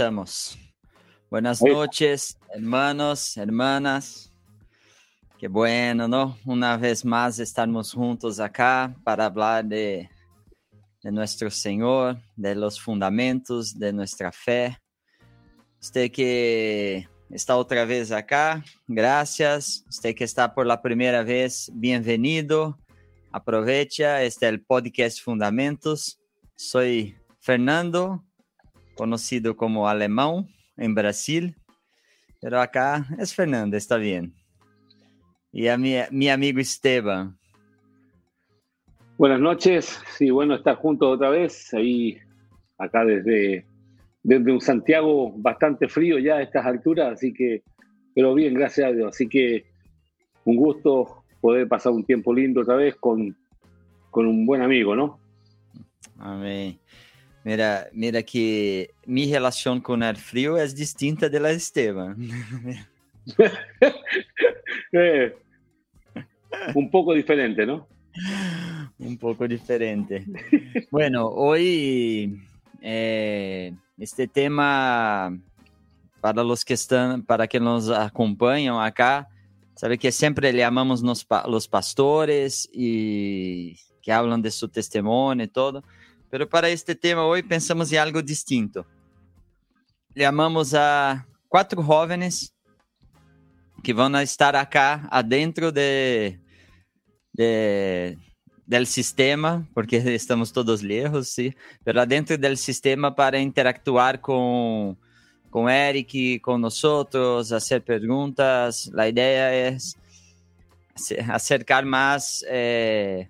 [0.00, 0.58] estamos.
[1.30, 4.32] Buenas noches, hermanos, hermanas.
[5.38, 6.38] Qué bueno, ¿no?
[6.44, 10.08] Una vez más estamos juntos acá para hablar de,
[11.02, 14.78] de nuestro Señor, de los fundamentos de nuestra fe.
[15.80, 19.82] Usted que está otra vez acá, gracias.
[19.88, 22.78] Usted que está por la primera vez, bienvenido.
[23.32, 26.20] Aprovecha, este es el podcast Fundamentos.
[26.54, 28.22] Soy Fernando,
[28.94, 31.54] conocido como alemão em Brasil,
[32.42, 34.34] pero acá é Fernando, está bem.
[35.52, 37.34] E a mi, mi amigo Esteban.
[39.16, 42.18] Buenas noches, sí, bueno estar juntos otra vez, ahí
[42.78, 43.64] acá desde,
[44.22, 47.62] desde un Santiago bastante frío ya a estas alturas, así que,
[48.14, 49.64] pero bien, gracias a Dios, así que
[50.44, 53.36] un gusto poder pasar un tiempo lindo otra vez con,
[54.10, 55.18] con un buen amigo, ¿no?
[56.18, 56.78] Amén.
[57.42, 62.16] Mira, mira que mi relación con el frío es distinta de la de Esteban.
[64.92, 65.34] eh,
[66.74, 67.88] un poco diferente, ¿no?
[68.98, 70.26] Un poco diferente.
[70.90, 72.38] Bueno, hoy
[72.82, 75.38] eh, este tema
[76.20, 79.28] para los que están, para que nos acompañan acá,
[79.74, 85.48] sabe que siempre le amamos los, los pastores y que hablan de su testimonio y
[85.48, 85.84] todo.
[86.30, 88.86] Pero para este tema hoje pensamos em algo distinto.
[90.16, 92.54] Chamamos a quatro jovens
[93.82, 96.38] que vão estar acá adentro de,
[97.32, 98.16] de
[98.70, 101.52] del sistema, porque estamos todos lejos, sim,
[101.84, 104.96] mas adentro del sistema para interactuar com
[105.50, 108.88] com Eric, com nós outros, fazer perguntas.
[108.96, 109.76] A ideia é
[111.28, 113.26] acercar mais eh,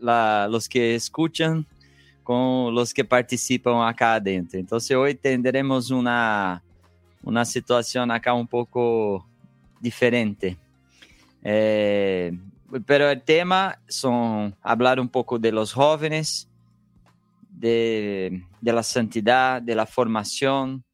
[0.00, 1.64] la, los que escuchan
[2.24, 4.58] com os que participam acá dentro.
[4.58, 6.60] Então, hoje teremos uma,
[7.22, 9.24] uma situação acá um pouco
[9.80, 10.58] diferente.
[11.44, 12.32] Eh,
[12.86, 16.48] pero el tema son hablar un poco de los jóvenes,
[17.50, 20.84] de, de la santidad, de la formación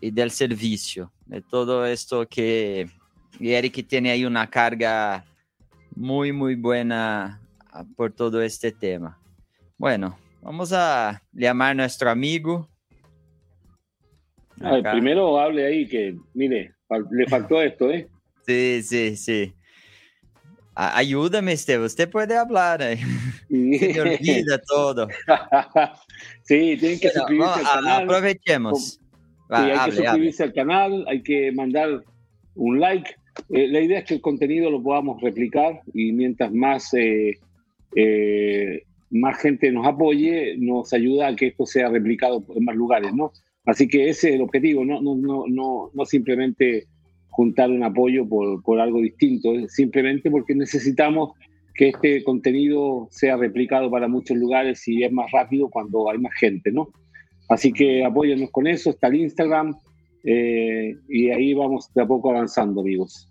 [0.00, 2.88] y del servicio, de todo esto que
[3.40, 5.24] y Eric tiene ahí una carga
[5.94, 7.40] muy, muy buena
[7.96, 9.18] por todo este tema.
[9.76, 12.68] Bueno, Vamos a llamar a nuestro amigo.
[14.60, 16.74] Ah, primero hable ahí que, mire,
[17.10, 18.08] le faltó esto, ¿eh?
[18.46, 19.52] Sí, sí, sí.
[20.80, 22.80] Ayúdame, Esteban, usted puede hablar.
[22.82, 22.98] ¿eh?
[23.48, 23.78] Sí.
[23.78, 25.08] Se olvida todo.
[26.44, 28.02] sí, tienen que suscribirse al canal.
[28.04, 29.00] Aprovechemos.
[29.52, 30.60] Va, sí, hay hable, que suscribirse hable.
[30.60, 32.04] al canal, hay que mandar
[32.54, 33.10] un like.
[33.50, 37.40] Eh, la idea es que el contenido lo podamos replicar y mientras más eh,
[37.96, 43.12] eh, más gente nos apoye, nos ayuda a que esto sea replicado en más lugares,
[43.12, 43.32] ¿no?
[43.64, 46.86] Así que ese es el objetivo, no, no, no, no, no simplemente
[47.38, 51.30] juntar un apoyo por, por algo distinto, simplemente porque necesitamos
[51.72, 56.34] que este contenido sea replicado para muchos lugares y es más rápido cuando hay más
[56.34, 56.88] gente, ¿no?
[57.48, 59.72] Así que apóyennos con eso, está el Instagram
[60.24, 63.30] eh, y ahí vamos de a poco avanzando, amigos.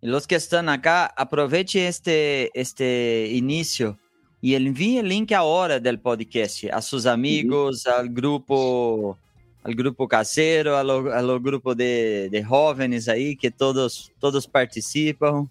[0.00, 3.98] Los que están acá, aproveche este, este inicio
[4.40, 9.18] e envie o link agora do podcast a seus amigos, ao grupo,
[9.64, 15.48] ao grupo caseiro, ao, ao grupo de, de jovens aí que todos todos participam.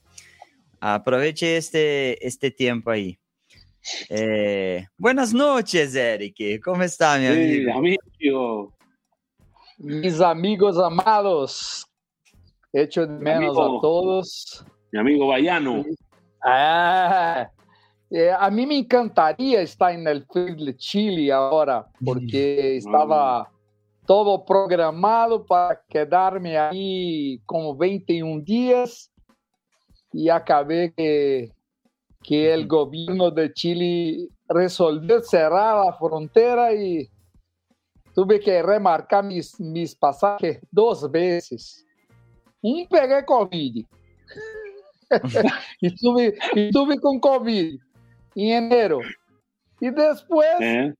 [0.79, 3.17] Aproveite este este tempo aí.
[4.09, 6.59] Eh, buenas noches, Eric.
[6.59, 7.99] Como está, meu sí, amigo?
[8.19, 8.73] amigo?
[9.79, 11.85] Mis amigos amados,
[12.71, 14.63] echo de menos amigo, a todos.
[14.93, 15.83] Mi amigo Baiano.
[16.45, 17.49] Ah,
[18.11, 23.52] é, a mim me encantaria estar no Frio de Chile agora, porque estava
[24.05, 29.09] todo programado para quedar-me aí com 21 dias
[30.13, 31.49] e acabei que,
[32.23, 37.09] que o governo de Chile resolveu cerrar a fronteira e
[38.13, 41.83] tive que remarcar mis, mis passagens duas vezes.
[42.63, 43.87] Um peguei Covid.
[45.81, 47.79] e, tive, e tive com Covid
[48.35, 48.99] em enero.
[49.81, 50.93] E depois, é.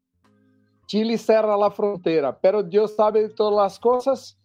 [0.94, 2.32] Chile cerra a fronteira.
[2.32, 4.38] Pero Deus sabe de todas as coisas.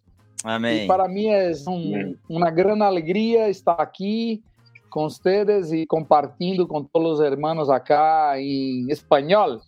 [0.43, 0.85] Amém.
[0.85, 4.41] E para mim é um, uma grande alegria estar aqui
[4.89, 9.61] com vocês e compartilhando com todos os irmãos acá em espanhol.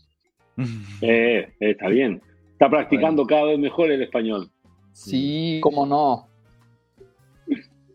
[1.01, 2.21] Eh, está bien.
[2.53, 3.27] Está practicando bueno.
[3.27, 4.49] cada vez mejor el español.
[4.91, 6.27] Sí, cómo no.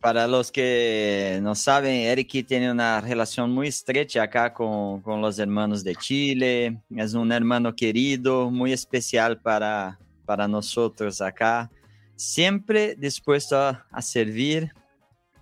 [0.01, 5.39] Para los que no saben, Eric tiene una relación muy estrecha acá con, con, los
[5.39, 6.81] hermanos de Chile.
[6.95, 11.71] Es un hermano querido, muy especial para, para nosotros acá.
[12.15, 14.73] Siempre dispuesto a, a servir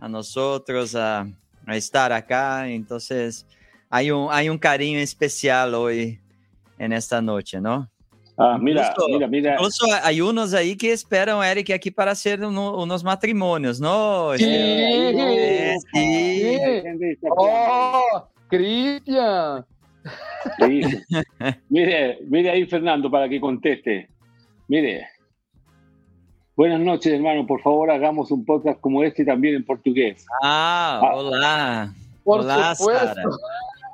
[0.00, 1.26] a nosotros, a,
[1.66, 2.68] a, estar acá.
[2.68, 3.46] Entonces,
[3.90, 6.20] hay un, hay un cariño especial hoy
[6.78, 7.90] en esta noche, ¿no?
[8.36, 9.52] Ah, mira, mira, mira.
[9.52, 14.32] Incluso hay unos ahí que esperan, Eric, aquí para hacer uno, unos matrimonios, ¿no?
[14.36, 15.76] Sí, sí.
[15.92, 17.18] sí.
[17.30, 19.64] Oh, Cristian.
[20.58, 20.82] Sí.
[21.68, 24.08] mire, mire ahí, Fernando, para que conteste.
[24.66, 25.08] Mire.
[26.56, 27.46] Buenas noches, hermano.
[27.46, 30.26] Por favor, hagamos un podcast como este también en portugués.
[30.42, 31.14] Ah, ah.
[31.14, 31.94] hola.
[32.24, 33.20] Por hola, supuesto.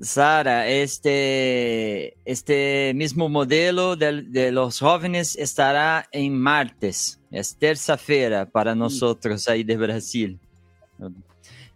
[0.00, 0.66] Sara.
[0.68, 9.46] Este, este mismo modelo de, de, los jóvenes estará en martes, es terça-feira para nosotros
[9.48, 10.38] ahí de Brasil.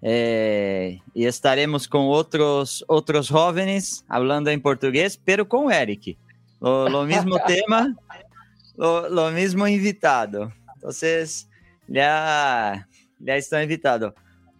[0.06, 6.18] Eh, y estaremos con otros, otros jóvenes hablando en portugués, pero con Eric.
[6.60, 7.94] Lo, lo mismo tema,
[8.76, 10.52] lo, lo, mismo invitado.
[10.74, 11.48] Entonces,
[11.86, 12.86] ya,
[13.18, 14.14] ya está invitado.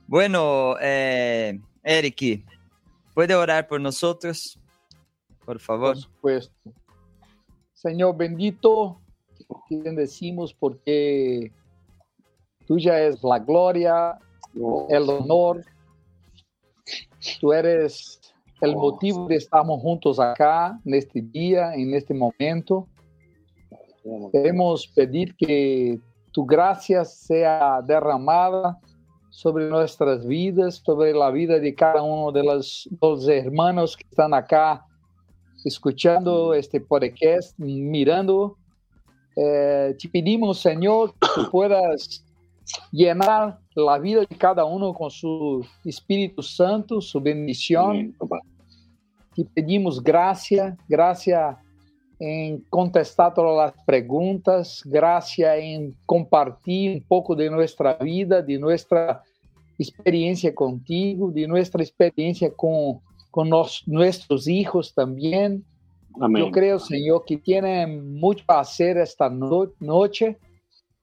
[0.07, 2.43] Bueno, eh, Eric,
[3.15, 4.59] ¿Puede orar por nosotros?
[5.45, 5.95] Por favor.
[5.95, 6.53] Por supuesto.
[7.73, 9.01] Señor bendito,
[9.69, 11.53] te bendecimos porque
[12.67, 14.19] tuya es la gloria,
[14.89, 15.65] el honor.
[17.41, 18.21] Tú eres
[18.61, 22.89] el motivo de estarmos juntos acá en este día, en este momento.
[24.33, 26.01] Queremos pedir que
[26.33, 28.79] tu gracia sea derramada
[29.35, 34.33] sobre nuestras vidas, sobre la vida de cada uno de los, los hermanos que están
[34.33, 34.87] acá
[35.65, 38.57] escuchando este podcast, mirando.
[39.35, 42.25] Eh, te pedimos, Señor, que puedas
[42.93, 48.17] llenar la vida de cada uno con su Espíritu Santo, su bendición.
[49.35, 51.59] Te pedimos gracia, gracia
[52.19, 59.23] en contestar todas las preguntas, gracias en compartir un poco de nuestra vida, de nuestra
[59.79, 63.01] experiencia contigo, de nuestra experiencia con,
[63.31, 65.65] con nos, nuestros hijos también.
[66.21, 66.45] Amén.
[66.45, 70.39] Yo creo, Señor, que tiene mucho a hacer esta no noche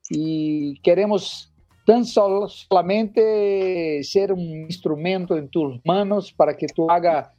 [0.09, 1.51] y queremos
[1.85, 7.29] tan solo, solamente ser un instrumento en tus manos para que tú hagas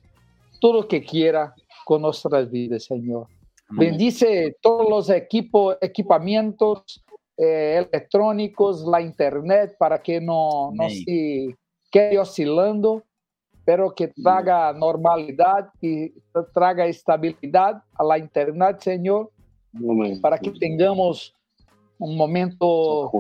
[0.61, 1.55] todo lo que quiera
[1.85, 3.27] con nuestras vidas, Señor.
[3.77, 7.03] Bendice todos los equipos, equipamientos
[7.37, 11.57] eh, electrónicos, la internet, para que no, no se
[11.91, 13.03] quede oscilando,
[13.65, 16.13] pero que traga normalidad y
[16.53, 19.31] traga estabilidad a la internet, Señor,
[20.21, 21.35] para que tengamos
[21.99, 23.11] un momento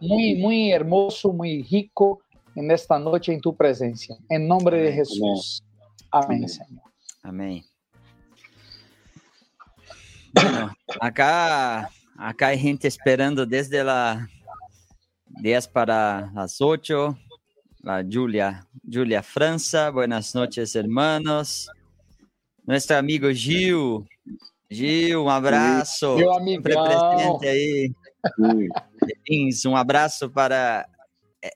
[0.00, 2.20] muy, muy hermoso, muy rico
[2.54, 4.16] en esta noche en tu presencia.
[4.28, 5.62] En nombre de Jesús.
[6.10, 6.48] Amén, Amén.
[6.48, 6.82] Señor.
[7.22, 7.67] Amén.
[10.32, 14.26] Bueno, acá, acá hay gente esperando desde las
[15.26, 17.16] 10 para las 8.
[17.82, 21.68] La Julia, Julia França, buenas noches, hermanos.
[22.66, 24.04] Nuestro amigo Gil,
[24.68, 26.16] Gil, um abraço.
[26.16, 26.62] Meu amigo.
[26.62, 27.92] presente aí.
[29.06, 30.86] De Lins, um abraço para.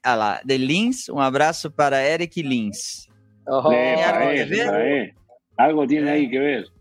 [0.03, 3.09] Ah lá, de Lins, um abraço para Eric Lins.
[3.47, 5.15] Oh, Eh, algo para él.
[5.59, 6.72] Algo tiene ahí que ver.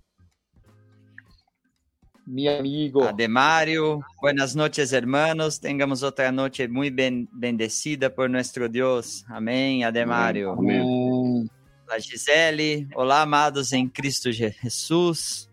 [2.25, 3.03] Mi amigo.
[3.03, 5.59] Ademario, buenas noches, hermanos.
[5.59, 9.25] Tengamos otra noche muy ben- bendecida por nuestro Dios.
[9.27, 10.51] Amén, Ademario.
[10.53, 10.81] Amén.
[10.81, 11.49] Amém.
[11.87, 12.87] Olá, Gisele.
[12.95, 15.49] Olá, amados em Cristo Jesus.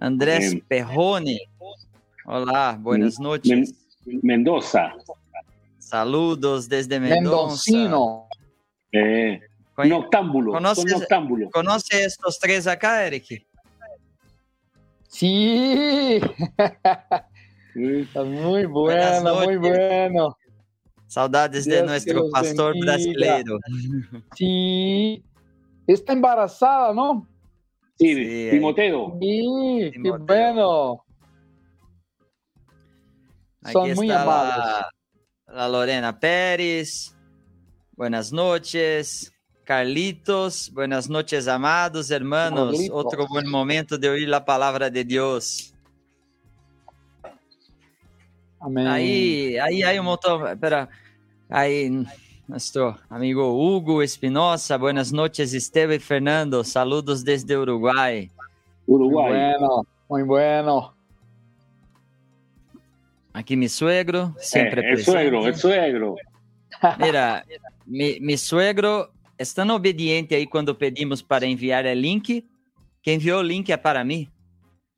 [0.00, 0.60] Andrés Amém.
[0.68, 1.38] Perrone.
[2.26, 3.74] Olá, buenas noches.
[4.04, 4.92] Mendoza.
[5.78, 7.20] Saludos desde Mendoza.
[7.70, 8.26] Mendocino.
[8.92, 9.40] Eh,
[9.76, 10.52] Conhe- noctámbulo.
[10.52, 11.50] ¿Conoces- Son noctámbulo.
[11.50, 13.46] ¿Conoce estos tres acá, Eric?
[15.12, 16.20] Sí,
[18.24, 19.60] muy Buenas bueno, muy noches.
[19.60, 20.36] bueno.
[21.06, 22.92] Saudades de Dios los pastor bendiga.
[22.94, 23.58] brasileiro.
[24.34, 25.22] Sí,
[25.86, 27.28] está embarazada, ¿no?
[27.98, 29.18] Sí, Sí, Timoteo.
[29.20, 29.42] Sí,
[29.82, 30.24] qué Timoteo.
[30.26, 31.04] bueno.
[33.64, 34.56] Aquí Son muy está amables.
[34.56, 37.14] la, la Lorena Pérez.
[37.94, 39.30] Buenas noches.
[39.64, 42.72] Carlitos, buenas noches, amados hermanos.
[42.72, 43.04] Carlitos.
[43.04, 45.72] Otro buen momento de oír la palabra de Dios.
[48.58, 48.86] Amén.
[48.88, 50.48] Ahí, ahí hay un montón.
[50.48, 50.88] Espera,
[51.48, 52.04] ahí
[52.48, 54.76] nuestro amigo Hugo Espinosa.
[54.78, 56.64] Buenas noches, Esteban y Fernando.
[56.64, 58.30] Saludos desde Uruguay.
[58.86, 59.28] Muy Uruguay.
[59.30, 60.94] bueno, muy bueno.
[63.32, 66.16] Aquí mi suegro, siempre eh, El suegro, el suegro.
[66.98, 67.44] Mira,
[67.86, 72.44] mi, mi suegro es tan obediente ahí cuando pedimos para enviar el link,
[73.02, 74.28] que envió el link para mí.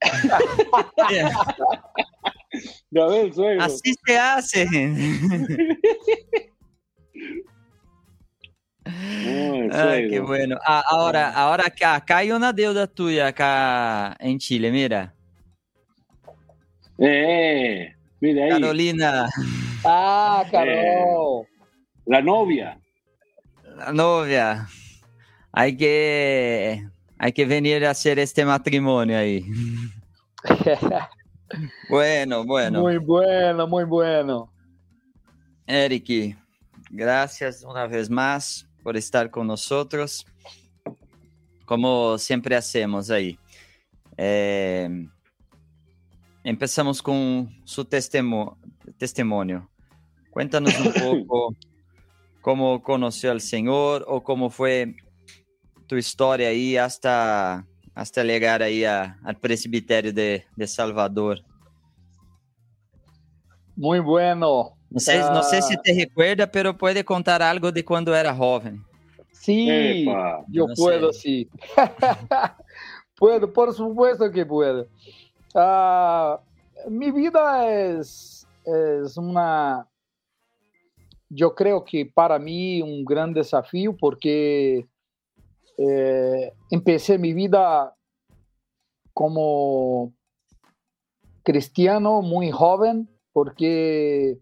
[3.59, 4.67] Así se hace.
[9.71, 10.57] Ay, qué bueno.
[10.65, 15.13] Ah, ahora, ahora acá, acá hay una deuda tuya acá en Chile, mira.
[16.97, 18.51] Eh, mira ahí.
[18.51, 19.29] Carolina.
[19.83, 20.67] Ah, Carol.
[20.67, 21.47] Eh,
[22.05, 22.79] la novia.
[23.93, 24.67] Novia.
[25.51, 29.45] Hay que, hay que venir a hacer este matrimonio ahí.
[31.89, 32.81] bueno, bueno.
[32.81, 34.51] Muy bueno, muy bueno.
[35.67, 36.37] Eric,
[36.89, 40.25] gracias una vez más por estar con nosotros,
[41.65, 43.39] como siempre hacemos ahí.
[44.17, 45.07] Eh,
[46.43, 49.69] empezamos con su testimonio.
[50.31, 50.93] Cuéntanos un
[51.27, 51.55] poco
[52.45, 54.93] cómo conoció al Señor o cómo fue
[55.87, 61.39] tu historia ahí hasta, hasta llegar ahí al presbiterio de, Salvador.
[63.75, 64.77] Muy bueno.
[64.91, 68.85] No sé, no sé si te recuerda, pero puede contar algo de cuando era joven.
[69.31, 70.05] Sí,
[70.47, 71.49] yo puedo, sí.
[73.17, 74.85] puedo, por supuesto que puedo.
[75.55, 76.39] Ah,
[76.87, 79.87] mi vida es, es una,
[81.29, 84.87] yo creo que para mí un gran desafío porque
[85.77, 87.95] eh, empecé mi vida
[89.13, 90.13] como
[91.43, 94.39] cristiano muy joven porque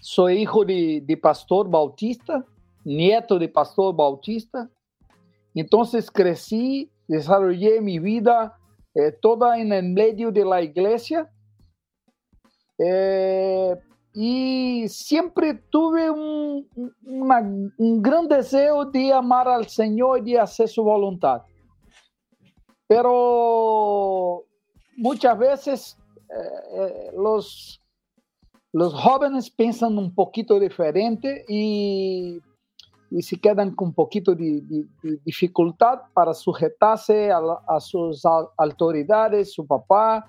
[0.00, 2.44] soy hijo de, pastor bautista,
[2.84, 4.70] nieto de pastor bautista.
[5.54, 8.58] Entonces crecí, desarrollé mi vida
[8.94, 11.30] eh, toda en el medio de la iglesia.
[12.78, 13.76] Eh,
[14.12, 16.66] y siempre tuve un,
[18.02, 21.42] gran deseo de amar al Señor y de hacer su voluntad.
[22.88, 24.44] Pero
[24.96, 25.98] muchas veces
[26.28, 27.80] eh, los,
[28.72, 32.40] los jóvenes piensan un poquito diferente y,
[33.10, 34.60] y se quedan con un poquito de,
[35.24, 38.24] dificultad para sujetarse a, a sus
[38.56, 40.28] autoridades, su papá.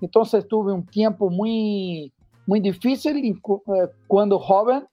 [0.00, 2.12] Entonces tuve un tiempo muy
[2.46, 4.86] muy difícil eh, cuando joven,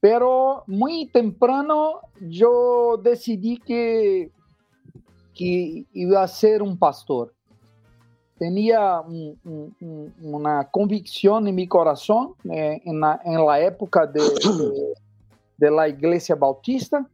[0.00, 4.30] pero muy temprano yo decidí que,
[5.34, 7.32] que iba a ser un pastor.
[8.36, 9.02] Tenía
[10.20, 14.20] una convicción en mi corazón eh, en, la, época de,
[15.58, 17.08] de, la iglesia bautista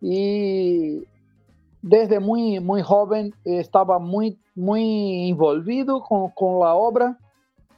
[0.00, 1.04] y
[1.82, 7.18] desde muy, muy joven estaba muy, muy envolvido con, con la obra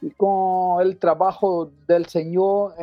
[0.01, 2.73] y con el trabajo del Señor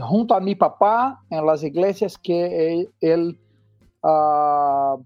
[0.00, 3.38] junto a mi papá en las iglesias que él,
[4.02, 4.96] ah,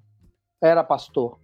[0.60, 1.36] era pastor.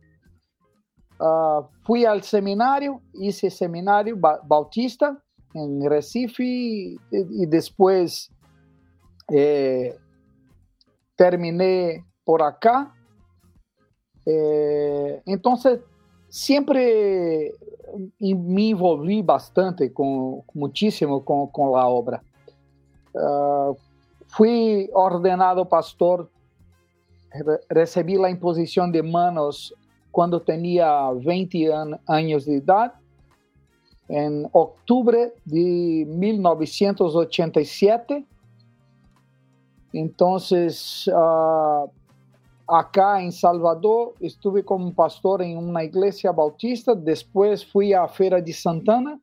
[1.20, 5.22] Ah, fui al seminario, hice seminario bautista
[5.54, 8.30] en Recife y, después
[9.32, 9.96] eh,
[11.14, 12.92] terminé por acá.
[14.26, 15.80] Eh, entonces,
[16.28, 17.52] siempre
[18.20, 22.20] me envolvi bastante com muitíssimo com, com a obra.
[23.14, 23.76] Uh,
[24.28, 26.28] fui ordenado pastor,
[27.70, 29.72] recebi a imposição de manos
[30.12, 32.92] quando tinha 20 an anos de idade,
[34.08, 38.24] em outubro de 1987.
[39.92, 41.90] Então, uh,
[42.66, 48.52] acá en Salvador, estuve como pastor en una iglesia bautista, después fui a Feira de
[48.52, 49.20] Santana.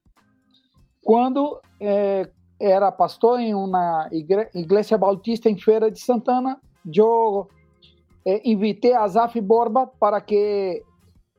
[1.03, 2.25] Cuando eh,
[2.57, 7.47] era pastor en una iglesia bautista en Feira de Santana, yo
[8.23, 10.81] eh, invité a Zaf Borba para que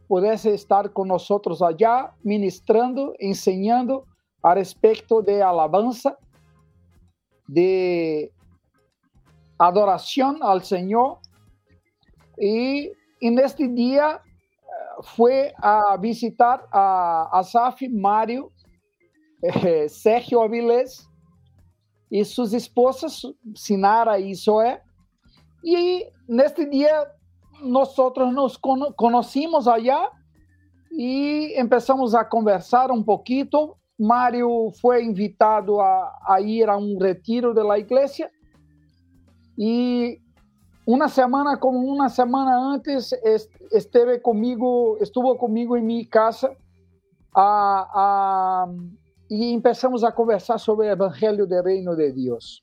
[0.06, 4.04] pudiese estar con nosotros allá, ministrando, enseñando
[4.42, 6.18] a respecto de alabanza,
[7.46, 8.30] de
[9.58, 11.18] adoración al Señor
[12.38, 14.66] y en este día eh,
[15.02, 18.52] fue a visitar a Asaf, Mario,
[19.42, 21.08] eh, Sergio Avilés
[22.10, 24.80] y sus esposas, Sinara y Zoé.
[25.62, 27.04] Y en este día
[27.62, 30.10] nosotros nos conocimos allá
[30.90, 33.78] y empezamos a conversar un poquito.
[33.96, 38.30] Mario fue invitado a, a ir a un retiro de la iglesia
[39.56, 40.18] y
[40.86, 43.12] una semana, como una semana antes,
[43.70, 46.50] esteve comigo, estuvo conmigo en mi casa
[47.34, 48.66] a, a,
[49.30, 52.62] e começamos a conversar sobre o Evangelho do Reino de Deus.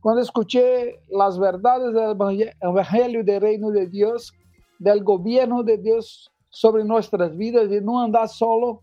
[0.00, 4.32] Quando escutei as verdades do Evangelho do Reino de Deus,
[4.80, 8.82] do governo de Deus sobre nossas vidas e não andar solo,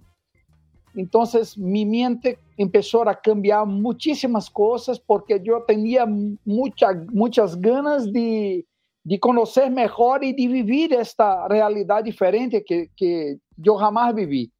[0.96, 1.24] então
[1.58, 6.06] minha mente começou a cambiar muitíssimas coisas porque eu tinha
[6.46, 8.66] muita, muitas ganas de,
[9.06, 14.52] de conhecer melhor e de viver esta realidade diferente que, que eu jamais vivi.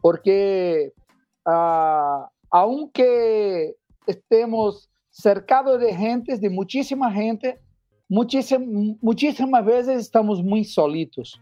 [0.00, 0.92] Porque,
[1.46, 3.76] uh, aunque
[4.06, 7.58] estemos cercados de gente, de muchísima gente,
[8.08, 11.40] muchísimas veces estamos muy solitos.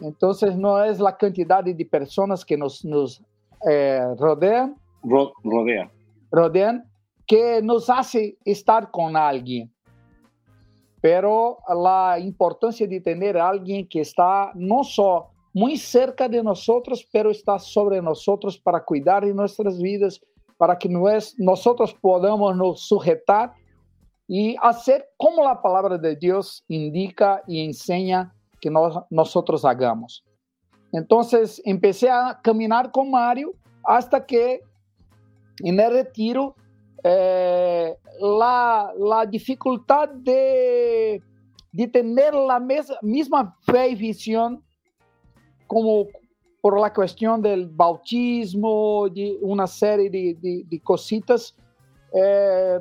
[0.00, 3.22] Entonces no es la cantidad de personas que nos, nos
[3.68, 5.90] eh, rodean, rodea.
[6.30, 6.84] rodean
[7.26, 9.72] que nos hace estar con alguien.
[11.00, 17.30] Pero la importancia de tener alguien que está no solo muy cerca de nosotros, pero
[17.30, 20.20] está sobre nosotros para cuidar de nuestras vidas,
[20.56, 20.88] para que
[21.38, 23.52] nosotros podamos nos sujetar
[24.26, 28.70] y hacer como la palabra de Dios indica y enseña que
[29.10, 30.24] nosotros hagamos.
[30.92, 34.62] Entonces empecé a caminar con Mario hasta que
[35.62, 36.54] en el retiro
[37.02, 41.20] eh, la, la, dificultad de,
[41.72, 42.60] de tener la
[43.00, 44.62] misma fe y visión
[45.66, 46.06] como
[46.60, 51.56] por la cuestión del bautismo, de una serie de, de, cositas,
[52.14, 52.78] eh,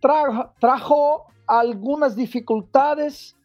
[0.00, 3.36] trajo, algunas dificultades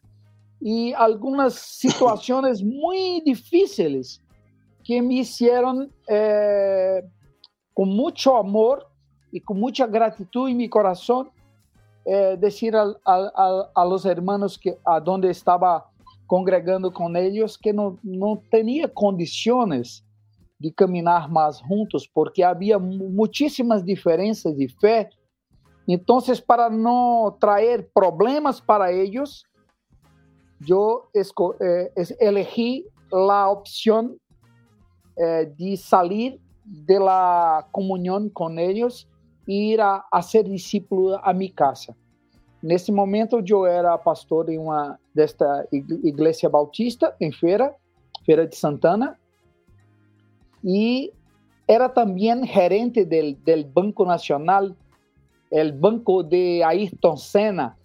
[0.60, 4.22] y algunas situaciones muy difíciles
[4.84, 7.02] que me hicieron eh,
[7.74, 8.86] con mucho amor
[9.32, 11.30] y con mucha gratitud en mi corazón
[12.04, 15.90] eh, decir a, los hermanos que a donde estaba
[16.26, 20.04] congregando com eles que não, não tinha condições
[20.58, 25.10] de caminhar mais juntos, porque havia muitíssimas diferenças de fé.
[25.86, 28.92] Então, para não trazer problemas para
[30.60, 34.16] eles, eu eh, elegi a opção
[35.18, 39.06] eh, de sair da comunhão com eles
[39.46, 41.94] e ir a, ser discípulo a minha casa.
[42.62, 47.72] Nesse momento, eu era pastor em uma desta igreja bautista em Feira,
[48.24, 49.16] Feira de Santana,
[50.64, 51.12] e
[51.68, 53.36] era também gerente del,
[53.72, 54.74] Banco Nacional,
[55.50, 57.76] el banco de Ayrton Senna.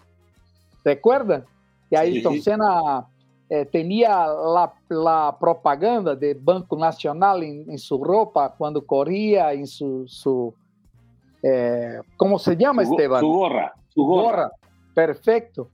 [0.84, 1.46] ¿Recuerdan?
[1.92, 3.06] Que Ayrton sí, Senna
[3.50, 9.68] eh, tenía la, la, propaganda del Banco Nacional en, en, su ropa cuando corría, en
[9.68, 10.54] su, su
[11.44, 13.20] eh, ¿cómo se llama, su, Esteban?
[13.20, 13.74] Su gorra.
[13.90, 14.24] Su gorra.
[14.24, 14.52] gorra.
[14.96, 15.70] Perfecto.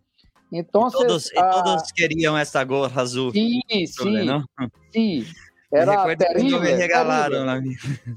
[0.52, 3.32] Então, todos, ah, todos queriam essa gorra azul.
[3.32, 4.46] Sim, sim,
[4.92, 5.26] sim.
[5.72, 6.62] Era me terrível.
[6.62, 7.62] me regalaram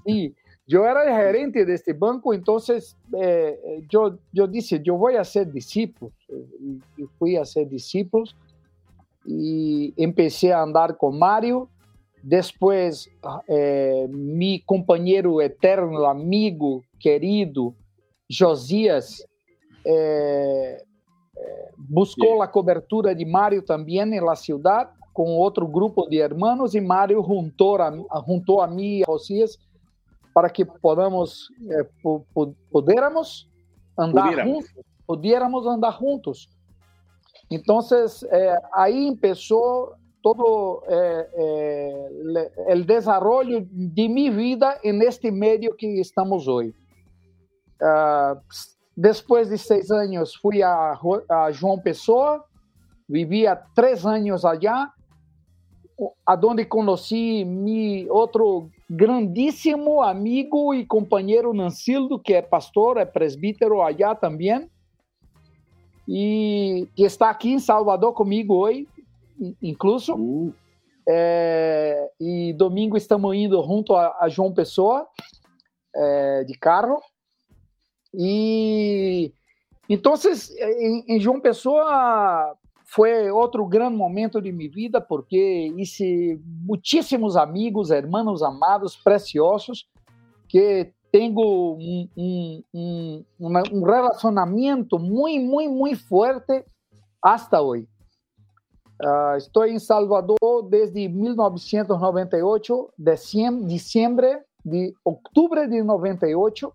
[0.06, 0.32] Sim.
[0.70, 2.56] Eu era gerente deste banco, então
[3.16, 6.12] eh, eu, eu disse, eu vou a ser discípulo.
[6.96, 8.24] E fui a ser discípulo
[9.26, 11.68] e comecei a andar com Mário.
[12.22, 13.08] Depois,
[13.48, 17.74] eh, meu companheiro eterno, amigo, querido,
[18.28, 19.24] Josias,
[19.84, 20.84] eh,
[21.76, 27.22] buscou a cobertura de Mário também na cidade com outro grupo de irmãos e Mário
[27.24, 27.90] juntou a,
[28.26, 29.58] juntou a mim e a Josias
[30.32, 31.88] para que podamos eh,
[32.70, 33.48] pudiéramos
[33.98, 34.52] andar Pudiéramos.
[34.54, 36.48] juntos, pudiéramos andar juntos.
[37.50, 37.80] Então,
[38.30, 41.28] eh, aí começou todo eh,
[42.68, 46.74] o desenvolvimento de minha vida neste meio que estamos hoje.
[47.82, 48.38] Uh,
[48.94, 50.98] depois de seis anos, fui a,
[51.30, 52.44] a João Pessoa,
[53.08, 54.92] vivia três anos allá,
[56.26, 64.16] aonde conheci meu outro grandíssimo amigo e companheiro Nancildo, que é pastor, é presbítero allá
[64.16, 64.68] também,
[66.08, 68.88] e que está aqui em Salvador comigo hoje,
[69.62, 70.14] incluso.
[70.16, 70.52] Uh.
[71.08, 75.08] É, e domingo estamos indo junto a, a João Pessoa,
[75.94, 77.00] é, de carro.
[78.12, 79.32] E
[79.88, 80.14] então,
[80.78, 82.56] em, em João Pessoa
[82.92, 89.88] foi outro grande momento de minha vida, porque hice muitíssimos amigos, hermanos amados, preciosos,
[90.48, 93.24] que tenho um, um, um,
[93.72, 96.64] um relacionamento muito, muito, muito forte
[97.22, 97.88] hasta hoje.
[99.00, 106.72] Uh, estou em Salvador desde 1998, dezembro, de outubro de 98,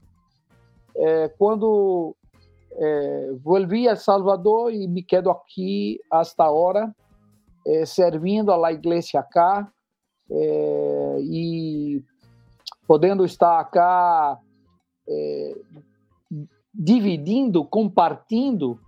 [0.96, 2.16] é, quando
[2.78, 6.94] é, volvi a Salvador e me quedo aqui hasta agora,
[7.66, 9.72] é, servindo a igreja cá,
[10.30, 12.04] é, e
[12.88, 14.40] podendo estar acá
[16.74, 18.80] dividindo, compartilhando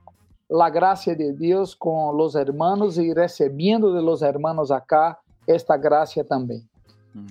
[0.52, 6.23] a graça de Deus com os hermanos e recebendo de los hermanos acá esta graça
[6.23, 6.67] também.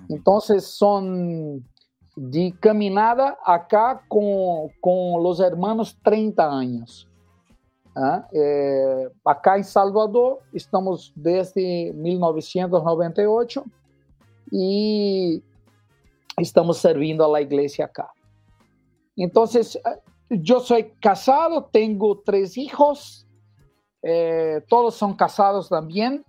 [0.09, 1.61] Então, são
[2.17, 7.07] de caminhada acá com, com os hermanos 30 anos.
[7.95, 8.27] ¿Ah?
[8.33, 13.65] Eh, acá em Salvador, estamos desde 1998
[14.53, 15.43] e
[16.39, 18.11] estamos servindo a la igreja acá.
[19.17, 19.45] Então,
[20.31, 23.27] eu sou casado, tenho três hijos,
[24.05, 26.23] eh, todos são casados também.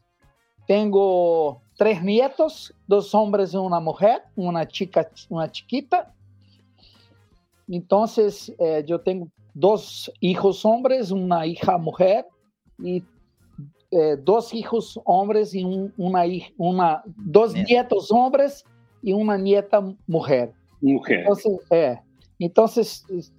[0.65, 6.07] Tenho três nietos, dois homens e uma mulher, uma chica, uma chiquita.
[7.69, 8.05] Então,
[8.59, 12.25] eh, eu tenho dois hijos homens, uma hija mulher
[12.83, 13.03] e
[13.91, 16.21] eh, dois hijos homens e um, uma,
[16.57, 17.63] uma, dois é.
[17.63, 18.63] nietos homens
[19.03, 20.51] e uma nieta mulher.
[20.81, 21.25] Mulher.
[21.29, 21.99] Então, é.
[22.39, 22.65] Então,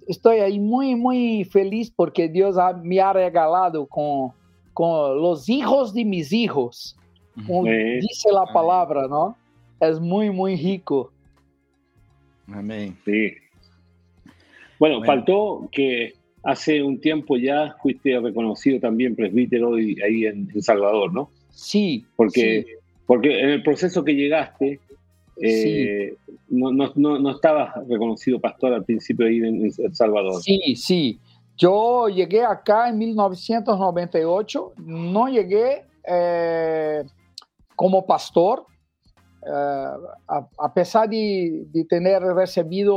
[0.07, 4.31] estou aí muito, muito feliz porque Deus me ha regalado com,
[4.73, 6.98] com os hijos de mis hijos.
[7.45, 7.99] Como é.
[7.99, 9.35] diz a palavra, não?
[9.79, 11.11] É muito, muito rico.
[12.51, 12.95] Amém.
[13.05, 13.35] Sí.
[14.79, 20.61] Bueno, bueno, faltó que hace un tiempo ya fuiste reconocido también presbítero ahí en, en
[20.61, 21.29] Salvador, ¿no?
[21.51, 22.05] Sí.
[22.15, 22.73] Porque, sí.
[23.05, 24.79] porque en el proceso que llegaste,
[25.41, 26.33] eh, sí.
[26.49, 30.41] no, no, no, no, estabas reconocido pastor al principio ahí en, en El Salvador.
[30.41, 31.19] Sí, sí.
[31.57, 37.03] Yo llegué acá en 1998, no llegué eh,
[37.79, 38.65] como pastor,
[39.41, 39.95] Uh,
[40.27, 42.01] a, a, pesar de, de ter
[42.35, 42.93] recebido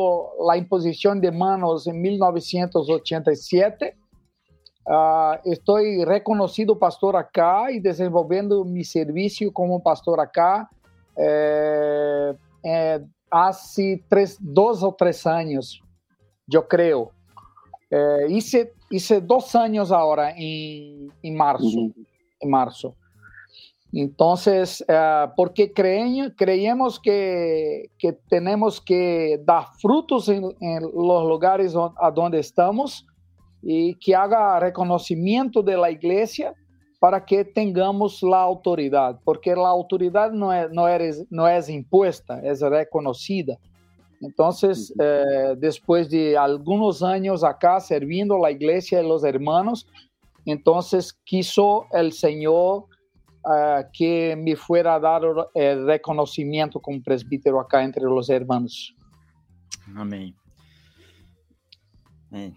[0.51, 3.95] a imposição de manos em 1987,
[4.89, 10.69] uh, estou reconhecido pastor acá e desenvolvendo meu serviço como pastor acá
[11.17, 13.03] eh, eh,
[14.41, 15.81] dois ou três anos,
[16.53, 17.11] eu creio.
[17.91, 18.73] Eh, hice,
[19.93, 21.79] agora em, em março.
[21.79, 21.93] Uhum.
[22.43, 22.95] Em março.
[23.93, 31.75] Entonces, uh, porque creen, creemos que, que, tenemos que dar frutos en, en, los lugares
[32.01, 33.07] a donde estamos
[33.63, 36.55] y que haga reconocimiento de la iglesia
[36.99, 42.41] para que tengamos la autoridad, porque la autoridad no es, no es, no es impuesta,
[42.43, 43.59] es reconocida.
[44.21, 49.87] Entonces, eh, después de algunos años acá sirviendo la iglesia y los hermanos,
[50.47, 52.85] entonces quiso el Señor
[53.45, 58.95] uh, que me fuera dado el reconocimiento como presbítero acá entre los hermanos.
[59.97, 60.35] Amém.
[62.33, 62.51] É.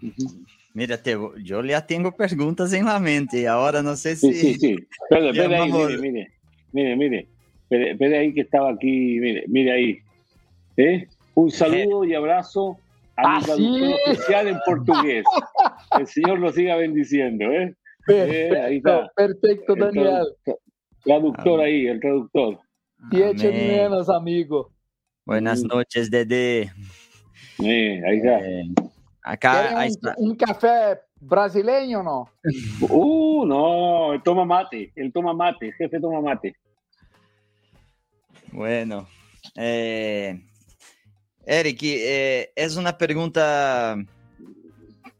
[0.74, 1.32] Mira, te, eu
[1.66, 4.32] já tenho perguntas em la mente, agora não sei se...
[4.32, 4.76] Sí, sí, sí.
[5.02, 6.32] Espera, espera aí, mire, mire,
[6.72, 7.28] mire, mire,
[7.62, 9.98] espere, espere aí que estava aqui, mire, mire aí.
[10.76, 11.06] ¿Eh?
[11.34, 12.78] Un saludo y abrazo
[13.16, 15.24] a mi traductor oficial en portugués.
[15.98, 17.74] El Señor lo siga bendiciendo, ¿eh?
[18.06, 19.10] Perfecto, eh, ahí está.
[19.16, 20.26] perfecto Daniel.
[21.06, 21.66] Traductor Amén.
[21.66, 22.58] ahí, el traductor.
[23.12, 24.72] Y eche menos, amigo.
[25.24, 25.68] Buenas mm.
[25.68, 26.72] noches, Dede.
[27.56, 28.40] Sí, ahí está.
[28.40, 28.64] Eh,
[29.22, 30.14] acá ahí está.
[30.18, 32.28] Un, café brasileño no?
[32.90, 36.56] Uh, no, el toma mate, el toma mate, jefe toma mate.
[38.52, 39.06] Bueno,
[39.54, 40.40] eh,
[41.44, 43.96] Eric, eh, es una pregunta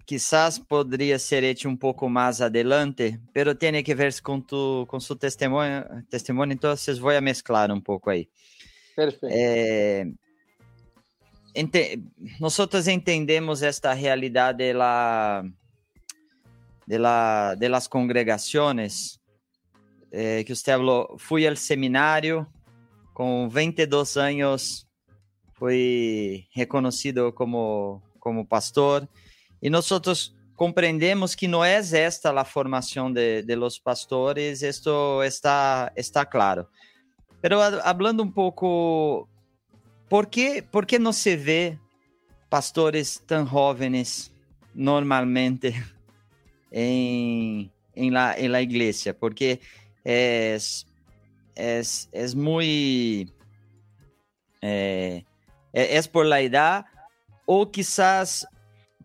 [0.06, 5.00] quizás podría ser hecho un poco más adelante, pero tiene que ver con tu con
[5.00, 8.30] su testimonio, testimonio entonces voy a mezclar un poco ahí.
[8.94, 9.26] Perfecto.
[9.28, 10.14] Eh,
[11.52, 12.00] ente
[12.38, 15.44] nosotros entendemos esta realidad de la
[16.86, 19.20] de, la, de las congregaciones
[20.12, 21.16] eh, que usted habló.
[21.18, 22.48] Fui al seminario
[23.12, 24.88] con 22 años,
[25.54, 29.08] fui reconocido como, como pastor
[29.62, 29.88] e nós
[30.56, 36.66] compreendemos que não é esta a formação de, de los pastores, isto está, está claro.
[37.42, 39.28] Pero hablando um pouco,
[40.08, 41.78] ¿por que, por que não se vê
[42.48, 44.32] pastores tão jovens
[44.74, 45.74] normalmente
[46.72, 49.12] em, em, la, em la igreja?
[49.12, 49.60] Porque
[50.04, 50.56] é,
[51.54, 53.34] é, é muito...
[54.62, 55.22] É,
[55.72, 56.86] é, é por la edad
[57.46, 58.46] ou quizás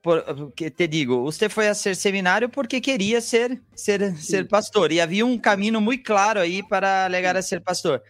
[0.02, 5.00] porque te digo, você foi a ser seminário porque queria ser ser, ser pastor e
[5.00, 8.02] havia um caminho muito claro aí para legar a ser pastor.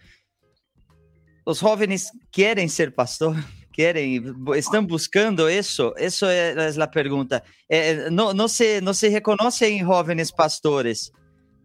[1.44, 3.36] Os jovens querem ser pastor?
[3.72, 4.22] Querem?
[4.54, 5.94] Estão buscando isso?
[5.96, 7.42] Isso é, é a pergunta.
[7.70, 11.10] É, não, não, se, não se reconhecem jovens pastores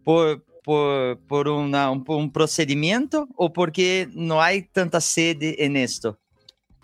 [0.02, 6.18] por, por, por una, un, un, procedimiento o porque no hay tanta sede en esto?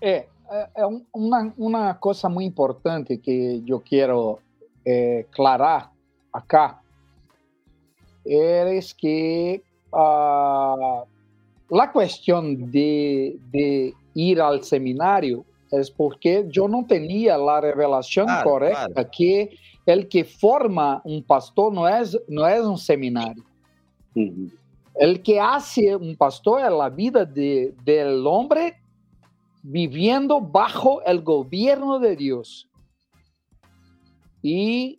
[0.03, 0.27] É,
[0.75, 4.39] é uma, uma coisa muito importante que eu quero
[4.87, 5.91] é, aclarar
[6.33, 6.81] acá
[8.27, 9.63] é que
[9.93, 11.07] uh,
[11.79, 18.49] a questão de, de ir ao seminário é porque eu não tinha a revelação claro,
[18.49, 19.11] correta claro.
[19.11, 19.51] que
[19.87, 22.17] el que forma un pastor no es
[22.65, 23.45] un seminario.
[24.15, 24.51] Uh -huh.
[24.95, 28.77] El que hace un pastor es la vida de, del hombre
[29.65, 32.69] viviendo bajo el gobierno de Dios.
[34.43, 34.99] Y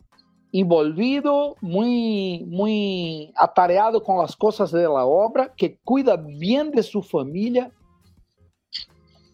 [0.52, 7.00] envolvido, muy, muy atareado con las cosas de la obra, que cuida bien de su
[7.00, 7.70] familia,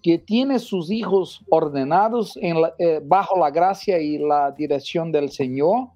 [0.03, 5.88] que tiene sus hijos ordenados eh, bajo la gracia y la dirección del Señor,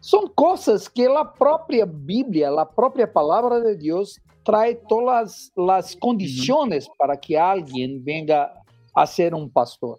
[0.00, 6.88] son cosas que la propia Biblia, la propia palabra de Dios trae todas las condiciones
[6.98, 8.52] para que alguien venga
[8.94, 9.98] a ser un pastor.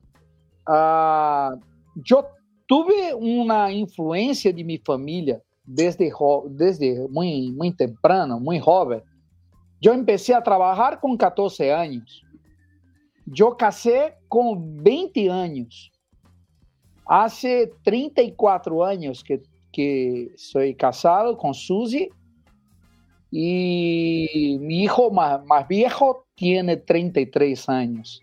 [0.68, 1.60] Uh,
[1.96, 2.28] yo
[2.68, 6.12] tuve una influencia de mi familia desde,
[6.50, 9.02] desde muy, muy temprano, muy joven.
[9.82, 12.24] Yo empecé a trabajar con 14 años.
[13.38, 15.92] Eu casei com 20 anos.
[17.08, 17.28] Há
[17.84, 22.10] 34 anos que, que sou casado com Suzy
[23.32, 28.22] e meu filho mais, mais viejo tem 33 anos.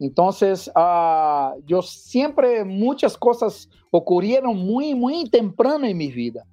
[0.00, 6.46] Então, uh, eu sempre, muitas coisas ocorreram muito, muito temprano em minha vida.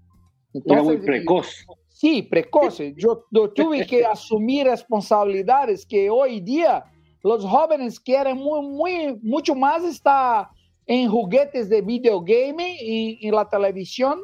[0.53, 1.65] Então, Era muito precoce.
[1.89, 2.95] Sim, precoce.
[2.97, 6.83] Eu, eu tive que assumir responsabilidades que em dia
[7.23, 10.49] Los jóvenes quieren muy, muy, mucho más estar
[10.87, 14.21] en juguetes de videogame y en la televisión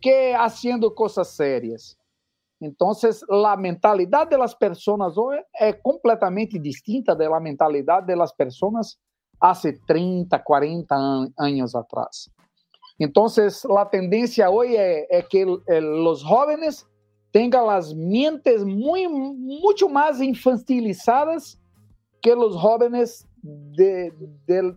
[0.00, 1.96] que haciendo cosas serias.
[2.64, 8.32] Entonces, la mentalidad de las personas hoy es completamente distinta de la mentalidad de las
[8.32, 8.98] personas
[9.38, 10.96] hace 30, 40
[11.36, 12.30] años atrás.
[12.98, 16.86] Entonces, la tendencia hoy es, es que el, los jóvenes
[17.30, 21.60] tengan las mentes mucho más infantilizadas
[22.22, 24.10] que os jovens de,
[24.46, 24.74] de,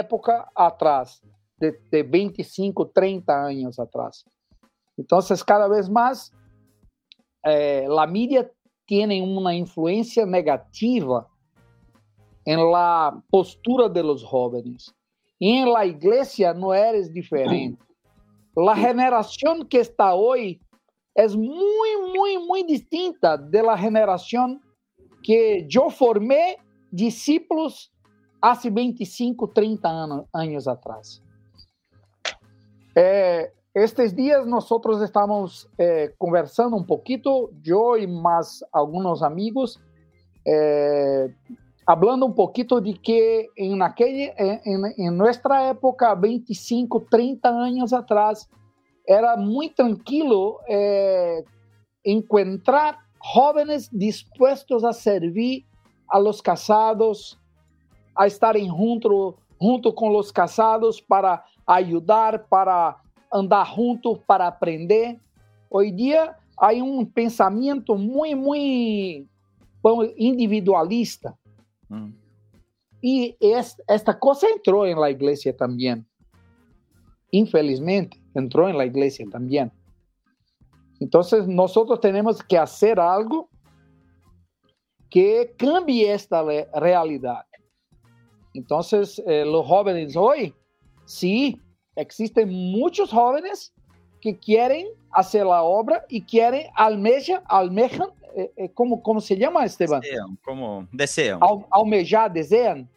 [0.00, 1.22] época atrás,
[1.58, 4.24] de, de 25, 30 anos atrás.
[4.98, 6.32] Então, cada vez mais,
[7.44, 8.50] eh, a mídia
[8.86, 11.26] tem uma influência negativa
[12.46, 14.94] em la postura de los jóvenes.
[15.40, 17.78] E em la igreja não eres diferente.
[18.56, 20.60] La generação que está hoje
[21.14, 24.60] é muito, muito, muito distinta de la generação
[25.22, 26.56] que eu formei
[26.92, 27.90] discípulos
[28.40, 31.22] há 25, 30 anos, anos atrás.
[32.96, 34.66] É, estes dias nós
[35.02, 39.78] estamos é, conversando um pouquinho, eu e mais alguns amigos,
[40.48, 41.28] é,
[41.84, 48.48] falando um pouquinho de que naquele, em, em nossa época, 25, 30 anos atrás,
[49.06, 51.44] era muito tranquilo é,
[52.02, 52.98] encontrar
[53.34, 55.66] jóvenes dispuestos a servir
[56.08, 57.38] a los casados,
[58.16, 62.98] a estarem junto, junto com os casados para ajudar, para
[63.32, 65.18] andar juntos, para aprender.
[65.70, 69.28] Hoje dia há um pensamento muito, muito
[70.16, 71.36] individualista.
[71.90, 72.12] Hum.
[73.02, 73.36] E
[73.86, 76.04] esta coisa entrou na igreja também.
[77.32, 79.70] Infelizmente, entrou na igreja também.
[81.00, 83.48] Entonces nosotros tenemos que hacer algo
[85.10, 86.42] que cambie esta
[86.74, 87.44] realidad.
[88.54, 90.54] Entonces eh, los jóvenes hoy,
[91.04, 91.60] sí,
[91.96, 93.72] existen muchos jóvenes
[94.20, 99.64] que quieren hacer la obra y quieren almeja, almejan, eh, eh, ¿cómo, ¿cómo, se llama
[99.64, 100.00] Esteban?
[100.00, 101.38] Desean, como desean.
[101.42, 102.88] Al, almejar, desean.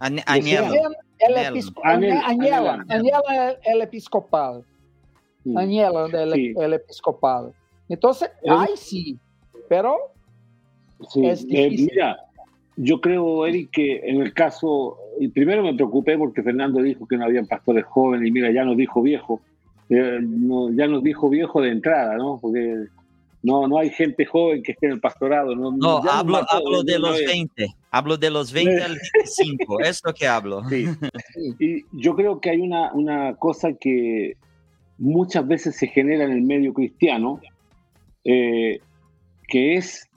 [0.00, 0.92] An anhelan.
[1.18, 2.04] El episcopal.
[3.64, 4.64] el episcopal.
[5.56, 6.54] Aniela, ela, sí.
[6.56, 7.54] ela episcopal.
[7.88, 9.18] Entonces, ay, sí,
[9.68, 9.96] pero
[11.10, 11.26] sí.
[11.26, 12.18] es eh, mira,
[12.80, 17.16] yo creo, Eric, que en el caso, y primero me preocupé porque Fernando dijo que
[17.16, 19.40] no habían pastores jóvenes, y mira, ya nos dijo viejo,
[19.90, 22.38] eh, no, ya nos dijo viejo de entrada, ¿no?
[22.40, 22.86] Porque
[23.42, 25.56] no, no hay gente joven que esté en el pastorado.
[25.56, 30.14] No, no hablo, hablo de los 20, hablo de los 20 al 25, es lo
[30.14, 30.62] que hablo.
[30.68, 30.86] Sí.
[31.58, 34.36] Y yo creo que hay una, una cosa que
[34.98, 37.40] muchas veces se genera en el medio cristiano,
[38.24, 38.78] eh,
[39.48, 40.08] que es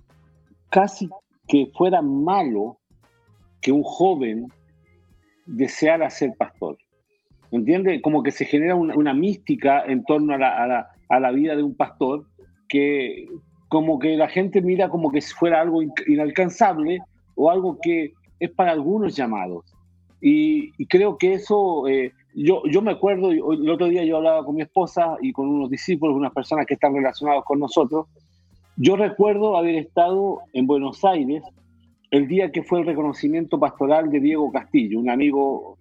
[0.69, 1.09] casi
[1.51, 2.77] que fuera malo
[3.61, 4.47] que un joven
[5.45, 6.77] deseara ser pastor.
[7.51, 8.01] ¿Entiende?
[8.01, 12.25] Como que se genera una, mística en torno a a la vida de un pastor
[12.69, 13.27] que
[13.67, 16.99] como que la gente mira como que fuera algo inalcanzable
[17.35, 19.65] o algo que es para algunos llamados.
[20.21, 24.55] Y, creo que eso, eh, yo, yo me acuerdo, el otro día yo hablaba con
[24.55, 28.05] mi esposa y con unos discípulos, unas personas que están relacionados con nosotros.
[28.77, 31.43] Yo recuerdo haber estado en Buenos Aires
[32.09, 35.77] el día que fue el reconocimiento pastoral de Diego Castillo, un amigo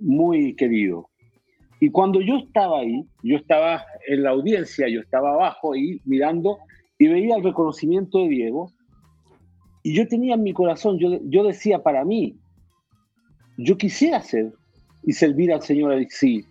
[0.00, 1.08] muy querido.
[1.80, 6.58] Y cuando yo estaba ahí, yo estaba en la audiencia, yo estaba abajo ahí mirando
[6.98, 8.72] y veía el reconocimiento de Diego.
[9.82, 12.36] Y yo tenía en mi corazón, yo, yo decía para mí,
[13.56, 14.52] yo quisiera ser
[15.04, 16.44] y servir al Señor sí,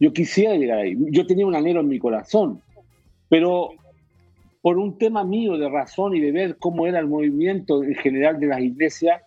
[0.00, 2.60] yo quisiera llegar ahí, yo tenía un anhelo en mi corazón,
[3.28, 3.70] pero
[4.62, 8.38] por un tema mío de razón y de ver cómo era el movimiento en general
[8.38, 9.20] de las iglesias,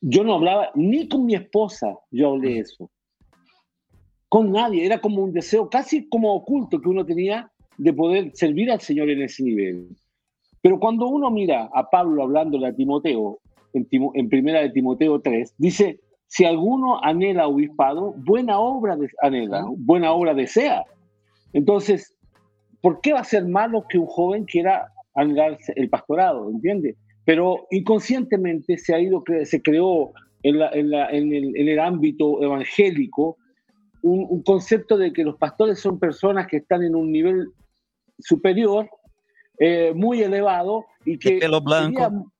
[0.00, 2.90] yo no hablaba ni con mi esposa, yo hablé eso,
[4.28, 8.70] con nadie, era como un deseo casi como oculto que uno tenía de poder servir
[8.70, 9.88] al Señor en ese nivel.
[10.62, 13.40] Pero cuando uno mira a Pablo hablándole a Timoteo,
[13.74, 20.12] en, en primera de Timoteo 3, dice, si alguno anhela obispado, buena obra anhela, buena
[20.12, 20.82] obra desea.
[21.52, 22.16] Entonces,
[22.82, 26.50] ¿por qué va a ser malo que un joven quiera anhelar el pastorado?
[26.50, 26.96] ¿Entiende?
[27.24, 33.38] Pero inconscientemente se ha ido, se creó en, el, ámbito evangélico
[34.02, 37.48] un, concepto de que los pastores son personas que están en un nivel
[38.18, 38.90] superior,
[39.58, 41.34] eh, muy elevado y que...
[41.34, 42.32] De pelo blanco.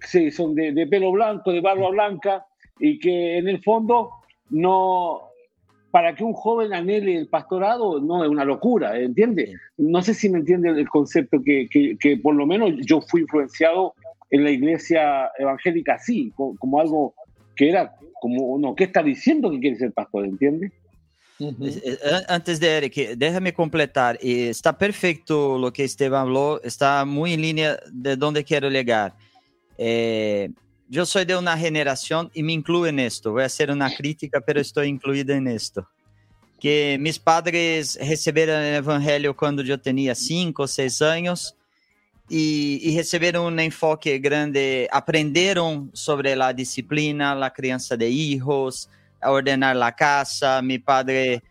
[0.00, 2.46] sí, son de, de, pelo blanco, de barba blanca,
[2.78, 4.10] y que en el fondo
[4.50, 5.31] no,
[5.92, 9.54] para que un joven anhele el pastorado no es una locura, ¿entiende?
[9.76, 13.94] No sé si me entiende el concepto que, que, por lo menos yo fui influenciado
[14.30, 17.14] en la iglesia evangélica así, como, algo
[17.54, 20.24] que era como, no, ¿qué está diciendo que quiere ser pastor?
[20.24, 20.72] ¿Entiende?
[22.26, 24.18] Antes de Eric, déjame completar.
[24.22, 29.12] Está perfecto lo que Esteban habló, está muy en línea de donde quiero llegar.
[29.76, 30.48] Eh,
[30.92, 33.32] yo soy de una generación y me incluyo en esto.
[33.32, 35.88] Voy a crítica, pero estoy incluido en esto.
[36.60, 41.56] Que mis padres recibieron el evangelio cuando yo tenía cinco o seis años
[42.28, 49.30] y, y recibieron un enfoque grande, aprendieron sobre la disciplina, la crianza de hijos, a
[49.30, 50.60] ordenar la casa.
[50.60, 51.42] Mi padre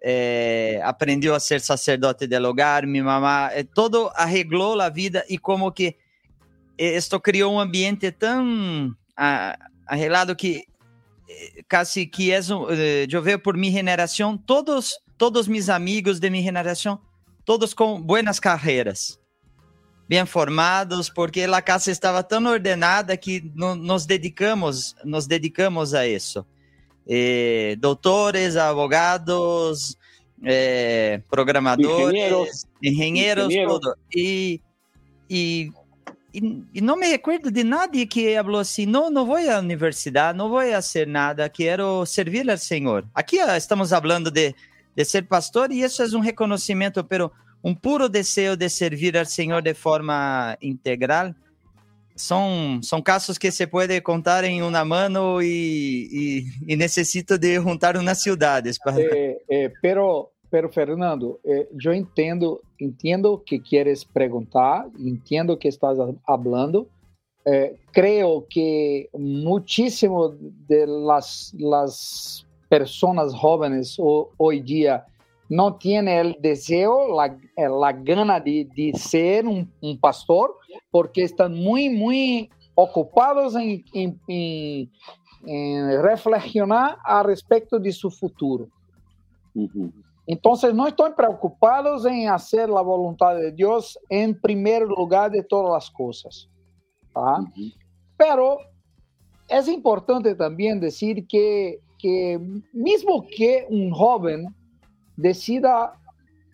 [0.00, 5.36] eh, aprendió a ser sacerdote del hogar, mi mamá, eh, todo arregló la vida y
[5.36, 5.98] como que
[6.78, 8.94] esto criou um ambiente tão
[9.86, 10.64] arrelado que
[11.68, 12.40] casi que é
[13.10, 17.00] eu vejo por minha geração todos todos meus amigos de minha geração
[17.44, 19.18] todos com buenas carreiras
[20.08, 26.06] bem formados porque a casa estava tão ordenada que no, nos dedicamos nos dedicamos a
[26.06, 26.46] isso
[27.08, 29.96] eh, doutores abogados
[30.44, 34.60] eh, programadores engenheiros, engenheiros, tudo e
[35.28, 35.72] e
[36.74, 40.48] e, não me recuerdo de nadie que falou assim: não, não vou à universidade, não
[40.48, 43.04] vou a hacer nada, quero servir ao Senhor.
[43.14, 44.54] Aqui estamos falando de,
[44.94, 47.32] de ser pastor e isso é um reconhecimento, pero
[47.64, 51.34] um puro desejo de servir ao Senhor de forma integral.
[52.14, 57.56] São, são casos que se pode contar em uma mano e, e, e necessito de
[57.56, 58.78] juntar umas cidades.
[58.78, 59.00] Para...
[59.00, 65.98] É, é, pero Pero Fernando, eh, yo entiendo, entiendo que quieres preguntar, entiendo que estás
[66.24, 66.86] hablando.
[67.44, 70.34] Eh, creo que muchísimo
[70.68, 75.04] de las, las personas jóvenes o, hoy día
[75.48, 80.56] no tienen el deseo, la, eh, la gana de, de ser un, un, pastor,
[80.90, 84.90] porque están muy, muy ocupados en, en, en,
[85.46, 88.68] en reflexionar a respecto de su futuro.
[89.54, 90.05] Uh -huh.
[90.28, 95.72] Então, não estão preocupados em fazer a vontade de Deus em primeiro lugar de todas
[95.74, 96.48] as coisas.
[97.14, 97.38] Tá?
[97.38, 97.70] Uhum.
[98.18, 98.58] Pero
[99.48, 102.40] é importante também dizer que, que
[102.74, 104.48] mesmo que um jovem
[105.16, 105.92] decida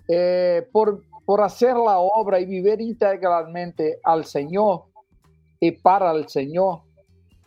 [0.08, 4.86] eh, por, por fazer a obra e viver integralmente ao Senhor
[5.62, 6.84] e para o Senhor,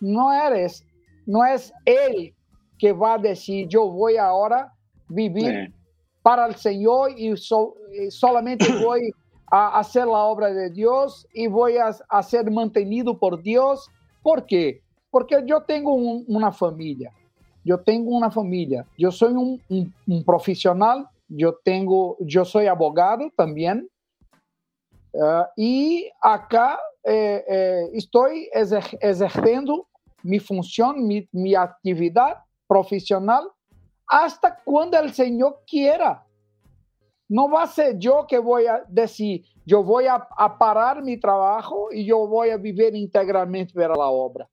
[0.01, 0.83] não eres,
[1.27, 1.55] não é
[1.85, 2.33] ele
[2.79, 4.71] que vai dizer, eu vou agora
[5.09, 5.84] viver é
[6.25, 7.35] para el Señor y,
[8.09, 9.13] solamente voy
[9.51, 13.87] a hacer la obra de Dios y voy a, ser mantenido por Dios.
[14.23, 14.81] ¿Por qué?
[15.11, 17.13] Porque yo tengo una familia,
[17.63, 23.87] yo tengo una familia, yo soy un, profesional, yo, tengo, yo soy abogado también.
[25.13, 29.87] Eh, y acá eh, eh, estoy ejerciendo
[30.23, 33.47] mi función, mi, mi actividad profesional
[34.07, 36.21] hasta cuando el Señor quiera.
[37.27, 40.19] no va a ser yo que voy a decir, yo voy a,
[40.59, 44.47] parar mi trabajo y yo voy a vivir integralmente para la obra.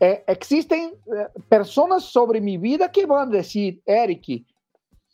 [0.00, 4.44] Eh, existen eh, personas sobre mi vida que van a decir, Eric,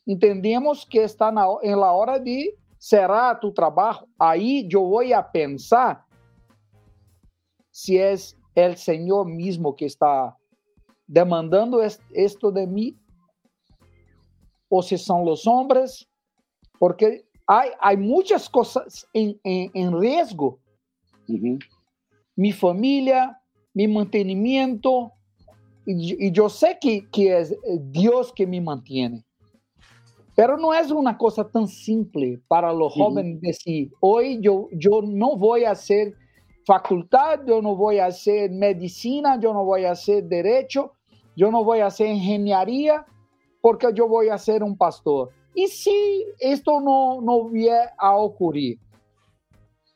[0.06, 1.28] entendemos que está
[1.62, 4.06] en la hora de cerrar tu trabajo.
[4.18, 6.02] Ahí yo voy a pensar
[7.70, 10.34] si es el Señor mismo que está
[11.06, 12.96] demandando esto de mí
[14.68, 16.08] o si son los hombres,
[16.78, 20.58] porque hay, hay muchas cosas en, en, riesgo.
[22.34, 23.40] Mi familia,
[23.72, 25.12] mi mantenimiento,
[25.86, 27.56] y, yo sé que, que es
[27.90, 29.24] Dios que me mantiene.
[30.34, 35.36] Pero no es una cosa tan simple para los jóvenes decir, hoy yo, yo no
[35.36, 36.14] voy a hacer
[36.66, 40.92] facultad, yo no voy a hacer medicina, yo no voy a hacer derecho,
[41.36, 43.04] yo no voy a hacer ingeniería,
[43.60, 45.30] porque yo voy a ser un pastor.
[45.54, 48.78] ¿Y si esto no, no viene a ocurrir?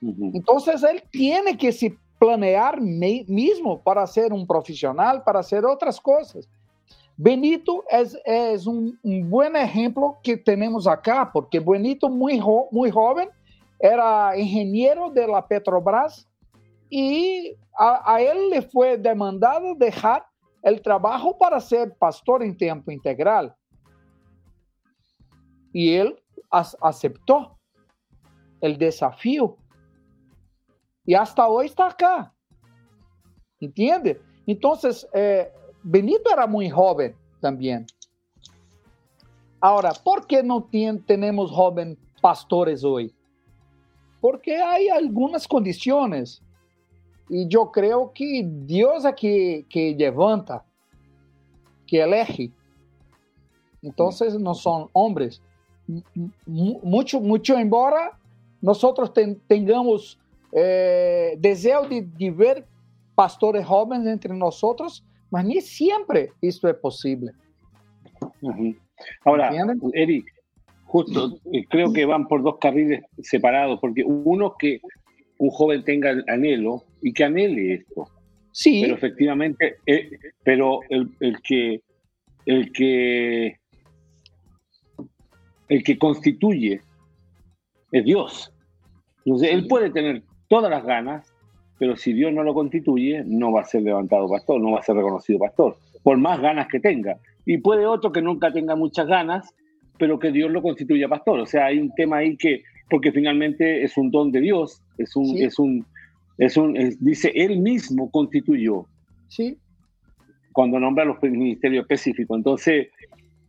[0.00, 6.46] Entonces él tiene que se planear mismo para ser un profesional, para hacer otras cosas.
[7.16, 13.28] Benito es, es un, buen ejemplo que tenemos acá, porque Benito muy, muy joven
[13.78, 16.28] era ingeniero de la Petrobras
[16.90, 20.24] y a, a él le fue demandado dejar
[20.62, 23.54] el trabajo para ser pastor en tiempo integral.
[25.72, 27.58] Y él aceptó
[28.60, 29.56] el desafío.
[31.04, 32.34] Y hasta hoy está acá.
[33.60, 34.20] ¿Entiende?
[34.46, 35.52] Entonces, eh,
[35.82, 37.86] Benito era muy joven también.
[39.60, 40.68] Ahora, ¿por qué no
[41.06, 43.14] tenemos jóvenes pastores hoy?
[44.20, 46.42] Porque hay algunas condiciones.
[47.30, 50.64] Y yo creo que Dios es que, que levanta,
[51.86, 52.50] que elige.
[53.82, 55.40] Entonces no son hombres
[56.46, 58.16] mucho, mucho embora
[58.60, 59.12] nosotros
[59.46, 60.18] tengamos
[60.52, 62.66] eh, deseo de, ver
[63.14, 67.32] pastores jóvenes entre nosotros, mas ni siempre esto es posible.
[69.24, 69.50] Ahora,
[69.94, 70.26] Eric,
[70.84, 74.80] justo eh, creo que van por dos carriles separados, porque uno que
[75.38, 78.08] un joven tenga el anhelo y que anhele esto.
[78.52, 78.80] Sí.
[78.82, 80.10] Pero efectivamente, eh,
[80.42, 81.80] pero el, el, que
[82.46, 83.56] el que
[85.68, 86.80] el que constituye
[87.92, 88.52] es Dios.
[89.24, 91.32] Entonces, él puede tener todas las ganas,
[91.78, 94.82] pero si Dios no lo constituye, no va a ser levantado pastor, no va a
[94.82, 97.18] ser reconocido pastor, por más ganas que tenga.
[97.46, 99.54] Y puede otro que nunca tenga muchas ganas,
[99.98, 101.40] pero que Dios lo constituya pastor.
[101.40, 105.14] O sea, hay un tema ahí que, porque finalmente es un don de Dios, es
[105.14, 105.86] un, es un,
[106.40, 108.86] es un, dice, él mismo constituyó.
[109.28, 109.58] Sí.
[110.52, 112.34] Cuando nombra los ministerios específicos.
[112.38, 112.88] Entonces,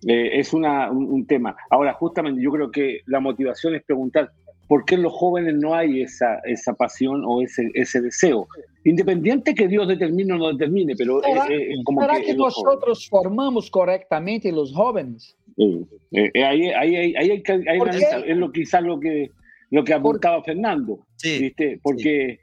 [0.05, 1.55] eh, es una, un, tema.
[1.69, 4.31] Ahora, justamente yo creo que la motivación es preguntar
[4.67, 8.45] por qué en los jóvenes no hay esa, esa pasión o ese, ese deseo.
[8.83, 11.47] Independiente que Dios determine o no determine, pero ¿Será,
[11.85, 15.37] como que, nosotros formamos correctamente los jóvenes?
[16.11, 17.43] Eh, ahí, ahí, ahí, hay,
[18.27, 19.29] es lo quizás lo que
[19.71, 21.79] lo que apuntaba Fernando, ¿viste?
[21.81, 22.39] porque eh,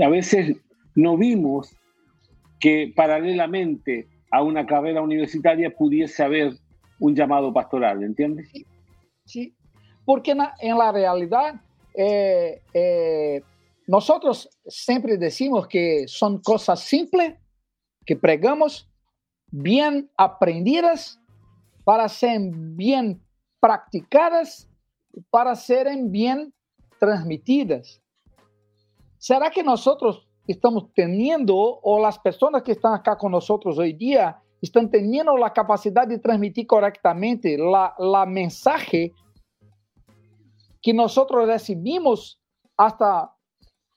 [0.00, 0.56] a veces
[0.94, 1.74] no vimos
[2.60, 6.54] que paralelamente a una carrera universitaria pudiese haber
[7.00, 8.50] un llamado pastoral, ¿entiendes?
[9.24, 9.54] Sí,
[10.04, 11.60] porque en la realidad
[11.94, 13.42] eh, eh,
[13.86, 17.34] nosotros siempre decimos que son cosas simples
[18.04, 18.88] que pregamos,
[19.50, 21.20] bien aprendidas,
[21.84, 23.20] para ser bien
[23.60, 24.68] practicadas,
[25.30, 26.52] para ser bien
[26.98, 28.00] transmitidas.
[29.28, 34.40] ¿Será que nosotros estamos teniendo, o las personas que están acá con nosotros hoy día,
[34.62, 39.12] están teniendo la capacidad de transmitir correctamente la, la mensaje
[40.80, 42.40] que nosotros recibimos
[42.74, 43.30] hasta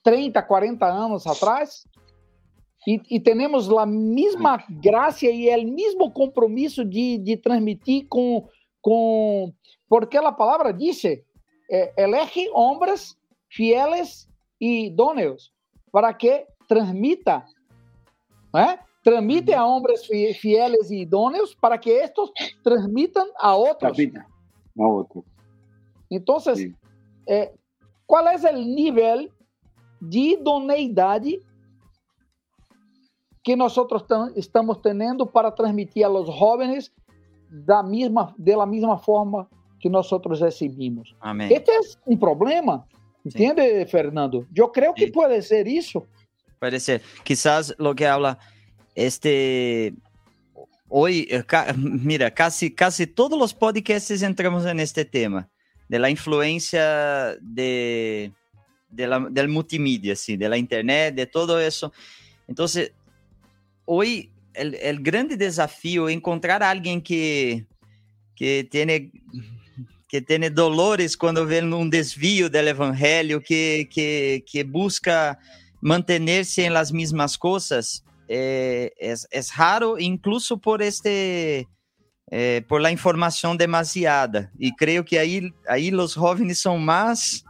[0.02, 1.88] 30, 40 años atrás
[2.86, 8.50] y, tenemos la misma gracia y el mismo compromiso de, de transmitir con,
[8.82, 9.58] con,
[9.88, 11.26] porque la palabra dice,
[11.70, 13.18] eh, elige hombres
[13.48, 14.28] fieles
[14.62, 15.52] y idóneos
[15.90, 17.48] para que transmita,
[18.54, 18.78] ¿eh?
[19.04, 20.08] transmite a hombres
[20.40, 22.32] fieles y idóneos para que estos
[22.62, 23.98] transmitan a otros.
[24.78, 25.26] A otros.
[26.12, 26.70] Entonces,
[27.26, 27.52] eh,
[28.06, 29.32] ¿cuál es el nivel
[30.00, 31.24] de idoneidad
[33.42, 34.06] que nosotros
[34.36, 36.94] estamos teniendo para transmitir a los jóvenes
[37.50, 39.50] da misma, de la misma forma
[39.80, 41.16] que nosotros recibimos?
[41.20, 41.52] Amén.
[41.52, 42.86] Este es un problema.
[43.24, 44.48] ¿Entiende, Fernando?
[44.52, 46.08] Yo creo que puede ser eso.
[46.60, 47.02] Puede ser.
[47.24, 48.40] Quizás lo que habla
[48.96, 49.94] este
[50.92, 51.44] hoy, eh,
[51.78, 55.50] mira, casi, casi todos los podcasts entramos en este tema,
[55.88, 58.32] de la influencia de,
[58.90, 60.38] de la, del multimedia, ¿sí?
[60.38, 61.92] de la internet, de todo eso.
[62.48, 62.92] Entonces,
[63.86, 67.66] hoy el, el grande desafío es encontrar a alguien que,
[68.36, 69.12] que tiene
[70.12, 75.38] que tiene dolores quando vê um desvio do evangelho, que, que, que busca
[75.80, 81.66] manter-se em las mesmas coisas, é, é, é raro, incluso por este
[82.30, 84.52] é, por la informação demasiada.
[84.60, 87.46] E creio que aí, aí os jovens são mais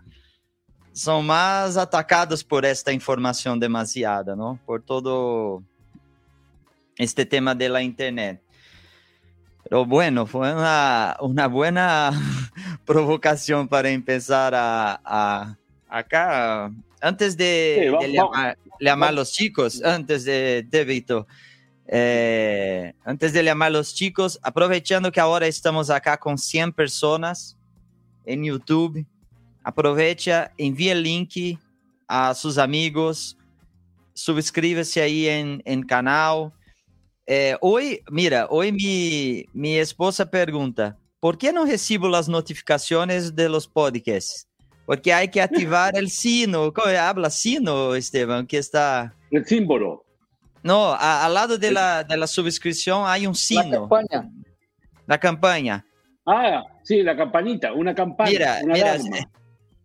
[0.93, 4.55] são mais atacados por esta informação demasiada, não?
[4.68, 5.64] Por todo
[6.99, 8.39] este tema da internet.
[9.72, 12.11] Pero bueno, fue una, una buena
[12.86, 15.57] provocación para empezar a, a
[15.88, 16.69] acá.
[16.99, 21.26] Antes de, sí, de llamar, llamar, a los chicos, antes de, de
[21.88, 27.57] eh, antes de llamar a los chicos, aprovechando que ahora estamos acá con 100 personas
[28.26, 29.05] en YouTube,
[29.63, 31.57] aprovecha, envía el link
[32.09, 33.38] a sus amigos,
[34.13, 36.51] suscríbase ahí en, en canal,
[37.28, 43.47] É, oi, mira, oi, mi, minha esposa pergunta, por que não recebo as notificações de
[43.47, 44.47] los podcasts?
[44.86, 46.74] Porque há que ativar o sino.
[46.74, 48.45] ¿Cómo habla sino, Esteban?
[48.45, 49.13] Que está...
[49.32, 50.03] El símbolo.
[50.63, 53.63] No, a, al lado de la, de la suscripción hay un sino.
[53.63, 54.30] La campaña.
[55.07, 55.86] La campaña.
[56.26, 58.30] Ah, sí, la campanita, una campana.
[58.30, 58.97] Mira, una mira,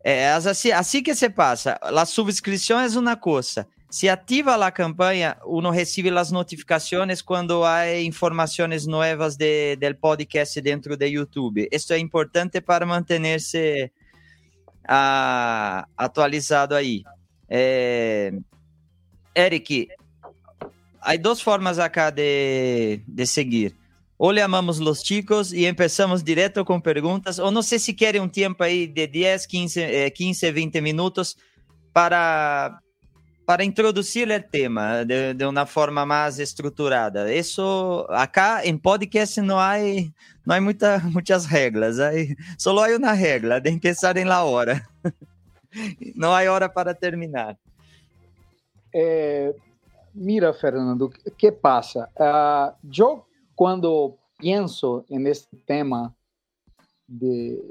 [0.05, 1.79] é, assim, assim que se passa.
[1.83, 3.67] A subscrição é uma coisa.
[3.89, 10.61] Se ativa a campanha, uno recibe as notificações quando há informações novas de, del podcast
[10.61, 11.69] dentro de YouTube.
[11.71, 13.91] Isso é importante para manter-se
[15.97, 17.05] atualizado aí.
[17.49, 18.33] É,
[19.37, 19.89] Eric,
[21.01, 23.77] há duas formas acá de, de seguir.
[24.19, 28.29] Ou amamos os chicos e começamos direto com perguntas, ou não sei se querem um
[28.29, 31.37] tempo aí de 10, 15, 15 20 minutos
[31.93, 32.81] para
[33.47, 37.33] para introduzir o tema de, de, uma forma mais estruturada.
[37.33, 39.77] Isso acá em podcast não há
[40.45, 44.85] não há muita, muitas regras, aí só há uma regra de começar em la hora.
[46.17, 47.57] não há hora para terminar.
[48.93, 49.55] É,
[50.15, 52.09] mira, Fernando, que passa?
[52.17, 53.25] Uh, eu
[53.55, 56.13] quando penso neste tema
[57.09, 57.63] de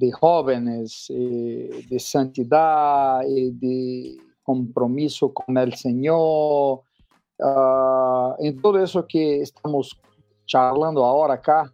[0.00, 6.82] de jóvenes, eh, de santidade, de compromiso con el Señor,
[7.38, 10.00] uh, en todo eso que estamos
[10.46, 11.72] charlando ahora acá,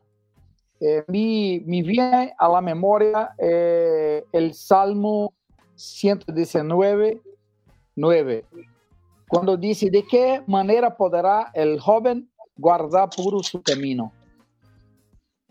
[0.81, 5.33] eh, me, me, viene a la memoria eh, el Salmo
[5.75, 7.23] 119,
[7.95, 8.45] 9,
[9.29, 14.12] cuando dice, ¿de qué manera podrá el joven guardar puro su camino?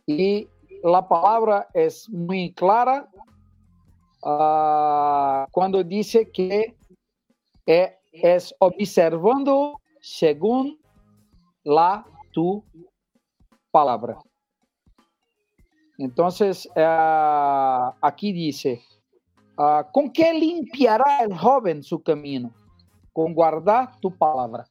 [0.06, 0.48] Y
[0.84, 3.10] la palabra es muy clara.
[4.22, 6.76] Uh, cuando dice que
[7.68, 10.78] é, é observando segundo
[11.66, 12.64] la tu
[13.72, 14.18] palavra.
[15.98, 22.54] Então, uh, aqui diz: uh, com que limpiará o jovem seu caminho?
[23.14, 24.66] Com guardar tu palavra.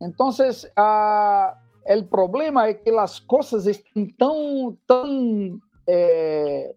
[0.00, 1.56] Então, uh,
[1.96, 6.74] o problema é que as coisas estão tão, tão eh,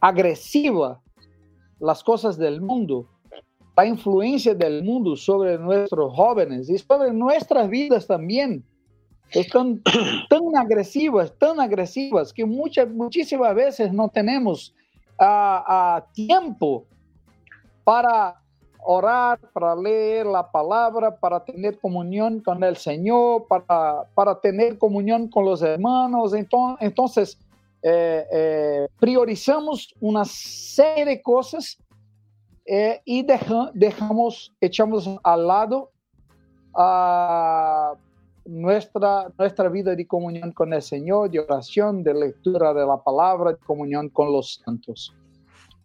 [0.00, 0.98] agressivas,
[1.80, 3.08] as coisas do mundo,
[3.76, 8.64] la influencia del mundo sobre nuestros jóvenes y sobre nuestras vidas también.
[9.30, 9.82] Están
[10.30, 14.74] tan agresivas, tan agresivas, que muchas, muchísimas veces no tenemos
[15.20, 16.84] uh, uh, tiempo
[17.84, 18.40] para
[18.88, 25.28] orar, para leer la palabra, para tener comunión con el Señor, para, para tener comunión
[25.28, 26.32] con los hermanos.
[26.34, 27.38] Entonces, entonces
[27.82, 31.78] eh, eh, priorizamos una serie de cosas
[32.66, 35.92] eh, y deja, dejamos, echamos al lado
[36.74, 37.94] a
[38.44, 43.52] nuestra, nuestra vida de comunión con el Señor, de oración, de lectura de la palabra,
[43.52, 45.14] de comunión con los santos.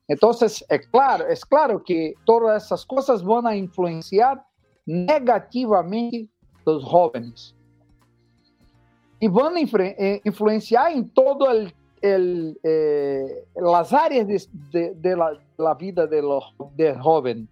[0.08, 4.44] Entonces, es claro, es claro que todas esas cosas van a influenciar
[4.86, 6.30] negativamente
[6.66, 7.56] los jóvenes.
[9.20, 9.62] Y van a
[10.24, 11.74] influenciar en todo el
[12.04, 14.28] eh, las áreas
[14.72, 15.16] de,
[15.58, 16.44] la, vida de los,
[16.76, 17.48] del joven,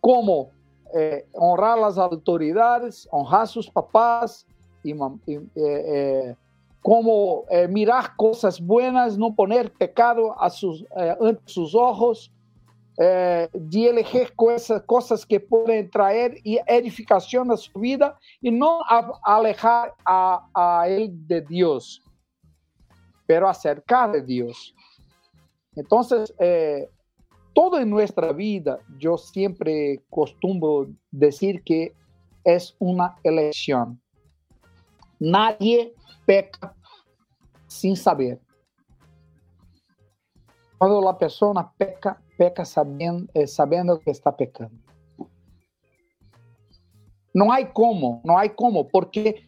[0.00, 0.50] como
[0.94, 4.46] eh, honrar las autoridades, honrar a sus papás,
[4.84, 6.36] y, y eh,
[6.80, 12.30] como mirar cosas buenas, no poner pecado ante sus ojos,
[12.96, 13.48] de
[13.90, 18.80] elegir cosas, cosas que pueden traer edificación a su vida y no
[19.24, 22.05] alejar a, a él de Dios,
[23.26, 24.74] pero acercar a Dios.
[25.74, 26.88] Entonces, eh,
[27.52, 31.94] todo en nuestra vida, yo siempre costumbro decir que
[32.44, 34.00] es una elección.
[35.18, 36.74] Nadie peca
[37.66, 38.40] sin saber.
[40.78, 44.76] Cuando la persona peca, peca sabiendo, eh, sabiendo que está pecando.
[47.32, 49.46] No hay cómo, no hay cómo, porque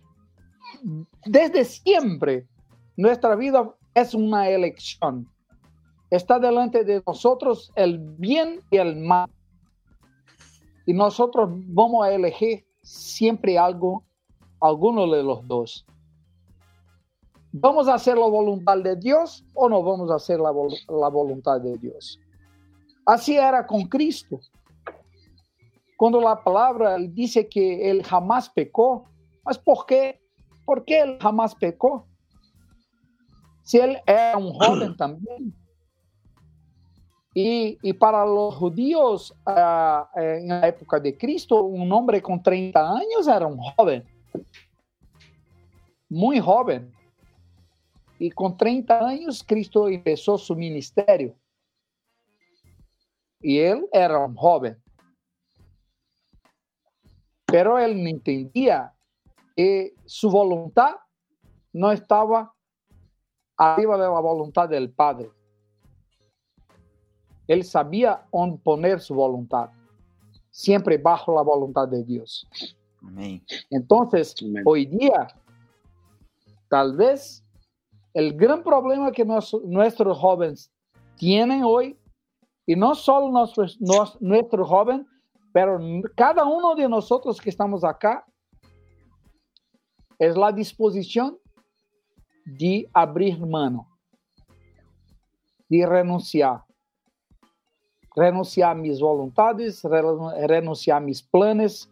[1.24, 2.46] desde siempre
[2.98, 5.28] nuestra vida es una elección.
[6.10, 9.30] Está delante de nosotros el bien y el mal.
[10.84, 14.02] Y nosotros vamos a elegir siempre algo,
[14.60, 15.86] alguno de los dos.
[17.52, 20.50] ¿Vamos a hacer la voluntad de Dios o no vamos a hacer la,
[20.88, 22.18] la voluntad de Dios?
[23.06, 24.40] Así era con Cristo.
[25.96, 29.04] Cuando la palabra dice que él jamás pecó,
[29.44, 30.20] ¿mas por qué?
[30.64, 32.07] ¿Por qué él jamás pecó?
[33.68, 35.54] Si él era un joven también.
[37.34, 42.80] Y, y para los judíos uh, en la época de Cristo, un hombre con 30
[42.80, 44.04] años era un joven.
[46.08, 46.90] Muy joven.
[48.18, 51.36] Y con 30 años Cristo empezó su ministerio.
[53.38, 54.82] Y él era un joven.
[57.44, 58.94] Pero él no entendía
[59.54, 60.94] que su voluntad
[61.70, 62.54] no estaba
[63.58, 65.30] arriba de la voluntad del Padre.
[67.48, 69.70] Él sabía dónde poner su voluntad,
[70.50, 72.48] siempre bajo la voluntad de Dios.
[73.70, 74.34] Entonces,
[74.64, 75.28] hoy día,
[76.68, 77.44] tal vez
[78.14, 80.70] el gran problema que nuestros jóvenes
[81.16, 81.98] tienen hoy
[82.66, 83.78] y no solo nuestros,
[84.20, 85.06] nuestro joven,
[85.52, 85.80] pero
[86.14, 88.24] cada uno de nosotros que estamos acá,
[90.18, 91.38] es la disposición
[92.56, 93.86] de abrir mano,
[95.68, 96.64] de renunciar.
[98.16, 101.88] Renunciar a mis voluntades, renunciar a mis planes,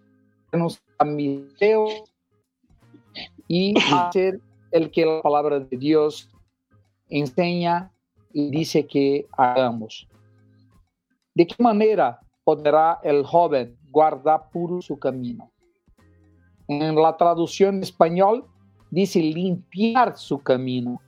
[0.51, 1.93] renunciar a mis deseos
[3.47, 4.41] y hacer
[4.71, 6.29] el que la palabra de Dios
[7.09, 7.93] enseña
[8.33, 10.09] y dice que hagamos.
[11.35, 15.53] ¿De qué manera podrá el joven guardar puro su camino?
[16.67, 18.47] En la traducción español
[18.91, 21.01] dice limpiar su camino.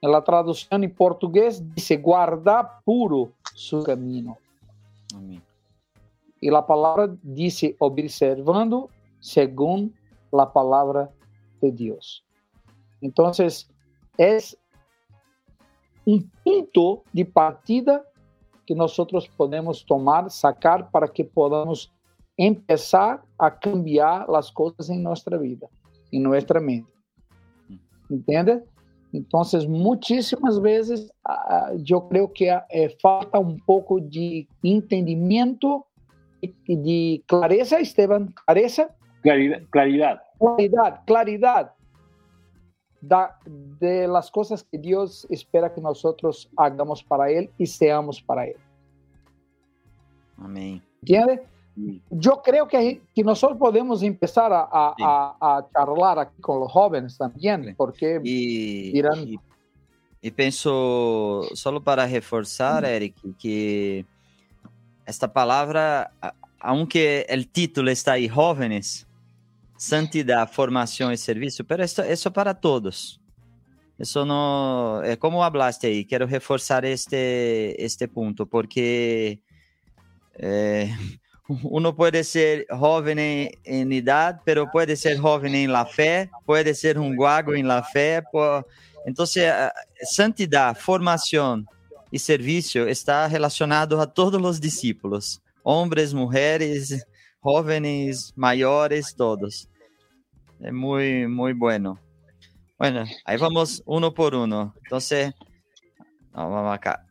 [0.00, 4.38] En la traducción en portugués dice guardar puro su camino.
[6.40, 8.88] Y la palabra dice observando
[9.20, 9.94] según
[10.32, 11.10] la palabra
[11.60, 12.24] de Dios.
[13.00, 13.70] Entonces,
[14.16, 14.58] es
[16.04, 18.02] un punto de partida
[18.66, 21.92] que nosotros podemos tomar, sacar para que podamos
[22.36, 25.68] empezar a cambiar las cosas en nuestra vida,
[26.12, 26.90] en nuestra mente.
[28.08, 28.62] ¿Entiende?
[29.12, 35.86] Entonces, muchísimas veces uh, yo creo que uh, falta un poco de entendimiento
[36.40, 38.94] y de clareza, Esteban, clareza.
[39.22, 39.62] Claridad.
[39.70, 41.02] Claridad, claridad.
[41.04, 41.72] claridad
[43.02, 48.46] da, de las cosas que Dios espera que nosotros hagamos para Él y seamos para
[48.46, 48.56] Él.
[50.38, 50.82] Amén.
[51.02, 51.42] ¿Entiende?
[52.10, 55.02] Yo creo que, que nosotros podemos empezar a, a, sí.
[55.06, 59.26] a, a, charlar aquí con los jóvenes también, porque y, dirán...
[59.26, 59.38] y,
[60.20, 64.04] y penso, solo para reforzar, Eric, que
[65.06, 66.12] esta palabra,
[66.60, 69.06] aunque el título está ahí, jóvenes,
[69.76, 73.18] santidad, formación y servicio, pero esto, eso para todos.
[73.98, 79.40] Eso no, é como hablaste aí, quero reforçar este, este ponto, porque
[80.34, 80.88] é,
[81.48, 86.74] uno pode ser jovem em, em idade, pero pode ser jovem em la fé, pode
[86.74, 87.82] ser um guago em la.
[88.30, 88.64] Por...
[89.06, 89.24] Então,
[90.04, 91.64] santidade, formação
[92.12, 97.04] e serviço está relacionado a todos os discípulos, homens, mulheres,
[97.42, 99.68] jovens, maiores, todos.
[100.60, 101.98] Es muy, muy bueno.
[102.78, 104.74] Bueno, ahí vamos uno por uno.
[104.84, 105.32] Entonces,
[106.32, 107.04] vamos acá.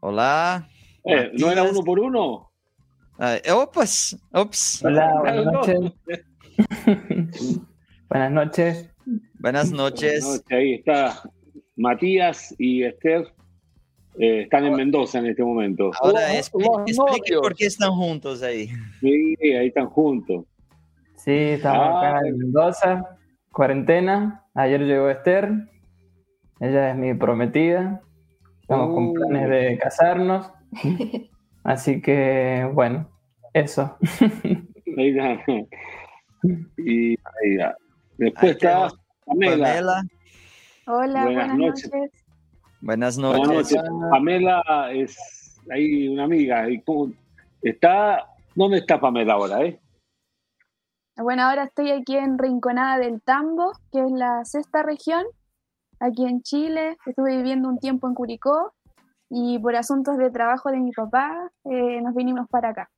[0.00, 0.68] Hola.
[1.04, 2.50] Eh, ¿No era uno por uno?
[3.18, 4.84] Ops, ops.
[4.84, 5.92] Hola, buenas noches.
[8.08, 8.90] buenas noches.
[8.90, 8.90] Buenas noches.
[9.38, 10.44] Buenas noches.
[10.50, 11.22] Ahí está
[11.76, 13.32] Matías y Esther.
[14.18, 15.92] Eh, están en Mendoza en este momento.
[16.00, 18.68] Ahora, explique, explique por qué están juntos ahí.
[19.00, 20.44] Sí, ahí están juntos.
[21.16, 23.16] Sí, estamos ah, acá en Mendoza,
[23.52, 24.44] cuarentena.
[24.54, 25.52] Ayer llegó Esther,
[26.58, 28.02] ella es mi prometida.
[28.60, 28.94] Estamos uh.
[28.94, 30.50] con planes de casarnos.
[31.64, 33.08] Así que, bueno,
[33.54, 33.96] eso.
[34.84, 35.12] y
[38.18, 38.90] después está
[39.24, 40.02] Pamela.
[40.86, 41.90] Hola, buenas, noches.
[42.82, 43.74] Buenas noches.
[44.10, 44.62] Pamela
[44.92, 46.66] es ahí una amiga.
[47.62, 49.64] Está, ¿Dónde está Pamela ahora?
[49.64, 49.80] Eh?
[51.16, 55.24] Bueno, ahora estoy aquí en Rinconada del Tambo, que es la sexta región,
[55.98, 56.98] aquí en Chile.
[57.06, 58.74] Estuve viviendo un tiempo en Curicó
[59.30, 62.90] y por asuntos de trabajo de mi papá eh, nos vinimos para acá.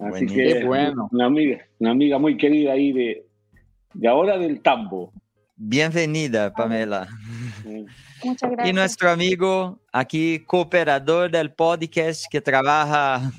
[0.00, 1.08] Así que bueno.
[1.12, 3.26] una amiga, una amiga muy querida ahí de,
[3.94, 5.12] de ahora del Tambo.
[5.56, 7.06] Bienvenida, Pamela.
[8.24, 8.68] Muchas gracias.
[8.68, 13.30] Y nuestro amigo aquí, cooperador del podcast que trabaja.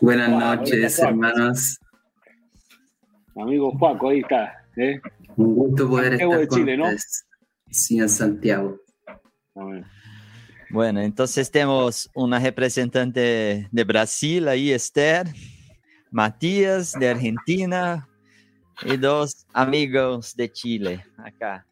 [0.00, 1.78] Buenas noches, hermanos.
[3.36, 4.62] Amigo Juaco, ahí está.
[4.76, 5.00] ¿eh?
[5.36, 6.86] Un gusto poder estar con Chile, ¿no?
[7.70, 8.78] Sí, en Santiago.
[10.70, 15.26] Bueno, entonces tenemos una representante de Brasil ahí, Esther,
[16.10, 18.08] Matías de Argentina
[18.84, 21.66] y dos amigos de Chile acá.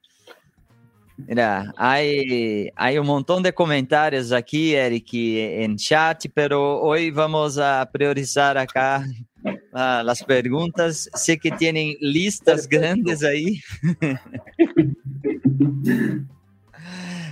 [1.27, 7.89] Mira, hay, hay un montón de comentarios aquí, Eric, en chat, pero hoy vamos a
[7.93, 9.05] priorizar acá
[9.45, 11.09] uh, las preguntas.
[11.14, 13.61] Sé que tienen listas grandes ahí.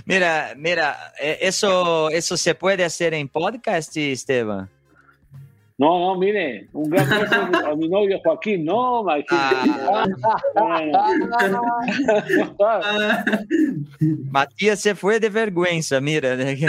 [0.05, 4.69] mira, mira, eh, eso, eso se puede hacer en podcast, Esteban.
[5.79, 9.63] No, no, mire, un gran beso a mi novio Joaquín, no, ah.
[14.29, 16.35] Matías se fue de vergüenza, mira.
[16.35, 16.57] se cayó.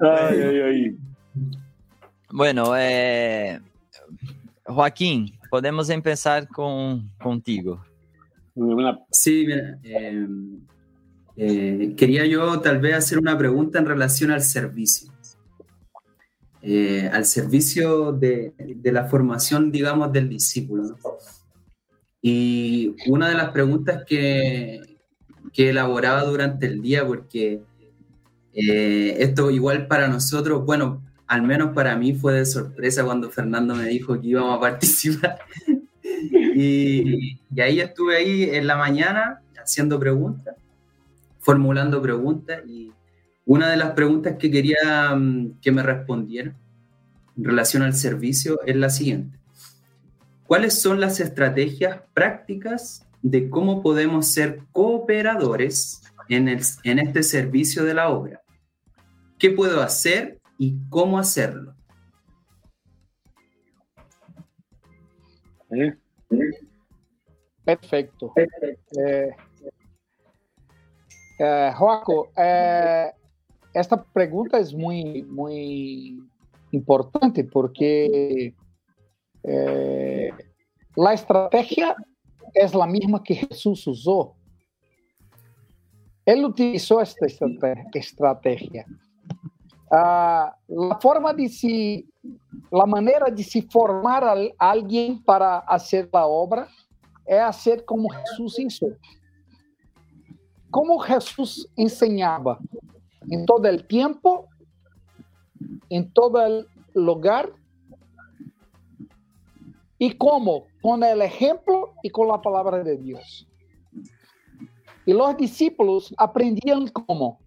[0.00, 0.96] ay, ay, ay.
[2.30, 3.60] Bueno, eh,
[4.64, 7.84] Joaquín, podemos empezar con, contigo.
[9.10, 10.26] Sí, mira, eh,
[11.42, 15.10] eh, quería yo tal vez hacer una pregunta en relación al servicio.
[16.60, 20.98] Eh, al servicio de, de, la formación, digamos, del discípulo.
[22.20, 24.98] Y una de las preguntas que,
[25.54, 27.62] que elaboraba durante el día, porque
[28.52, 33.74] eh, esto igual para nosotros, bueno, al menos para mí fue de sorpresa cuando Fernando
[33.74, 35.38] me dijo que íbamos a participar.
[36.54, 40.59] y, y ahí estuve ahí en la mañana haciendo preguntas
[41.40, 42.92] formulando preguntas y
[43.44, 46.56] una de las preguntas que quería mm, que me respondieran
[47.36, 49.38] en relación al servicio es la siguiente.
[50.46, 57.84] ¿Cuáles son las estrategias prácticas de cómo podemos ser cooperadores en, el, en este servicio
[57.84, 58.42] de la obra?
[59.38, 61.74] ¿Qué puedo hacer y cómo hacerlo?
[67.64, 68.32] Perfecto.
[68.36, 69.30] Eh,
[71.42, 73.10] eh, Joaco, eh,
[73.72, 76.22] esta pregunta es muy, muy
[76.70, 78.54] importante porque
[79.42, 80.30] eh,
[80.96, 81.96] la estrategia
[82.52, 84.34] es la misma que Jesús usó.
[86.26, 87.26] Él utilizó esta
[87.94, 88.84] estrategia.
[89.90, 92.06] Ah, la forma de si,
[92.70, 96.68] la manera de se formar a alguien para hacer la obra
[97.24, 98.88] es hacer como Jesús hizo.
[100.70, 102.58] Como Jesús enseñaba
[103.30, 104.48] en todo el tiempo,
[105.88, 107.52] en todo el lugar,
[109.98, 113.46] y cómo, con el ejemplo y con la palabra de Dios.
[115.04, 117.38] Y los discípulos aprendían cómo,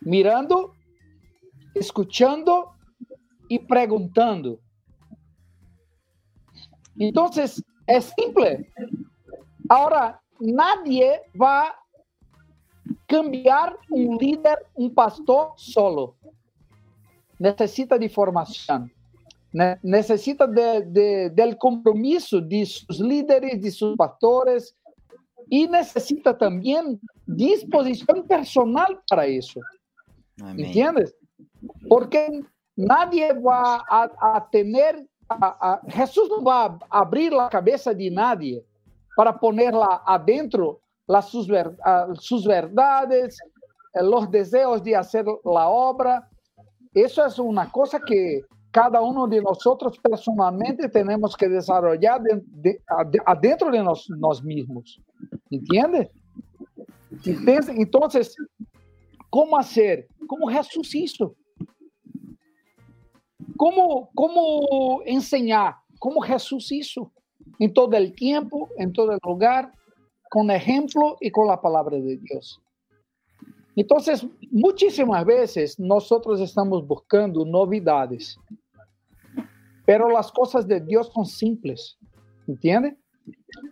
[0.00, 0.74] mirando,
[1.74, 2.72] escuchando
[3.48, 4.60] y preguntando.
[6.98, 8.70] Entonces, es simple.
[9.70, 11.74] Ahora, nadie va
[13.08, 16.16] cambiar um líder, um pastor solo.
[17.38, 18.88] Necessita de formação.
[19.82, 24.74] Necessita de, de, del compromisso de seus líderes, de seus pastores,
[25.50, 26.98] e necessita também
[27.28, 29.60] disposição personal para isso.
[30.40, 30.66] Amém.
[30.66, 31.14] ¿Entiendes?
[31.88, 32.42] Porque
[32.76, 38.64] nadie vai a, a tener, a, a, Jesus não vai abrir a cabeça de nadie
[39.16, 41.48] para ponerla adentro las, sus,
[42.14, 43.38] sus verdades,
[43.94, 46.28] eh, los deseos de hacer la obra.
[46.92, 52.80] Eso es una cosa que cada uno de nosotros personalmente tenemos que desarrollar de, de,
[53.24, 55.00] adentro de nos, nos mismos.
[55.50, 56.10] ¿Entiende?
[57.24, 58.36] Entonces,
[59.30, 60.08] ¿cómo hacer?
[60.26, 61.34] Como Jesús hizo.
[63.56, 65.76] ¿Cómo, cómo enseñar?
[65.98, 67.12] Como Jesús hizo.
[67.60, 69.72] En todo el tiempo, en todo el lugar,
[70.30, 72.60] con ejemplo y con la palabra de Dios.
[73.76, 78.38] Entonces, muchísimas veces nosotros estamos buscando novidades,
[79.84, 81.98] pero las cosas de Dios son simples,
[82.46, 82.96] ¿entiende?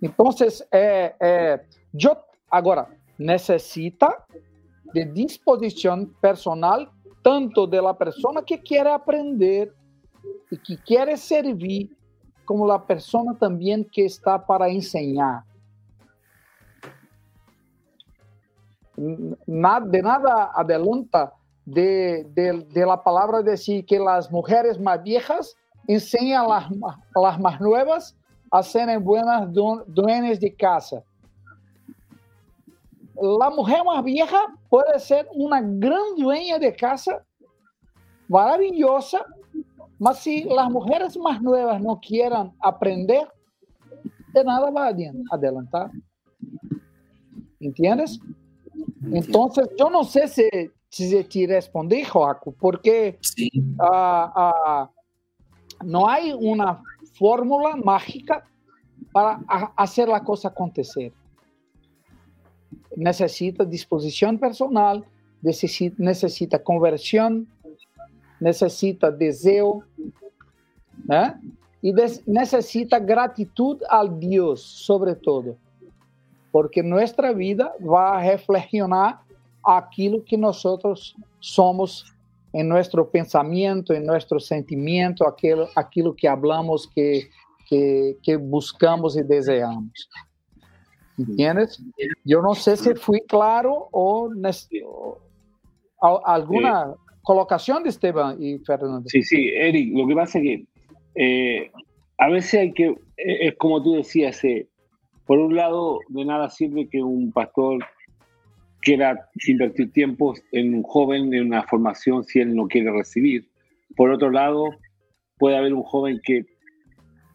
[0.01, 1.59] Entonces, eh, eh,
[1.93, 2.17] yo
[2.51, 2.89] ahora
[3.19, 4.27] necesita
[4.93, 6.91] de disposición personal
[7.23, 9.73] tanto de la persona que quiere aprender
[10.51, 11.97] y que quiere servir,
[12.45, 15.45] como la persona también que está para enseñar.
[19.47, 21.33] De nada adelanta
[21.65, 25.55] de, de, la palabra decir que las mujeres más viejas
[25.87, 26.65] enseñan a las,
[27.15, 28.17] las más nuevas
[28.51, 29.49] a ser buenas
[29.87, 31.03] dueñas de casa.
[33.15, 34.39] La mujer más vieja
[34.69, 37.25] puede ser una gran dueña de casa,
[38.29, 39.25] maravillosa,
[39.99, 43.29] mas si las mujeres más nuevas no quieran aprender,
[44.35, 44.95] de nada va a
[45.31, 45.91] adelantar.
[47.61, 48.19] ¿Entiendes?
[49.11, 50.49] Entonces, yo no sé si,
[50.89, 53.19] si te respondí, Joaco, porque
[53.81, 54.91] ah, ah,
[55.85, 56.83] no hay una
[57.15, 58.47] fórmula mágica
[59.11, 59.41] para
[59.77, 61.13] hacer la cosa acontecer.
[62.97, 65.05] Necesita disposición personal,
[65.43, 67.49] necesita, conversión,
[68.39, 69.85] necesita deseo
[71.11, 71.33] ¿eh?
[71.81, 71.93] y
[72.27, 75.57] necesita gratitud al Dios sobre todo,
[76.53, 79.21] porque nuestra vida va a reflexionar
[79.65, 82.07] aquello que nosotros somos
[82.53, 87.31] en nuestro pensamiento, en nuestro sentimiento, aquello, aquello que hablamos, que,
[87.69, 90.09] que, que buscamos y deseamos.
[91.19, 91.83] ¿Entiendes?
[92.25, 94.31] Yo no sé si fui claro o,
[96.25, 99.05] alguna colocación de Esteban y Fernando.
[99.07, 100.67] Sí, sí, Eric, lo que pasa es que
[101.15, 101.71] eh,
[102.19, 104.69] a veces hay que, eh, es como tú decías, eh,
[105.27, 107.85] por un lado, de nada sirve que un pastor
[108.81, 113.49] quiera invertir tiempo en un joven, en una formación, si él no quiere recibir.
[113.97, 114.71] Por otro lado,
[115.39, 116.45] puede haber un joven que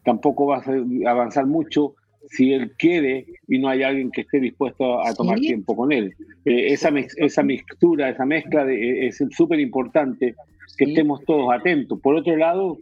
[0.04, 1.94] tampoco va a avanzar mucho
[2.30, 6.14] si él quiere y no hay alguien que esté dispuesto a, tomar tiempo con él.
[6.44, 10.34] Eh, esa, esa mixtura, esa mezcla de, eh, es súper importante
[10.76, 11.98] que estemos todos atentos.
[12.00, 12.78] Por otro lado,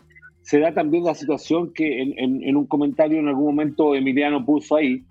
[0.46, 5.02] se da también la situación que en, un comentario en algún momento Emiliano puso ahí,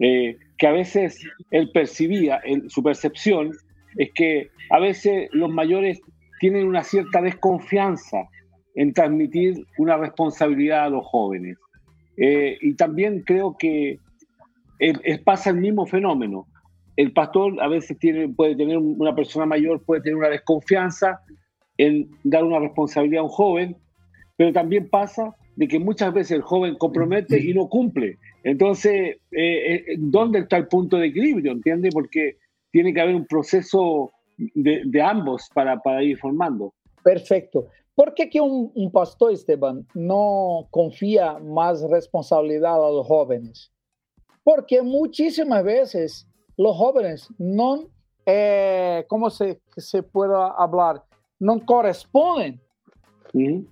[0.00, 1.20] eh, que a veces
[1.50, 3.50] él percibía, su percepción
[3.96, 6.00] es que a veces los mayores
[6.38, 8.18] tienen una cierta desconfianza
[8.76, 11.58] en transmitir una responsabilidad a los jóvenes.
[12.16, 13.98] Eh, y también creo que
[15.24, 16.46] pasa el mismo fenómeno.
[16.94, 17.98] El pastor a veces
[18.36, 21.20] puede tener, una persona mayor puede tener una desconfianza
[21.78, 23.76] en dar una responsabilidad a un joven,
[24.38, 28.18] pero también pasa de que muchas veces el joven compromete y no cumple.
[28.44, 31.50] Entonces, eh, eh, ¿dónde está el punto de equilibrio?
[31.50, 31.90] ¿Entiende?
[31.92, 32.36] Porque
[32.70, 36.72] tiene que haber un proceso de, ambos para, para, ir formando.
[37.02, 37.66] Perfecto.
[37.96, 43.72] ¿Por qué que un, pastor, Esteban, no confía más responsabilidad a los jóvenes?
[44.44, 47.88] Porque muchísimas veces los jóvenes no,
[48.24, 51.02] eh, ¿cómo se, se puede hablar?
[51.40, 52.60] No corresponden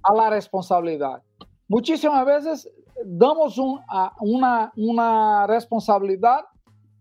[0.03, 1.23] a la responsabilidad.
[1.69, 2.71] Muchísimas veces
[3.05, 6.41] damos una, una responsabilidad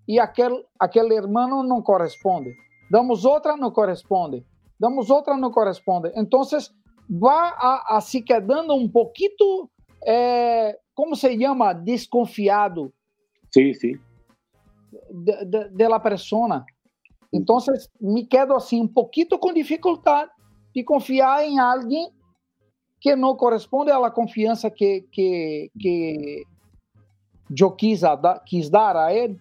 [0.05, 2.55] y aquel, aquel hermano no corresponde.
[2.89, 4.45] Damos otra, no corresponde.
[4.77, 6.11] Damos otra, no corresponde.
[6.15, 6.73] Entonces,
[7.09, 9.71] va a, quedando un poquito,
[10.05, 11.73] eh, ¿cómo se llama?
[11.73, 12.91] Desconfiado.
[13.49, 13.93] Sí, sí.
[15.09, 16.65] De, de, de, la persona.
[17.31, 20.27] Entonces, me quedo así un poquito con dificultad
[20.73, 22.09] de confiar en alguien
[23.05, 26.41] que no corresponde a la confianza que, que, que
[27.49, 29.39] yo quis, a, quis dar a él,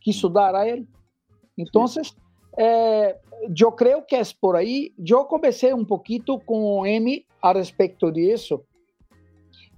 [0.00, 0.86] quiso dar a él.
[1.56, 2.14] Entonces,
[2.58, 3.16] eh,
[3.48, 4.92] yo creo que es por ahí.
[4.98, 8.66] Yo conversé un poquito con Emi a respecto de eso.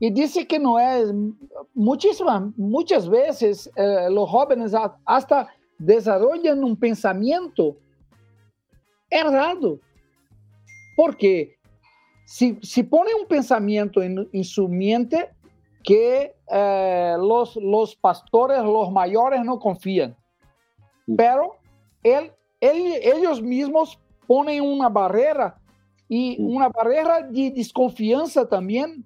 [0.00, 1.14] Y dice que no es,
[1.74, 5.46] muchísimas, muchas veces eh, los jóvenes hasta
[5.78, 7.76] desarrollan un pensamiento
[9.08, 9.78] errado.
[10.96, 11.61] Porque
[12.32, 15.28] si, si pone un pensamiento en, en su mente
[15.84, 20.16] que eh, los, los pastores, los mayores no confían,
[21.14, 21.56] pero
[22.02, 25.60] él ellos mismos ponen una barrera
[26.08, 29.04] y una barrera de desconfianza también.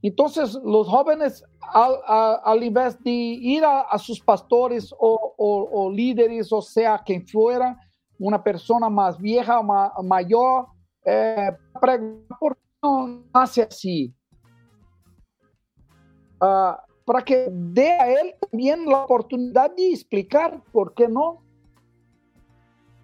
[0.00, 1.96] Entonces los jóvenes, al,
[2.44, 7.76] al, invés de ir a, sus pastores o, líderes, o sea, quien fuera,
[8.16, 10.66] una persona más vieja, o mayor,
[11.06, 14.14] eh, ¿por qué no hace así?
[16.40, 21.42] Ah, para que dé a él también la oportunidad de explicar por qué no.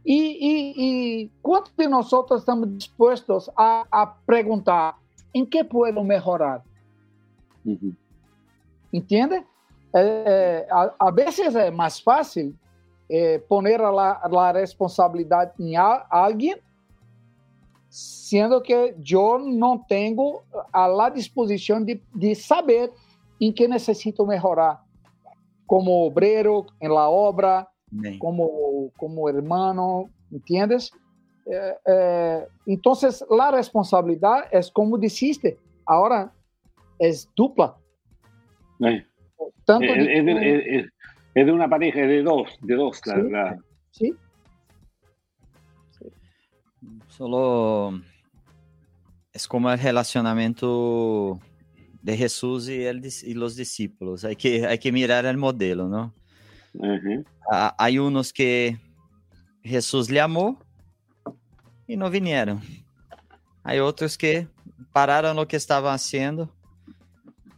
[0.05, 4.97] Y, y, y ¿cuántos de nosotros estamos dispuestos a, a preguntar
[5.33, 6.63] en qué puedo mejorar?
[8.91, 9.47] ¿Entiende?
[9.95, 12.59] Eh, eh, a, a, veces es más fácil
[13.09, 16.07] eh, poner la, la, responsabilidad en a,
[17.93, 22.91] siendo que yo no tengo a la disposición de, de saber
[23.39, 24.79] en qué necesito mejorar,
[25.67, 27.69] como obrero en la obra,
[28.19, 30.91] como, como hermano, ¿entiendes?
[31.45, 36.33] Eh, eh, entonces, la responsabilidad es como dijiste, ahora
[36.99, 37.77] es dupla.
[38.87, 39.05] Eh.
[39.67, 40.87] Tanto es, de, es,
[41.35, 43.11] es, de, una pareja, de dos, de dos, ¿Sí?
[43.31, 43.59] La,
[43.91, 44.15] ¿Sí?
[47.17, 48.01] Solo
[49.35, 51.39] es como el relacionamiento
[52.01, 54.25] de Jesús y, el, y los discípulos.
[54.25, 56.15] Hay que, hay que mirar el modelo, ¿no?
[56.75, 57.23] Uhum.
[57.51, 58.79] Há uns que
[59.63, 60.59] Jesus lhe amou
[61.87, 62.63] e não vieram.
[63.63, 64.49] Há outros que
[64.91, 66.49] pararam no que estavam fazendo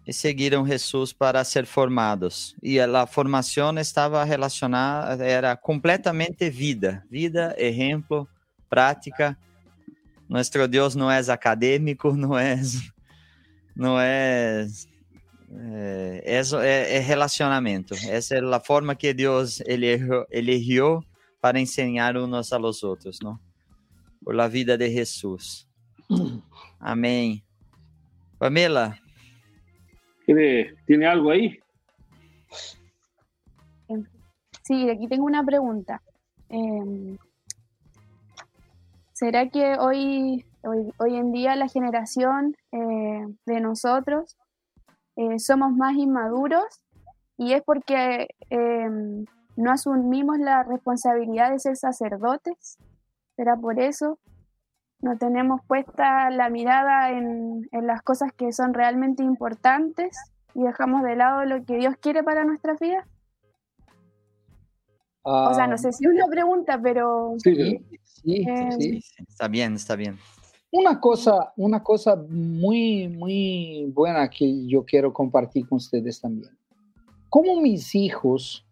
[0.05, 2.57] e seguiram Jesus para ser formados.
[2.61, 8.29] E a formação estava relacionada, era completamente vida, vida, exemplo,
[8.75, 9.39] prática.
[10.29, 12.61] Nosso Deus não é acadêmico, não é,
[13.77, 14.66] não é
[15.57, 17.95] É, eso é, é, relacionamento.
[18.09, 21.01] Essa é a forma que Deus eligió, eligió
[21.41, 23.39] para ensinar uns a los outros, não?
[24.25, 25.68] Por la vida de Jesus.
[26.81, 27.43] Amém.
[28.39, 28.99] Pamela.
[30.27, 31.61] ¿Tiene algo ahí?
[34.62, 36.01] Sí, aquí tengo una pregunta.
[36.49, 37.16] Eh,
[39.15, 44.37] ¿Será que hoy, hoy, hoy, en día la generación eh, de nosotros
[45.15, 46.65] eh, somos más inmaduros
[47.39, 48.91] y es porque eh,
[49.57, 52.77] no asumimos la responsabilidad de ser sacerdotes.
[53.37, 54.19] ¿Será por eso?
[55.01, 60.17] No tenemos puesta la mirada en, en las cosas que son realmente importantes
[60.55, 63.07] y dejamos de lado lo que Dios quiere para nuestra vida.
[65.23, 67.35] Uh, o sea, no sé si una pregunta, pero...
[67.39, 70.19] Sí, sí, eh, sí, está bien, está bien.
[70.71, 76.51] Una cosa, una cosa muy, muy buena que yo quiero compartir con ustedes también.
[77.29, 78.67] Como mis hijos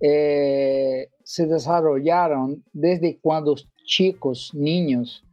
[0.00, 3.54] eh, se desarrollaron desde cuando
[3.84, 5.24] chicos, niños,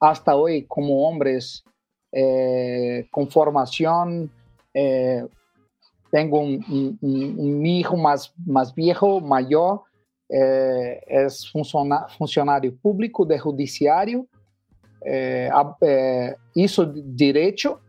[0.00, 1.64] hasta hoy como hombres
[2.12, 4.30] eh, con formación.
[4.74, 5.26] Eh,
[6.10, 9.82] tengo un, un, un, mi hijo más, más viejo, mayor,
[10.28, 14.26] eh, es funcionario público de judiciario
[15.04, 15.50] é,
[15.82, 17.80] é, isso direito.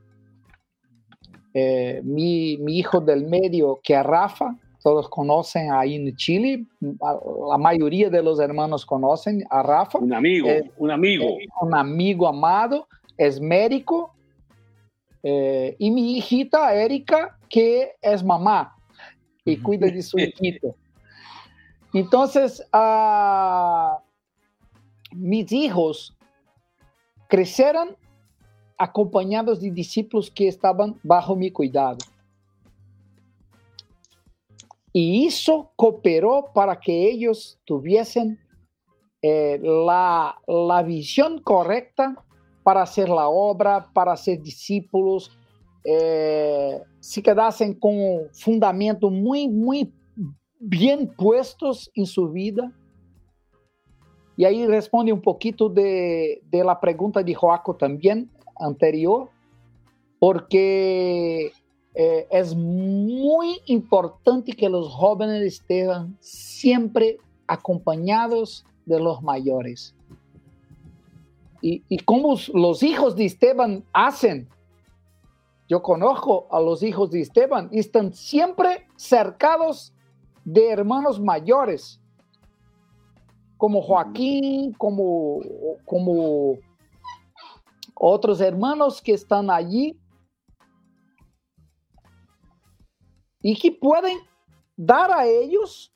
[1.53, 6.67] É, mi, mi hijo del medio, que é Rafa, todos conhecem aí no Chile,
[7.01, 9.99] a, a maioria de los hermanos conhecem a Rafa.
[9.99, 11.25] Um amigo, um amigo.
[11.63, 12.85] um amigo amado,
[13.17, 14.11] é médico.
[15.21, 18.73] Eh, e minha hijita Erika, que é mamá
[19.45, 20.73] e cuida de sua hijita.
[21.93, 23.99] Uh,
[25.13, 26.15] mis hijos
[27.27, 27.95] cresceram
[28.77, 32.05] acompanhados de discípulos que estavam bajo mi cuidado.
[34.93, 38.39] E isso cooperou para que eles tuviesen
[39.21, 42.15] eh, la, la visión correcta
[42.63, 45.31] para hacer la obra, para ser discípulos,
[45.85, 49.98] eh, se quedassem com um fundamento muito, muito
[50.59, 52.73] bem puestos em sua vida
[54.39, 59.27] e aí responde um pouquinho de, de la pergunta de Joaco também, anterior,
[60.17, 61.51] porque
[61.93, 69.93] eh, é muito importante que os jovens estejam sempre acompanhados de los maiores.
[71.61, 74.47] E, e como os, os hijos de Esteban hacen,
[75.69, 79.91] eu conozco a los hijos de Esteban, estão sempre cercados
[80.51, 82.01] de hermanos maiores
[83.55, 85.41] como Joaquín, como,
[85.85, 86.57] como
[87.93, 89.99] otros hermanos que están allí
[93.43, 94.17] y que pueden
[94.75, 95.91] dar a ellos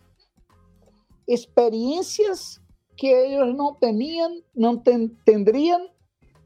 [1.26, 2.62] experiencias
[2.96, 5.82] que ellos no tenían, no ten, tendrían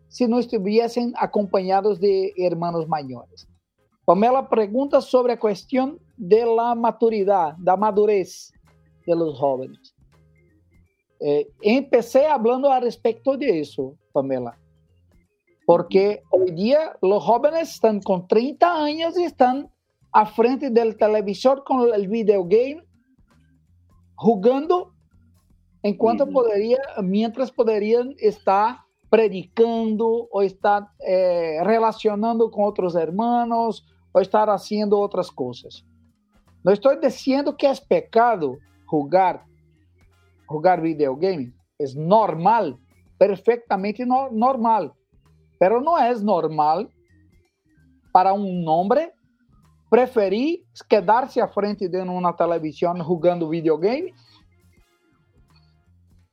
[0.07, 3.49] si no estuviesen acompañados de hermanos mayores.
[4.07, 8.53] Pamela pregunta sobre la cuestión de la maturidad, la madurez
[9.05, 9.93] de los jóvenes.
[11.19, 14.57] Eh, empecé hablando a respecto de eso, Pamela,
[15.65, 19.69] porque hoy día los jóvenes están con 30 años y están
[20.13, 22.81] a frente del televisor con el videogame,
[24.15, 24.93] jugando,
[25.83, 26.31] enquanto uhum.
[26.31, 28.79] poderia, mientras poderiam estar
[29.09, 33.83] predicando ou estar eh, relacionando com outros hermanos
[34.17, 35.85] ou estar fazendo outras coisas.
[36.65, 38.57] Não estou dizendo que é pecado
[38.91, 39.45] jogar
[40.49, 41.53] jogar videogame.
[41.79, 42.79] É normal,
[43.19, 44.95] perfeitamente no, normal.
[45.59, 46.87] Pero não é normal
[48.11, 49.11] para um homem
[49.87, 54.13] preferir quedar-se à frente de uma televisão jogando videogame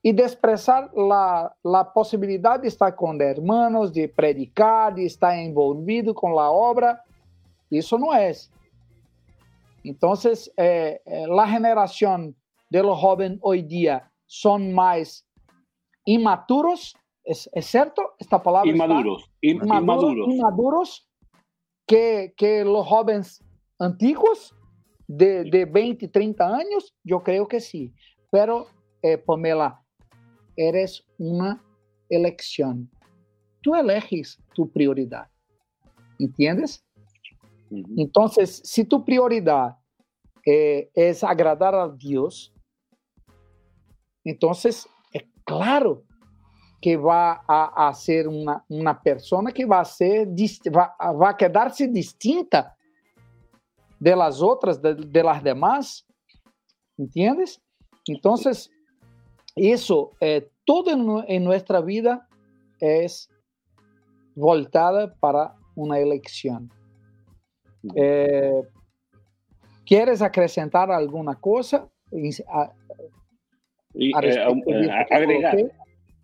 [0.02, 6.38] e desprezar a, a possibilidade de estar com irmãos, de predicar, de estar envolvido com
[6.38, 6.98] a obra.
[7.70, 8.32] Isso não é.
[9.84, 10.14] Então,
[10.56, 12.34] eh, a geração
[12.70, 15.24] de los jovens hoje dia são mais
[16.06, 16.94] imaturos,
[17.26, 18.70] é, é certo esta palavra?
[18.70, 19.78] Imaduros, está?
[19.78, 21.06] Imaduros, imaduros
[21.86, 23.42] que, que os jovens
[23.80, 24.54] antigos
[25.08, 27.92] de, de 20, 30 anos, eu creio que sim.
[28.30, 28.66] Pero,
[29.02, 29.78] eh, Pamela,
[30.56, 31.60] eres uma
[32.10, 32.86] eleição.
[33.62, 35.28] Tu eleges tu prioridade.
[36.18, 36.82] ¿Entiendes?
[37.96, 39.76] Então, se tu prioridade
[40.46, 42.52] é, é agradar a Deus,
[44.24, 44.52] então
[45.14, 46.04] é claro
[46.80, 50.28] que vai a, a ser uma pessoa que vai ser
[50.70, 52.74] vai, vai quedar-se distinta
[54.00, 56.04] das outras, de, de las demás,
[56.98, 57.58] ¿entiendes?
[58.08, 58.34] Então,
[59.56, 60.90] isso é todo
[61.26, 62.20] em nossa vida
[62.82, 63.06] é
[64.36, 66.68] voltada para uma eleição.
[67.96, 68.62] Eh,
[69.86, 71.86] ¿Quieres acrescentar alguna cosa?
[72.48, 72.72] A,
[73.94, 75.56] y, a eh, eh, agregar.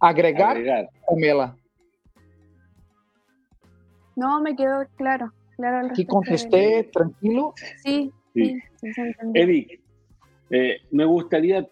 [0.00, 0.56] agregar.
[0.56, 1.56] Agregar, Pamela.
[4.16, 5.32] No, me quedó claro.
[5.56, 7.54] claro ¿Y contesté tranquilo?
[7.82, 8.10] Sí.
[8.34, 8.58] sí.
[9.34, 9.80] Eric,
[10.50, 11.66] eh, me gustaría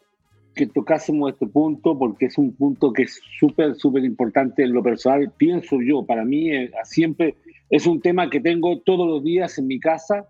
[0.54, 4.82] que tocásemos este punto porque es un punto que es súper, súper importante en lo
[4.82, 5.32] personal.
[5.36, 6.50] Pienso yo, para mí
[6.84, 7.34] siempre
[7.70, 10.26] es un tema que tengo todos los días en mi casa.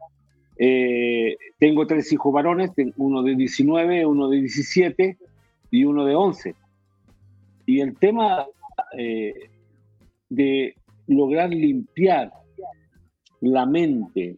[0.58, 5.16] Eh, tengo tres hijos varones, uno de 19, uno de 17
[5.70, 6.54] y uno de 11.
[7.66, 8.46] Y el tema
[8.96, 9.34] eh,
[10.28, 10.74] de
[11.06, 12.32] lograr limpiar
[13.40, 14.36] la mente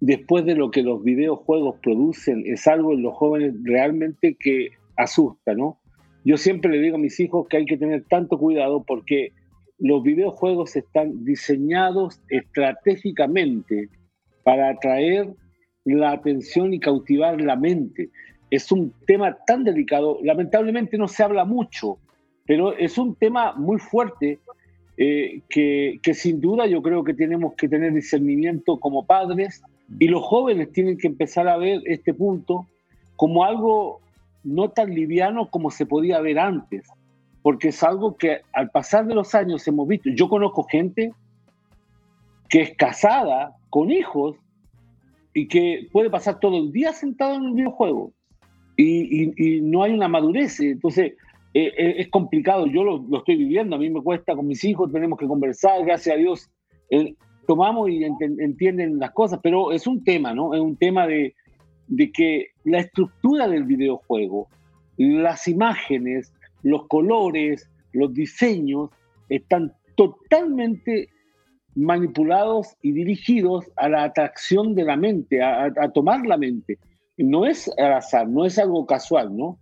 [0.00, 5.54] después de lo que los videojuegos producen es algo en los jóvenes realmente que asusta,
[5.54, 5.78] ¿no?
[6.24, 9.32] Yo siempre le digo a mis hijos que hay que tener tanto cuidado porque
[9.78, 13.88] los videojuegos están diseñados estratégicamente
[14.42, 15.28] para atraer
[15.84, 18.10] la atención y cautivar la mente.
[18.50, 21.98] Es un tema tan delicado, lamentablemente no se habla mucho,
[22.46, 24.38] pero es un tema muy fuerte
[24.96, 29.62] eh, que, que, sin duda yo creo que tenemos que tener discernimiento como padres
[29.98, 32.66] y los jóvenes tienen que empezar a ver este punto
[33.16, 34.00] como algo
[34.44, 36.86] no tan liviano como se podía ver antes,
[37.44, 40.08] porque es algo que al pasar de los años hemos visto.
[40.08, 41.12] Yo conozco gente
[42.48, 44.36] que es casada, con hijos,
[45.34, 48.14] y que puede pasar todo el día sentado en un videojuego
[48.78, 50.58] y, no hay una madurez.
[50.60, 51.12] Entonces,
[51.52, 52.66] eh, eh, es complicado.
[52.66, 56.16] Yo lo, estoy viviendo, a mí me cuesta con mis hijos, tenemos que conversar, gracias
[56.16, 56.50] a Dios.
[56.88, 57.14] Eh,
[57.46, 60.54] tomamos y entienden las cosas, pero es un tema, ¿no?
[60.54, 61.34] Es un tema de,
[61.88, 64.48] de que la estructura del videojuego,
[64.96, 66.32] las imágenes,
[66.64, 68.90] los colores, los diseños
[69.28, 71.08] están totalmente
[71.76, 76.78] manipulados y dirigidos a la atracción de la mente, a, tomar la mente.
[77.16, 79.58] No es al azar, no es algo casual, ¿no?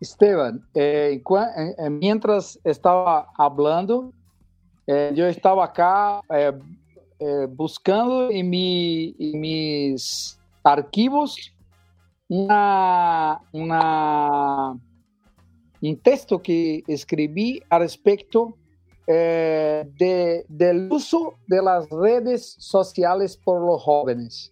[0.00, 4.12] Esteban, eh, eh, mientras estaba hablando,
[4.86, 6.20] eh, yo estaba acá
[7.56, 11.53] buscando em mis arquivos
[12.28, 14.76] uma, uma,
[15.82, 18.56] um texto que escrevi a respeito
[19.06, 24.50] eh, de, del uso de las redes sociales por los jóvenes.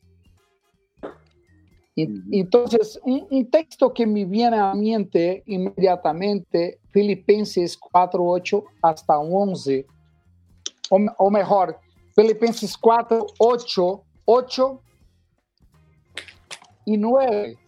[1.95, 9.87] Entonces, un, un, texto que me viene a mente inmediatamente, Filipenses 4, 8 hasta 11,
[10.89, 11.79] o, o mejor,
[12.15, 14.83] Filipenses 4, 8, 8
[16.87, 17.59] y 9.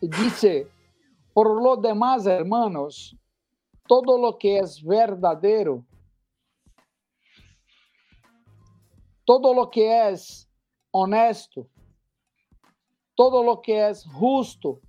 [0.00, 0.68] Dice,
[1.32, 3.16] por lo demás, hermanos,
[3.86, 5.84] todo lo que es verdadero,
[9.24, 10.48] todo lo que es
[10.90, 11.66] honesto,
[13.14, 14.80] todo lo que es justo,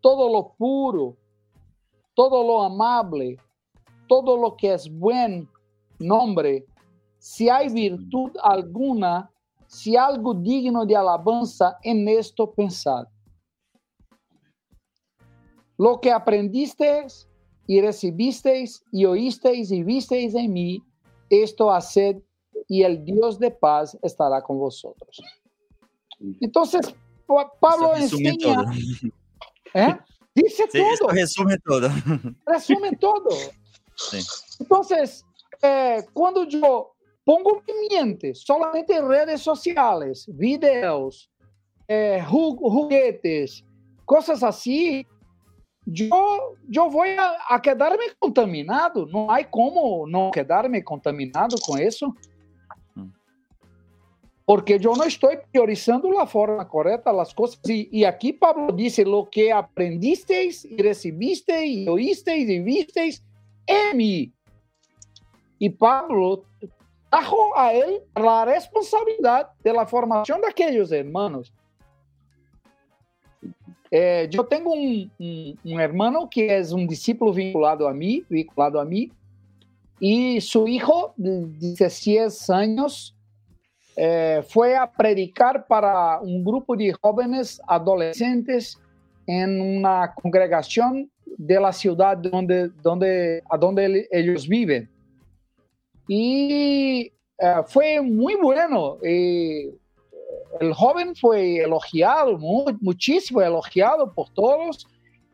[0.00, 1.16] todo lo puro,
[2.14, 3.36] todo lo amable,
[4.06, 5.48] todo lo que es bueno,
[5.98, 6.64] nombre,
[7.18, 9.30] si hay virtud alguna,
[9.68, 13.06] si algo digno de alabanza, en esto pensad.
[15.76, 17.28] Lo que aprendisteis
[17.66, 20.82] y recibisteis y oísteis y visteis en mí,
[21.28, 22.16] esto haced
[22.66, 25.20] y el Dios de paz estará con vosotros.
[26.40, 26.94] Entonces,
[27.60, 28.64] Pablo enseña,
[29.74, 29.96] ¿eh?
[30.34, 31.08] dice todo.
[31.10, 31.90] resume todo.
[32.46, 33.28] Resume todo.
[34.58, 35.24] Entonces,
[35.62, 36.94] eh, cuando yo
[37.28, 41.30] pongo mi mente solamente en redes sociales, videos,
[41.86, 43.62] eh, juguetes,
[44.06, 45.06] cosas así,
[45.84, 49.04] yo, yo voy a, a, quedarme contaminado.
[49.04, 52.14] No hay como no quedarme contaminado con eso.
[54.46, 57.60] Porque yo no estoy priorizando la forma correcta las cosas.
[57.68, 63.22] Y, y aquí Pablo dice, lo que aprendisteis y recibisteis y oísteis y visteis
[63.66, 64.32] en mí.
[65.58, 66.44] Y Pablo
[67.10, 71.52] trajo a él la responsabilidad de la formación de aquellos hermanos.
[73.90, 78.78] Eh, yo tengo un, un, un, hermano que es un discípulo vinculado a mí, vinculado
[78.78, 79.10] a mí,
[79.98, 83.16] y su hijo de 16 años
[83.96, 88.78] eh, fue a predicar para un grupo de jóvenes adolescentes
[89.26, 94.88] en una congregación de la ciudad donde, donde, a donde ellos viven.
[96.08, 98.96] Y uh, fue muy bueno.
[99.04, 99.70] Y
[100.60, 102.38] el joven fue elogiado,
[102.80, 104.86] muchísimo elogiado por todos.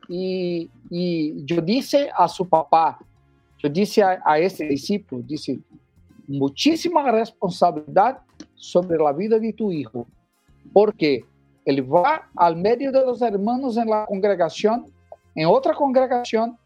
[0.08, 2.98] Y, y, yo dije a su papá,
[3.58, 5.58] yo dije a, a ese discípulo, dice,
[6.26, 8.18] muchísima responsabilidad
[8.54, 10.06] sobre la vida de tu hijo,
[10.72, 11.24] porque
[11.64, 14.86] él va al medio de los hermanos en la congregación,
[15.34, 16.58] en otra congregación,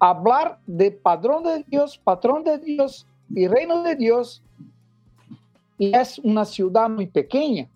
[0.00, 4.42] hablar de padrón de Dios, patrón de Dios y reino de Dios.
[5.78, 7.68] Y es una ciudad muy pequeña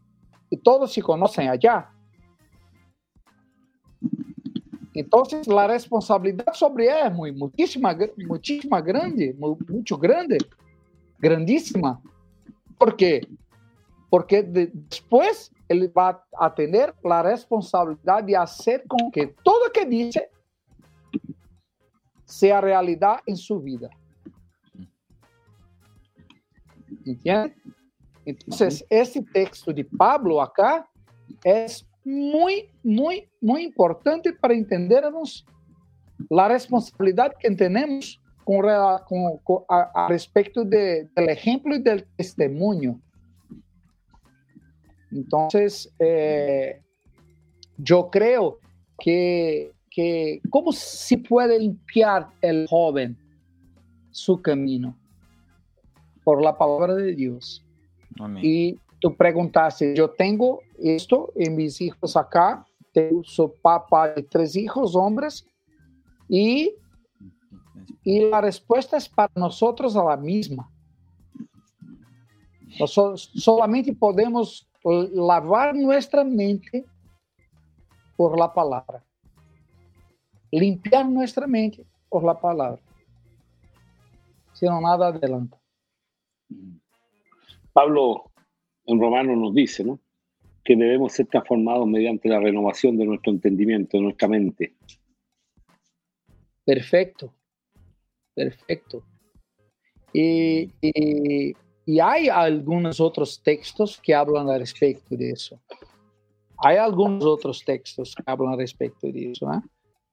[0.51, 1.91] y todos se conocen allá.
[4.95, 7.97] Entonces la responsabilidad sobre él es muy, muchísima,
[8.27, 9.35] muchísima grande,
[9.69, 10.39] mucho grande,
[11.19, 12.01] grandísima.
[12.79, 13.27] ¿Por qué?
[14.09, 19.85] Porque de, después él va a tener la responsabilidad de hacer con que todo que
[19.85, 20.31] dice
[22.35, 23.89] sea realidad en su vida.
[27.07, 27.55] ¿Entiende?
[28.25, 30.89] Entonces, este texto de Pablo acá
[31.45, 35.47] es muy, muy, muy importante para entendernos
[36.29, 38.63] la responsabilidad que tenemos con,
[39.07, 43.01] con, con a, a, respecto de, del ejemplo y del testimonio.
[45.13, 46.83] Entonces, eh,
[47.79, 48.59] yo creo
[48.99, 53.17] que, que, ¿cómo se puede limpiar el joven
[54.11, 54.97] su camino?
[56.25, 57.65] Por la palabra de Dios.
[58.19, 58.43] Amén.
[58.45, 64.57] Y tú preguntaste, yo tengo esto en mis hijos acá, tengo su papá de tres
[64.57, 65.47] hijos, hombres,
[66.29, 66.75] y
[68.05, 70.71] y la respuesta es para nosotros a la misma.
[72.79, 74.69] Nosotros solamente podemos
[75.13, 76.85] lavar nuestra mente
[78.17, 79.03] por la palabra.
[80.55, 82.81] Limpiar nuestra mente por la palabra.
[84.53, 85.59] Si no, nada adelanta.
[87.73, 88.31] Pablo
[88.87, 89.99] en Romano nos dice, ¿no?
[90.63, 94.77] Que debemos ser transformados mediante la renovación de nuestro entendimiento, de nuestra mente.
[96.65, 97.35] Perfecto.
[98.33, 99.03] Perfecto.
[100.13, 101.53] Y, y,
[101.85, 105.61] y, hay algunos otros textos que hablan al respecto de eso.
[106.59, 109.53] Hay algunos otros textos que hablan al respecto de eso.
[109.53, 109.61] ¿eh?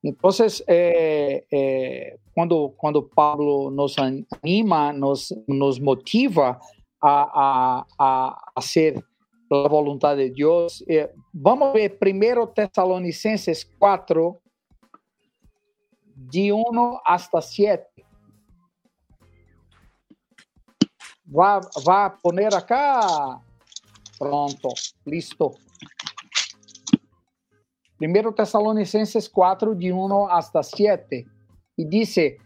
[0.03, 6.59] Entonces, eh, eh, cuando Pablo nos anima, nos, nos motiva
[6.99, 9.03] a, a, a hacer
[9.49, 14.41] la voluntad de Dios, eh, vamos a ver primero Tesalonicenses 4,
[16.15, 18.05] de 1 hasta 7.
[21.27, 23.41] Va, va a poner acá.
[24.17, 24.69] Pronto,
[25.05, 25.55] listo.
[28.01, 31.27] Primero Tesalonicenses 4, de 1 hasta 7.
[31.75, 32.37] Y dice,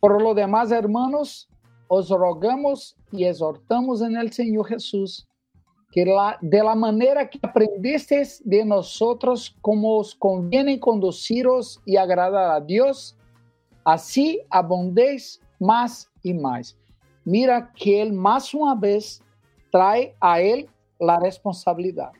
[0.00, 1.48] por lo demás, hermanos,
[1.86, 5.28] os rogamos y exhortamos en el Señor Jesús,
[5.92, 12.56] que la, de la manera que aprendestes de nosotros, como os conviene conduciros y agradar
[12.56, 13.16] a Dios,
[13.84, 16.76] así abundéis más y más
[17.24, 19.22] mira que él más una vez
[19.70, 22.12] trae a él la responsabilidad.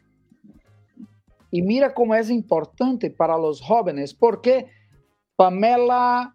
[1.54, 4.66] Y mira cómo es importante para los jóvenes, porque
[5.36, 6.34] Pamela,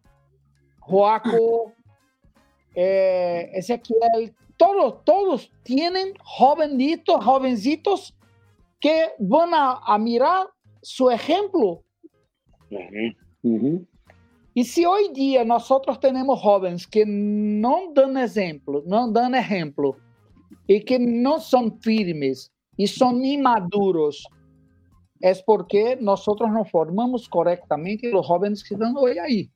[0.80, 1.74] Joaco,
[2.74, 8.18] eh, Ezequiel, todos, todos tienen jovencitos, jovencitos
[8.80, 10.48] que van a, mirar
[10.82, 11.84] su ejemplo.
[14.54, 19.98] Y si hoy día nosotros tenemos jóvenes que no dan ejemplo, no dan ejemplo,
[20.66, 24.26] y que no son firmes y son inmaduros,
[25.20, 29.52] es porque nosotros nos formamos correctamente los jóvenes que están hoy ahí.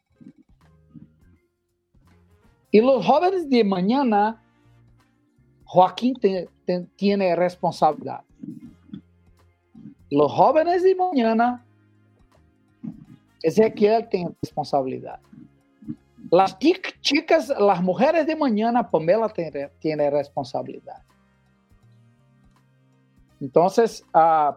[2.71, 4.41] Y los jóvenes de mañana,
[5.65, 6.15] Joaquín
[6.95, 8.21] tiene responsabilidad.
[10.09, 11.65] Los jóvenes de mañana,
[13.41, 15.19] Ezequiel tiene responsabilidad.
[16.31, 16.57] Las
[17.01, 19.31] chicas, las mujeres de mañana, Pamela
[19.79, 21.03] tiene, responsabilidad.
[23.39, 24.53] Entonces, uh,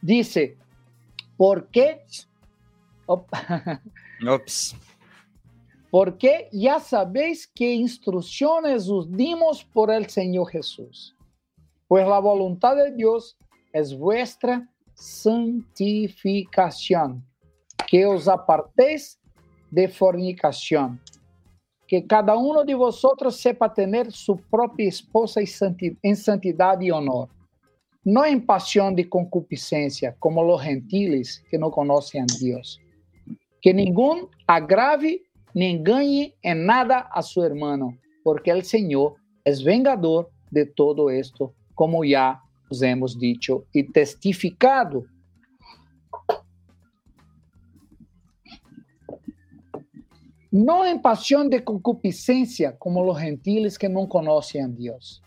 [0.00, 0.56] dice,
[1.36, 2.02] ¿por qué?
[4.28, 4.76] Ops.
[5.90, 11.16] Porque ya sabéis qué instrucciones os dimos por el Señor Jesús.
[11.88, 13.36] Pues la voluntad de Dios
[13.72, 17.26] es vuestra santificación,
[17.88, 19.18] que os apartéis
[19.70, 21.00] de fornicación,
[21.88, 27.28] que cada uno de vosotros sepa tener su propia esposa en santidad y honor,
[28.04, 32.80] no en pasión de concupiscencia, como los gentiles que no conocen a Dios.
[33.60, 35.22] Que ningún agrave
[35.52, 41.54] ni engañe en nada a su hermano, porque el Señor es vengador de todo esto,
[41.74, 42.40] como ya
[42.70, 45.04] os hemos dicho y testificado.
[50.50, 55.22] No en pasión de concupiscencia, como los gentiles que no conocen a Dios.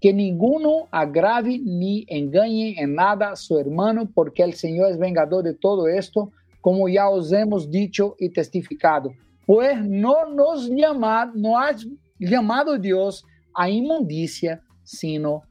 [0.00, 5.44] Que ninguno agrave ni engañe en nada a su hermano, porque el Señor es vengador
[5.44, 9.12] de todo esto, como ya os hemos dicho y testificado
[9.50, 11.74] pues no nos llamado, no ha
[12.20, 15.42] llamado Dios a inmundicia, sino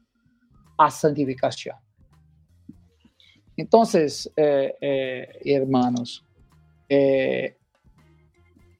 [0.78, 1.76] a santificación.
[3.58, 6.24] Entonces, eh, eh, hermanos,
[6.88, 7.58] eh,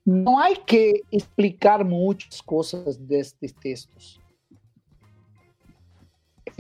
[0.07, 4.20] no hay que explicar muchas cosas de estos textos.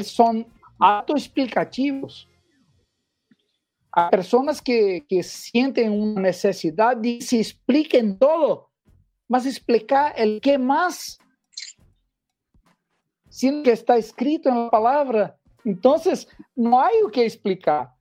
[0.04, 0.46] Son
[0.78, 2.28] autoexplicativos.
[3.92, 8.70] Hay personas que, que sienten una necesidad de se expliquen todo,
[9.28, 11.18] mas explicar el qué más,
[13.28, 15.36] sin que está escrito en la palabra.
[15.64, 17.92] Entonces, no hay o que explicar.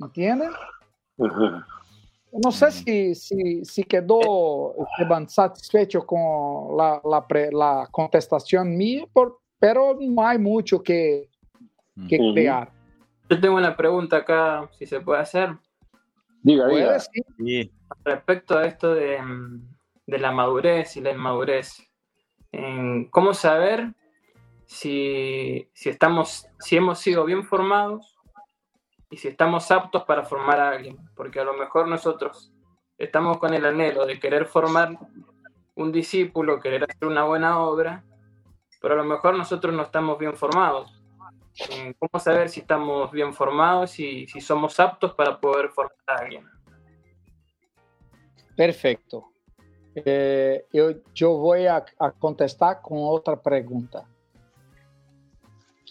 [0.00, 0.50] ¿Entienden?
[2.32, 4.74] No sé si, si, si quedó
[5.28, 11.30] satisfecho con la, la, la contestación mía, por, pero no hay mucho que,
[12.08, 12.70] que crear.
[13.28, 15.56] Yo tengo una pregunta acá, si se puede hacer.
[16.42, 16.98] Diga, diga.
[18.04, 19.18] Respecto a esto de,
[20.06, 21.82] la madurez y la inmadurez,
[23.10, 23.94] ¿cómo saber
[24.66, 28.16] si, estamos, si hemos sido bien formados
[29.10, 30.98] y si estamos aptos para formar a alguien?
[31.16, 32.52] Porque a lo mejor nosotros
[32.96, 34.96] estamos con el anhelo de querer formar
[35.74, 38.04] un discípulo, querer hacer una buena obra,
[38.80, 40.96] pero a lo mejor nosotros no estamos bien formados
[41.98, 46.44] cómo saber si estamos bien formados y si somos aptos para poder formar a alguien.
[48.56, 49.32] Perfecto.
[49.94, 50.66] Eh,
[51.14, 51.84] yo, voy a,
[52.18, 54.06] contestar con otra pregunta.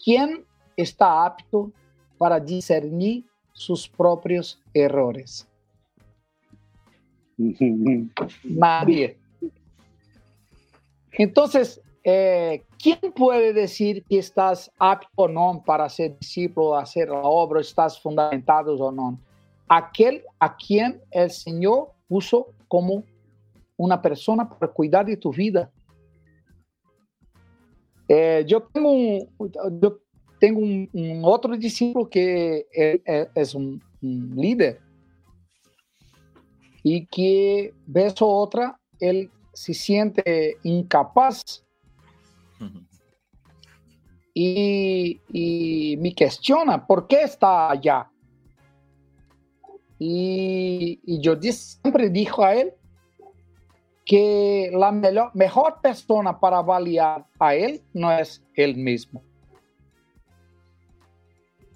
[0.04, 0.44] ¿Quién
[0.76, 1.72] está apto
[2.16, 5.48] para discernir sus propios errores?
[8.44, 9.18] Nadie.
[11.12, 17.18] Entonces, eh, ¿quién puede decir que estás apto o no para ser discípulo, hacer la
[17.18, 19.18] obra, estás fundamentado o no?
[19.66, 23.02] Aquel a quien el Señor puso como
[23.76, 25.68] una persona para cuidar de tu vida.
[28.06, 29.28] Eh, yo tengo, un,
[29.82, 29.98] yo
[30.38, 32.68] tengo un, otro discípulo que
[33.34, 34.78] es, un, líder
[36.84, 41.65] y que ves otra, él se siente incapaz
[44.38, 48.10] y, me cuestiona por qué está allá.
[49.98, 52.74] Y, yo siempre dijo a él
[54.04, 54.92] que la
[55.34, 59.22] mejor persona para avaliar a él no es él mismo.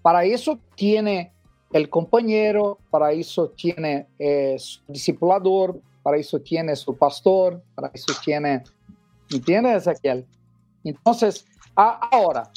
[0.02, 1.32] Para eso tiene
[1.72, 8.12] el compañero, para eso tiene eh, su discipulador, para eso tiene su pastor, para eso
[8.24, 8.64] tiene,
[9.30, 10.26] ¿entiendes, Ezequiel?
[10.84, 12.50] Entonces, ahora,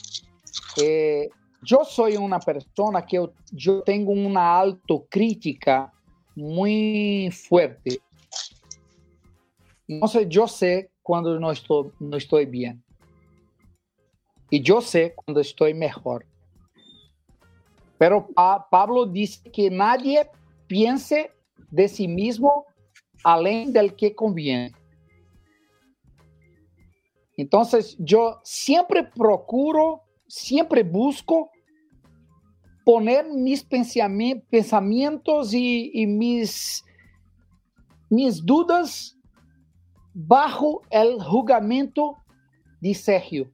[0.78, 1.30] eh,
[1.62, 5.92] yo soy una persona que yo, tengo una autocrítica
[6.36, 8.02] muy fuerte.
[9.88, 12.84] Entonces yo sé cuando no estoy, no estoy bien.
[14.50, 16.26] Y yo sé cuando estoy mejor.
[17.98, 18.28] Pero
[18.70, 20.30] Pablo dice que nadie
[20.68, 21.32] piense
[21.72, 22.66] de sí mismo
[23.24, 24.74] além del que conviene.
[27.38, 31.50] Entonces yo siempre procuro, siempre busco
[32.86, 36.84] poner mis pensamientos y, mis,
[38.10, 39.18] mis dudas
[40.14, 42.18] bajo el jugamento
[42.82, 43.50] de Sergio.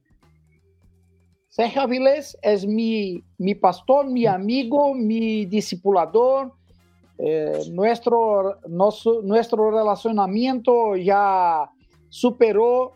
[1.48, 6.52] Sergio Avilés es mi, mi pastor, mi amigo, mi discipulador.
[7.18, 11.70] Eh, nuestro, nuestro relacionamiento ya
[12.08, 12.94] superó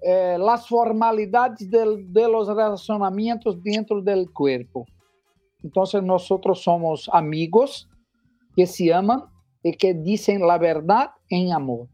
[0.00, 4.86] eh, las formalidades de los relacionamientos dentro del cuerpo.
[5.62, 7.88] Entonces nosotros somos amigos
[8.54, 9.24] que se aman
[9.62, 11.88] y que dicen la verdad en amor.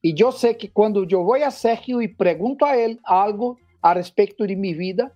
[0.00, 3.94] Y yo sé que cuando yo voy a Sergio y pregunto a él algo a
[3.94, 5.12] respecto de mi vida,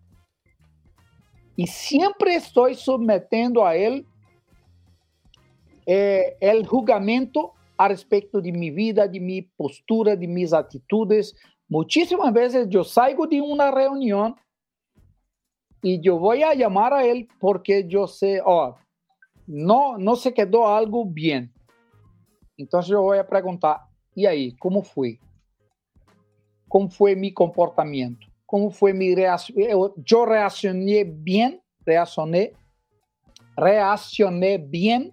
[1.57, 4.07] y siempre estoy sometiendo a él
[5.87, 11.35] eh, el jugamento a respecto de mi vida, de mi postura, de mis actitudes.
[11.69, 14.37] Muchísimas veces yo salgo de una reunión
[15.83, 18.77] y yo voy a llamar a él porque yo sé, oh,
[19.47, 21.53] no, no se quedó algo bien.
[22.57, 23.81] Entonces yo voy a preguntar,
[24.15, 25.19] ¿y ahí cómo fue?
[26.69, 28.27] ¿Cómo fue mi comportamiento?
[28.47, 29.57] ¿Cómo fue mi reacción?
[29.97, 32.53] Yo reaccioné bien, reaccioné,
[33.57, 35.13] reaccioné bien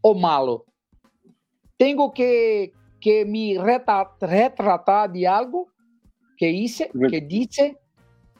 [0.00, 0.64] o malo.
[1.76, 2.72] Tengo que,
[3.02, 3.58] que me
[4.20, 5.68] retratar de algo
[6.36, 7.76] que hice, que dice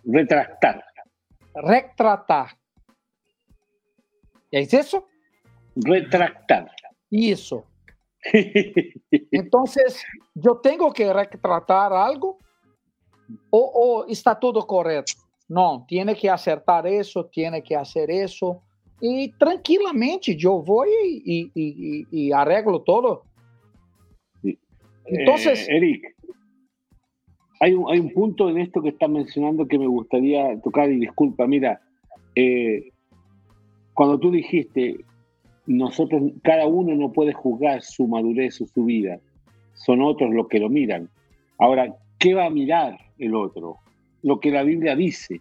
[0.05, 0.85] Retractar.
[1.55, 2.49] Retratar.
[4.51, 5.07] ¿Es eso?
[5.77, 6.71] Retractar.
[7.11, 7.65] Eso.
[9.31, 10.03] Entonces,
[10.35, 12.39] yo tengo que retratar algo
[13.51, 15.13] o, está todo correcto.
[15.49, 18.63] No, tiene que acertar eso, tiene que hacer eso.
[19.01, 20.89] Y tranquilamente yo voy
[21.25, 23.25] y, arreglo todo.
[25.07, 26.17] Entonces, eh, Eric,
[27.61, 31.81] hay un, punto en esto que está mencionando que me gustaría tocar y disculpa, mira,
[32.35, 32.91] eh,
[33.95, 34.97] cuando tú dijiste,
[35.67, 39.21] nosotros, cada uno no puede juzgar su madurez o su vida,
[39.75, 41.09] son otros los que lo miran.
[41.59, 43.77] Ahora, ¿qué va a mirar el otro?
[44.23, 45.41] Lo que la Biblia dice.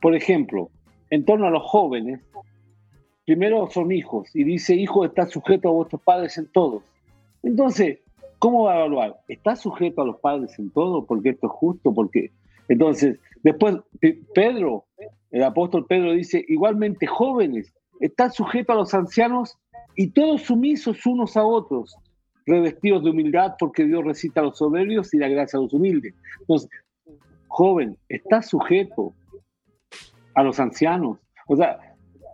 [0.00, 0.70] Por ejemplo,
[1.10, 2.20] en torno a los jóvenes,
[3.24, 6.82] primero son hijos y dice, hijo está sujeto a vuestros padres en todos.
[7.44, 8.00] Entonces,
[8.40, 9.20] ¿Cómo va a evaluar?
[9.28, 11.04] ¿Está sujeto a los padres en todo?
[11.04, 12.32] Porque esto es justo, porque...
[12.68, 13.76] Entonces, después
[14.34, 14.86] Pedro,
[15.30, 19.58] el apóstol Pedro dice, igualmente jóvenes, están sujetos a los ancianos
[19.94, 21.94] y todos sumisos unos a otros,
[22.46, 26.14] revestidos de humildad porque Dios recita a los soberbios y la gracia a los humildes.
[26.40, 26.70] Entonces,
[27.48, 29.12] joven, está sujeto
[30.34, 31.18] a los ancianos.
[31.46, 31.78] O sea,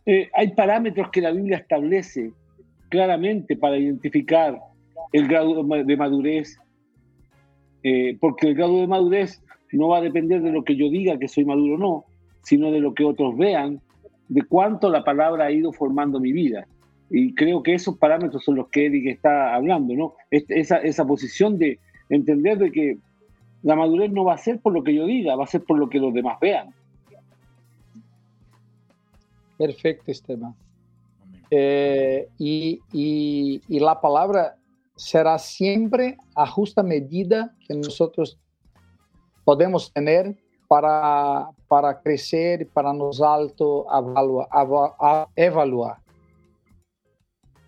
[0.05, 2.31] eh, hay parámetros que la Biblia establece
[2.91, 4.61] claramente para identificar
[5.17, 6.59] el grado de madurez,
[7.83, 11.19] eh, porque el grado de madurez no va a depender de lo que yo diga
[11.19, 12.05] que soy maduro o no,
[12.43, 13.81] sino de lo que otros vean,
[14.29, 16.67] de cuánto la palabra ha ido formando mi vida.
[17.09, 20.15] Y creo que esos parámetros son los que Eric está hablando, ¿no?
[20.31, 21.79] Esa, esa posición de
[22.11, 22.99] entender de que
[23.63, 25.79] la madurez no va a ser por lo que yo diga, va a ser por
[25.79, 26.75] lo que los demás vean.
[29.57, 30.55] Perfecto, Esteban.
[31.51, 34.57] Eh, y, y, y, la palabra
[34.97, 38.39] será siempre a justa medida que nosotros
[39.45, 40.37] podemos tener
[40.67, 43.87] para, para crecer, para nos alto
[45.37, 45.99] evaluar.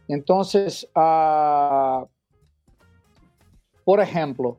[0.09, 2.07] Entonces, uh,
[3.85, 4.59] por ejemplo,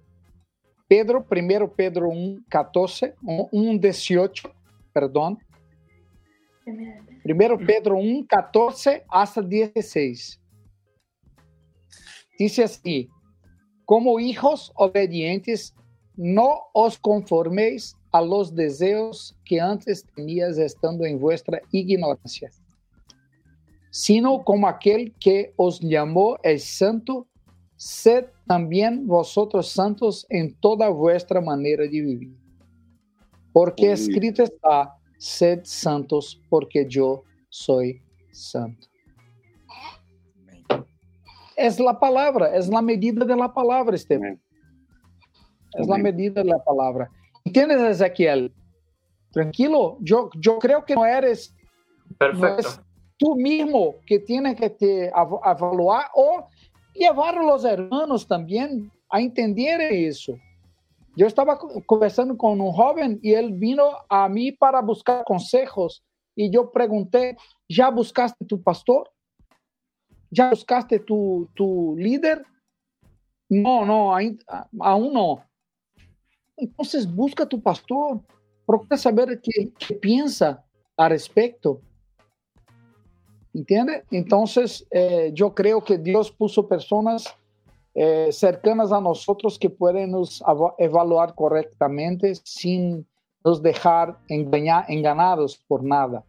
[0.87, 4.51] Pedro, 1 Pedro 1, 14, 1, 18,
[4.93, 5.37] perdón.
[6.65, 10.39] 1 Pedro 1, 14 hasta 16.
[12.39, 13.09] Dice así,
[13.83, 15.75] como hijos obedientes,
[16.15, 22.49] no os conforméis a los deseos que antes tenías estando en vuestra ignorancia,
[23.91, 27.27] sino como aquel que os llamó es santo,
[27.75, 32.37] sed también vosotros santos en toda vuestra manera de vivir.
[33.51, 38.01] Porque escrito está, sed santos porque yo soy
[38.31, 38.87] santo.
[41.59, 44.41] Es la palabra, es la medida de la palabra, Esteban.
[45.73, 47.11] Es la medida de la palabra.
[47.43, 48.53] ¿Entiendes, Ezequiel?
[49.31, 51.53] Tranquilo, yo, yo creo que no eres,
[52.17, 52.81] Perfecto.
[53.17, 56.47] tú mismo que tienes que te evaluar o
[56.93, 60.39] llevar a los hermanos también a entender eso.
[61.17, 66.05] Yo estaba conversando con un joven y él vino a mí para buscar consejos
[66.35, 67.35] y yo pregunté,
[67.67, 69.11] ¿ya buscaste tu pastor?
[70.31, 72.45] ¿Ya buscaste tu, tu líder?
[73.49, 74.15] No, no,
[74.79, 75.43] aún no.
[76.55, 78.21] Entonces busca tu pastor,
[78.65, 80.63] procura saber qué, piensa
[80.95, 81.81] al respecto.
[83.53, 84.03] ¿Entiende?
[84.11, 87.25] Entonces, eh, yo creo que Dios puso personas
[87.95, 90.43] eh, cercanas a nosotros que pueden nos
[90.77, 93.07] evaluar correctamente sin
[93.43, 96.23] nos dejar engañar, enganados por nada.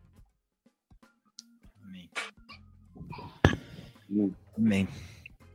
[4.59, 4.89] Amém.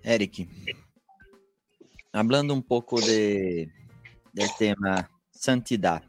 [0.04, 0.48] Eric,
[2.14, 3.70] hablando um pouco de,
[4.34, 6.06] del tema santidade,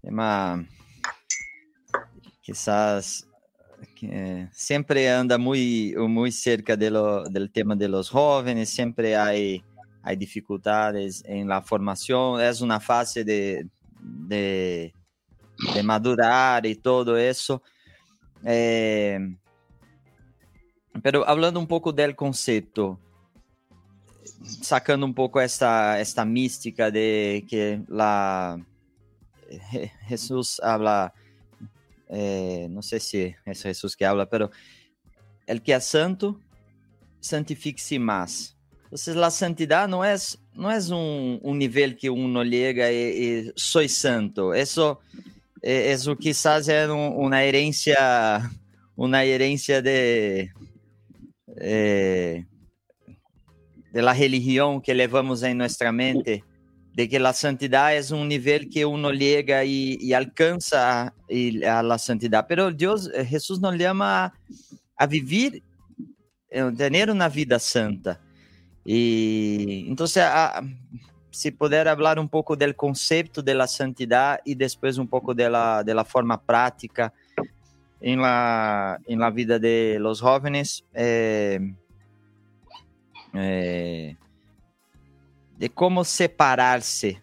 [0.00, 0.64] tema
[2.40, 3.26] quizás
[3.96, 9.30] que sempre anda muito muito cerca lo, del tema de los jóvenes, sempre há
[10.02, 13.66] há dificuldades em la formação, é uma fase de,
[14.00, 14.92] de,
[15.72, 17.60] de madurar e todo isso.
[18.44, 19.18] Eh,
[21.02, 22.98] Pero hablando um pouco del conceito,
[24.62, 28.58] sacando um pouco esta, esta mística de que la
[30.06, 31.12] Jesús habla,
[32.08, 34.50] eh, no sé si es Jesús que habla, pero
[35.46, 36.40] el que es santo,
[37.20, 38.56] santifique-se más.
[38.84, 43.88] Entonces la santidad no es, no es un, un nivel que uno llega y, y
[43.88, 44.52] santo.
[44.52, 45.00] Eso
[45.62, 48.50] eh, es, quizás es una herencia,
[48.96, 50.52] una herencia de,
[51.56, 52.44] eh,
[53.92, 56.44] de la religión que levamos en nuestra mente,
[56.94, 61.14] de que la santidad es un nivel que uno llega y, y alcanza a,
[61.78, 62.46] a, la santidad.
[62.48, 64.34] Pero Dios, eh, Jesús nos llama a,
[64.96, 65.62] a vivir,
[66.52, 68.20] a tener una vida santa.
[68.84, 70.62] Y entonces, a,
[71.30, 75.48] si puder hablar un poco del concepto de la santidad y después un poco de
[75.48, 77.12] la, de la forma práctica
[78.00, 81.60] en la, en la vida de los jóvenes eh,
[83.34, 84.16] eh,
[85.58, 87.20] de cómo separarse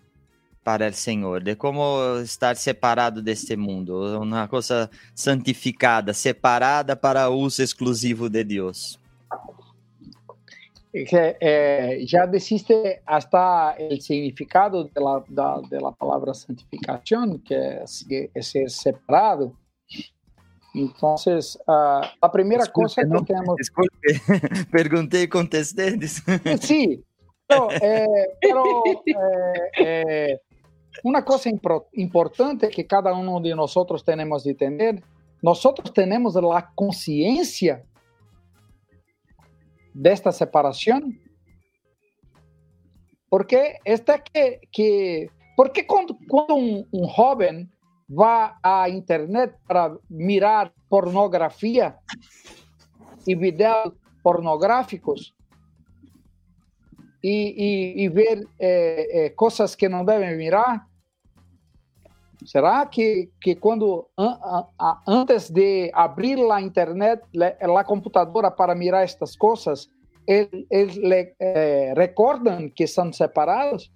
[0.64, 7.30] para el Señor, de cómo estar separado de este mundo, una cosa santificada, separada para
[7.30, 9.00] uso exclusivo de Dios.
[10.94, 18.06] Eh, ya deciste hasta el significado de la, de, de la palabra santificación, que es,
[18.34, 19.54] es ser separado.
[20.78, 23.56] Entonces, uh, a primeira Desculpe, coisa que temos.
[23.56, 24.08] Desculpe,
[24.72, 25.98] perguntei e contestei.
[26.62, 27.02] Sim,
[27.48, 28.84] pero, eh, pero
[29.78, 30.40] eh,
[31.04, 31.50] uma coisa
[31.96, 33.74] importante que cada um de nós
[34.04, 35.04] temos de entender:
[35.42, 35.64] nós
[35.94, 37.84] temos a consciência
[39.94, 41.02] desta separação.
[43.30, 47.68] Porque esta que, que porque quando, quando um, um jovem
[48.10, 51.96] vá à internet para mirar pornografia
[53.28, 53.92] e vídeos
[54.24, 55.34] pornográficos
[57.24, 60.88] e, e, e ver é, é, coisas que não devem mirar?
[62.46, 64.08] Será que, que quando
[65.08, 67.24] antes de abrir a internet,
[67.62, 69.90] a computadora para mirar estas coisas,
[70.28, 73.92] eles, é, recordam que são separados?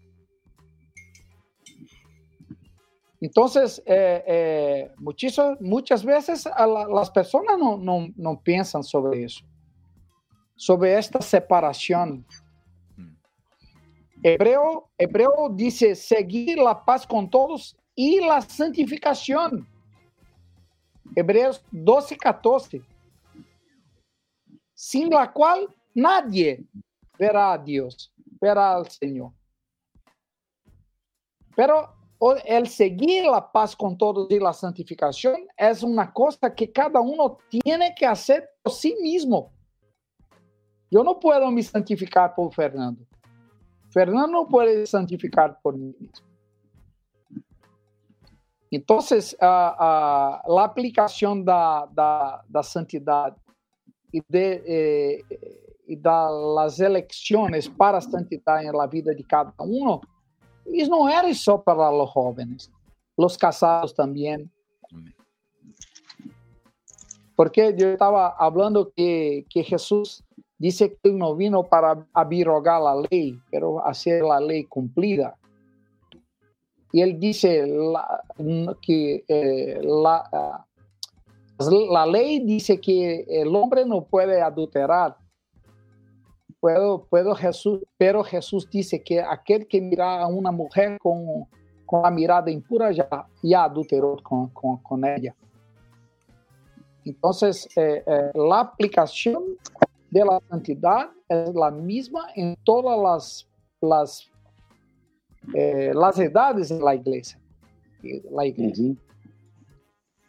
[3.22, 9.24] Entonces, eh, eh, muchas, muchas veces a la, las personas no, no, no, piensan sobre
[9.24, 9.46] eso,
[10.56, 12.26] sobre esta separación.
[14.24, 19.68] Hebreo, Hebreo dice seguir la paz con todos y la santificación.
[21.16, 22.82] Hebreos 12, 14.
[24.74, 26.66] Sin la cual nadie
[27.20, 29.32] verá a Dios, verá al Señor.
[31.56, 32.01] Pero
[32.46, 37.40] el seguir la paz con todos y la santificación es una cosa que cada uno
[37.50, 39.52] tiene que hacer por sí mismo.
[40.92, 43.04] Yo no puedo me santificar por Fernando.
[43.90, 46.28] Fernando no puede santificar por mí mismo.
[48.70, 53.36] Entonces, uh, uh, la aplicación da, da, da santidad
[54.12, 55.24] y de, eh,
[55.88, 60.02] y da las elecciones para santidad en la vida de cada uno
[60.68, 62.72] isso não era só para os jovens,
[63.18, 64.50] os casados também.
[67.36, 70.22] Porque eu estava falando que, que Jesus
[70.60, 75.34] disse que não vino para abrogar a lei, mas fazer a lei cumprida.
[76.94, 77.48] E ele disse
[78.82, 80.66] que eh, la,
[81.90, 85.18] la lei dice que o homem não pode adulterar,
[86.62, 91.46] puedo, puedo Jesús, pero Jesús dice que aquel que mira a una mujer con,
[91.86, 93.10] con la mirada impura ya,
[93.42, 95.36] ya adulteró con, con, con ella.
[97.04, 99.44] Entonces, eh, eh, la aplicación
[100.12, 103.50] de la santidad es la misma en todas las,
[103.82, 104.30] las,
[105.56, 107.40] eh, las edades de la iglesia.
[108.32, 108.96] La iglesia.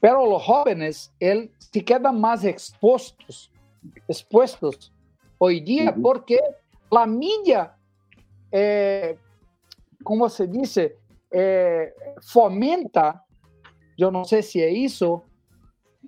[0.01, 3.53] Pero los jóvenes, él se quedan más expuestos,
[4.09, 4.93] expuestos
[5.45, 6.39] hoy día porque
[6.89, 7.75] la media,
[8.53, 9.19] eh,
[10.05, 10.99] como se dice,
[11.33, 13.25] eh, fomenta,
[13.97, 15.25] yo no sé si es eso,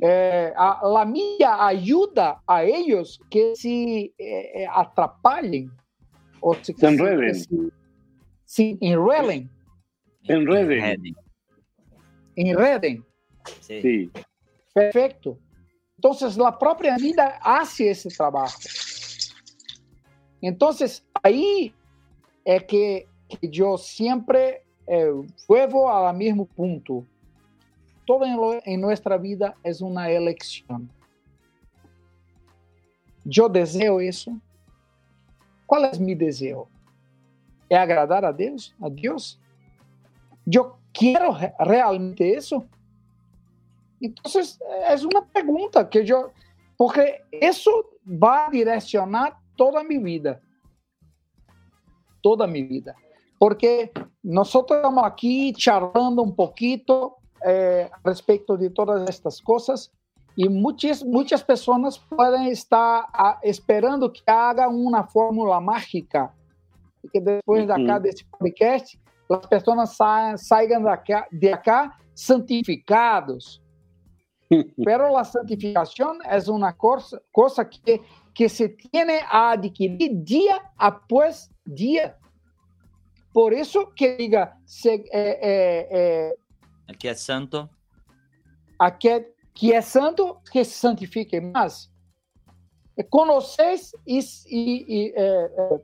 [0.01, 5.69] eh, a, la mídia ayuda a ellos que se eh, atrapalhem
[6.41, 7.35] ou se, se enreden.
[7.35, 7.49] Se,
[8.45, 9.51] se enreden.
[10.29, 11.17] Enreden.
[12.37, 13.05] Enreden.
[13.61, 13.83] Sí.
[13.83, 14.11] sí.
[14.73, 15.39] Perfecto.
[15.97, 18.59] Entonces, la propia vida hace ese trabajo.
[20.47, 21.75] Entonces, ahí
[22.45, 25.11] es que, que yo siempre eh,
[25.49, 27.05] vuelvo al mismo punto.
[28.07, 30.91] Todo en, lo, en nuestra vida es una elección.
[33.25, 34.39] Yo deseo eso.
[35.65, 36.69] ¿Cuál es mi deseo?
[37.67, 38.75] ¿Es agradar a Dios?
[38.83, 39.41] ¿A Dios?
[40.45, 42.67] ¿Yo quiero realmente eso?
[43.99, 44.61] Entonces,
[44.91, 46.33] es una pregunta que yo,
[46.77, 47.71] porque eso
[48.07, 50.41] va a direccionar toda mi vida.
[52.23, 52.95] Toda mi vida.
[53.39, 53.91] Porque
[54.23, 57.17] nosotros estamos aquí charlando un poquito
[57.47, 59.93] eh, respecto de todas estas cosas
[60.37, 66.35] y muchas, muchas personas pueden estar a, ah, esperando que haga una fórmula mágica
[67.13, 68.95] que después de acá, de este podcast,
[69.29, 70.83] las personas sa salgan
[71.31, 73.63] de acá, santificados,
[74.85, 78.01] Pero la santificación es una cosa, cosa que,
[78.35, 82.19] que se tiene a adquirir día após día.
[83.33, 87.69] Por eso que diga, se, eh, eh, eh, que é santo.
[88.79, 91.91] Aquele que é santo, que se santifique mais.
[93.11, 95.81] Conheceis e, e, e é, é,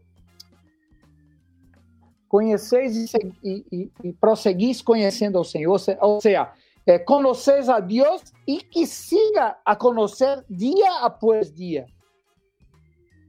[2.29, 3.13] conheceis
[3.43, 6.53] e, e, e, prosseguis conhecendo ao Senhor, ou seja,
[6.87, 11.87] é, conheceis a Deus e que siga a conhecer dia após dia.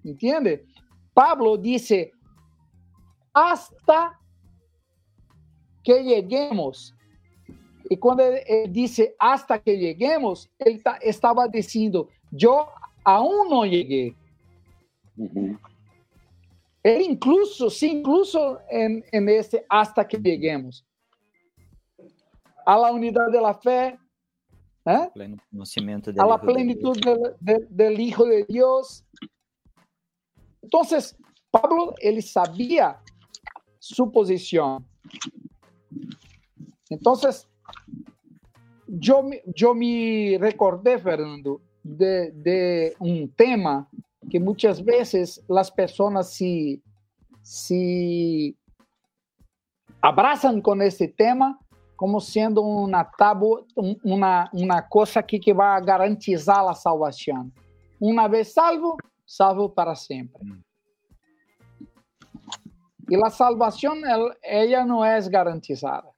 [0.03, 0.65] Entende?
[1.13, 2.11] Pablo disse,
[3.33, 4.17] hasta
[5.83, 6.95] que lleguemos
[7.91, 12.65] E quando ele, ele disse hasta que lleguemos, ele tá, estava dizendo eu
[13.03, 14.15] aún não cheguei.
[15.17, 15.57] Uhum.
[16.81, 20.85] Ele incluso, se incluso em, em este hasta que lleguemos.
[22.65, 23.99] A la unidade da fé,
[24.85, 25.09] ¿eh?
[25.13, 29.03] pleno conocimiento a la plenitud del, del, del Hijo de Dios.
[30.61, 31.15] Entonces,
[31.49, 32.99] Pablo, ele sabia
[33.79, 34.85] su posición.
[36.89, 37.47] Entonces,
[38.87, 39.23] yo,
[39.55, 43.89] yo me recordé, Fernando, de, de, un tema
[44.29, 46.81] que muchas veces las personas si,
[47.41, 48.55] si
[50.01, 51.59] abrazan con ese tema
[51.95, 57.53] como siendo una tabu, una, una cosa que, que va a garantizar la salvación.
[57.99, 58.97] Una vez salvo,
[59.31, 60.43] salvo para siempre.
[63.07, 64.01] Y la salvación,
[64.41, 66.11] ella no es garantizada.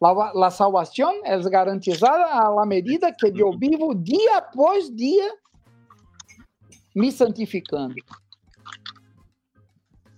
[0.00, 2.24] La, la salvação é garantizada
[2.58, 5.36] à medida que eu vivo dia após dia
[6.96, 7.94] me santificando.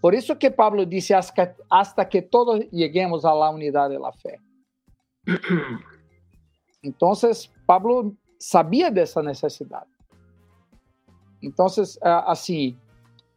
[0.00, 4.38] Por isso que Pablo disse hasta, hasta que todos cheguemos à unidade da fé.
[6.84, 7.12] Então,
[7.64, 9.91] Pablo sabia dessa necessidade.
[11.42, 11.66] Então,
[12.26, 12.76] assim,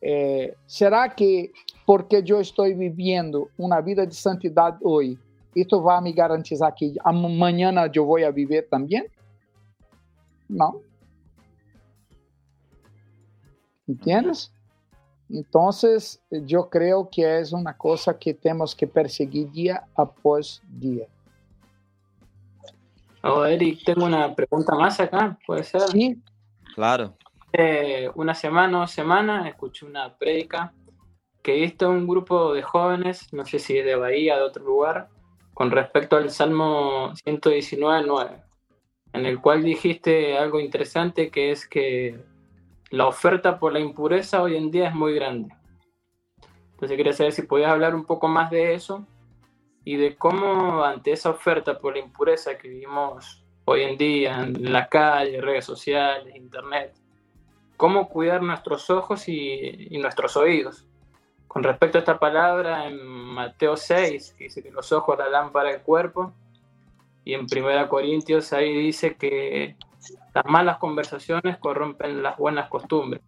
[0.02, 1.52] é, será que
[1.86, 5.19] porque eu estou vivendo uma vida de santidade hoje,
[5.56, 9.07] ¿Esto va a me garantizar que mañana yo voy a vivir también?
[10.49, 10.82] No.
[13.88, 14.52] ¿Entiendes?
[15.30, 21.07] Entonces, yo creo que es una cosa que tenemos que perseguir día após día.
[23.23, 25.82] Oh, Eric, tengo una pregunta más acá, ¿puede ser?
[25.84, 26.22] Sí.
[26.76, 27.15] Claro.
[27.57, 30.73] Eh, una semana o semana escuché una prédica
[31.41, 35.07] que esto un grupo de jóvenes, no sé si de Bahía, de otro lugar,
[35.53, 38.44] con respecto al Salmo 119.9,
[39.14, 42.19] en el cual dijiste algo interesante que es que
[42.90, 45.56] la oferta por la impureza hoy en día es muy grande.
[46.72, 49.07] Entonces quería saber si podías hablar un poco más de eso
[49.86, 54.73] y de cómo ante esa oferta por la impureza que vivimos hoy en día en
[54.73, 57.05] la calle, redes sociales, internet,
[57.78, 60.86] cómo cuidar nuestros ojos y, nuestros oídos.
[61.48, 65.82] Con respecto a esta palabra, en Mateo 6, dice que los ojos la lámpara del
[65.82, 66.34] cuerpo,
[67.24, 69.76] y en 1 Corintios ahí dice que
[70.34, 73.22] las malas conversaciones corrompen las buenas costumbres.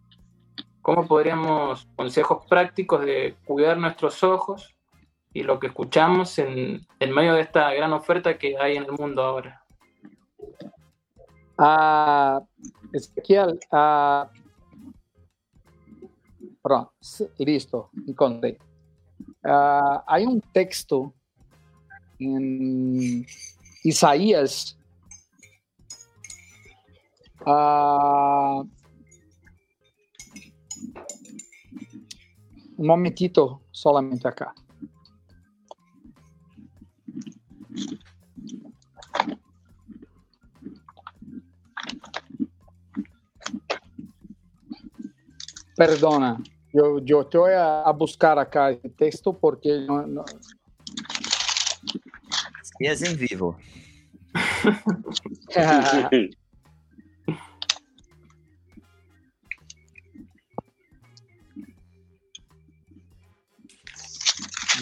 [0.82, 4.74] ¿Cómo podríamos, consejos prácticos de cuidar nuestros ojos
[5.32, 9.22] y lo que escuchamos en medio de esta gran oferta que hay en el mundo
[9.22, 9.64] ahora?
[11.60, 12.40] Ah,
[12.92, 14.30] Ezequiel, ah,
[16.62, 16.92] pronto,
[17.38, 18.58] listo, encontré.
[19.44, 21.12] Ah, hay un texto
[22.20, 23.26] en
[23.82, 24.78] Isaías
[27.44, 28.62] ah,
[32.76, 34.54] un momentito solamente acá.
[45.78, 46.42] Perdona,
[46.72, 50.24] yo, yo te voy a, buscar acá el texto porque no, no...
[52.80, 53.56] es en vivo.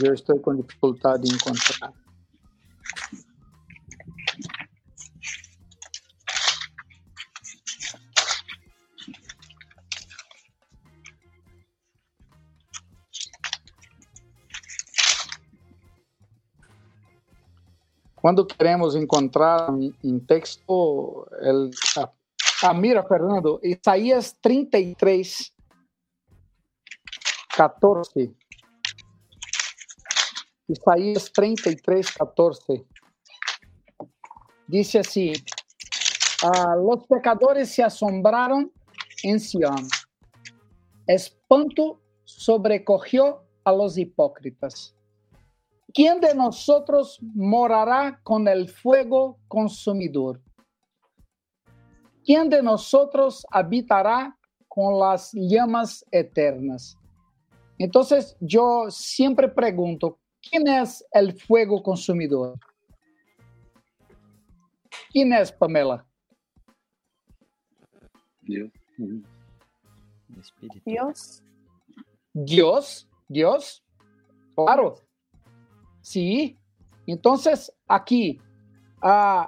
[0.03, 1.93] yo estoy con dificultad de encontrar.
[18.27, 22.13] Cuando queremos encontrar un texto, el, ah,
[22.65, 25.55] ah, mira, Fernando, Isaías 33,
[27.57, 28.35] 14.
[30.67, 32.85] Isaías 33, 14.
[34.67, 35.33] Dice así,
[36.43, 38.73] ah, los pecadores se asombraron
[39.23, 39.87] en Sion.
[41.07, 44.96] Espanto sobrecogió a los hipócritas.
[45.97, 50.43] ¿Quién de nosotros morará con el fuego consumidor?
[52.23, 54.37] ¿Quién de nosotros habitará
[54.69, 56.99] con las llamas eternas?
[57.79, 62.59] Entonces yo siempre pregunto, ¿quién es el fuego consumidor?
[65.11, 66.07] ¿Quién es Pamela?
[68.43, 68.71] Dios.
[70.85, 71.43] Dios.
[72.35, 73.09] Dios.
[73.29, 73.83] Dios.
[74.55, 75.06] Claro.
[76.07, 76.57] Sí.
[77.09, 78.41] Entonces, aquí,
[79.03, 79.47] uh,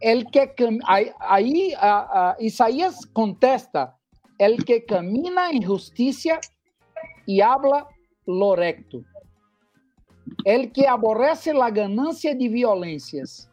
[0.00, 0.54] el que
[0.86, 3.98] ahí uh, Isaías contesta,
[4.38, 6.38] el que camina en justicia
[7.26, 7.88] y habla
[8.24, 9.02] lo recto.
[10.44, 13.50] El que aborrece la ganancia de violencias.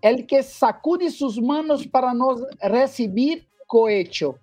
[0.00, 4.38] El que sacude sus manos para no recibir cohecho.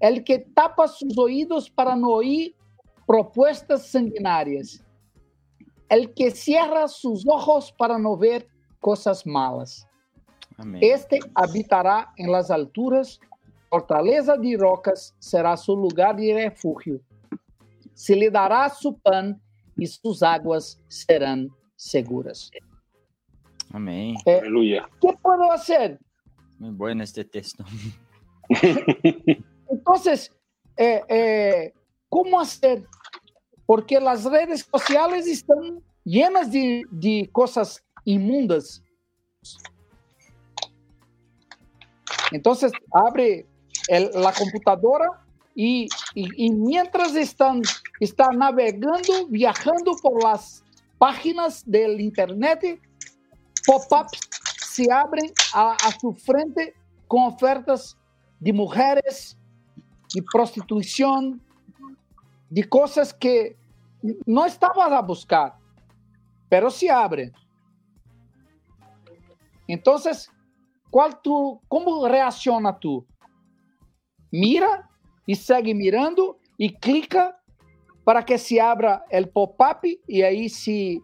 [0.00, 2.54] El que tapa sus oídos para no oír
[3.06, 4.82] propuestas sanguinarias
[5.88, 8.48] el que cierra sus ojos para no ver
[8.80, 9.86] cosas malas.
[10.56, 10.80] Amén.
[10.82, 13.20] Este habitará en las alturas,
[13.68, 17.00] fortaleza de rocas será su lugar de refugio.
[17.94, 19.40] Se lhe dará su pan
[19.76, 22.50] y sus aguas serán seguras.
[23.72, 24.16] Amén.
[24.24, 24.88] Eh, Aleluya.
[25.00, 25.98] ¿Qué puedo hacer?
[26.58, 27.64] Muy bueno este texto.
[29.68, 30.32] Entonces,
[30.76, 31.74] eh, eh,
[32.08, 32.86] ¿cómo hacer
[33.66, 38.82] porque las redes sociales están llenas de, de cosas inmundas.
[42.32, 43.46] Entonces abre
[43.88, 45.06] la computadora
[45.54, 47.62] y, y, mientras están,
[48.00, 50.62] están navegando, viajando por las
[50.98, 52.80] páginas del Internet,
[53.66, 54.20] pop-ups
[54.58, 56.74] se abren a, a su frente
[57.08, 57.96] con ofertas
[58.38, 59.38] de mujeres,
[60.14, 61.40] de prostitución,
[62.48, 63.56] de cosas que
[64.24, 65.54] no estabas a buscar,
[66.48, 67.32] pero se abre.
[69.66, 70.30] Entonces,
[70.90, 73.04] ¿cuál tu, ¿cómo reacciona tú?
[74.30, 74.88] Mira
[75.26, 77.40] y sigue mirando y clica
[78.04, 81.00] para que se abra el pop-up y ahí se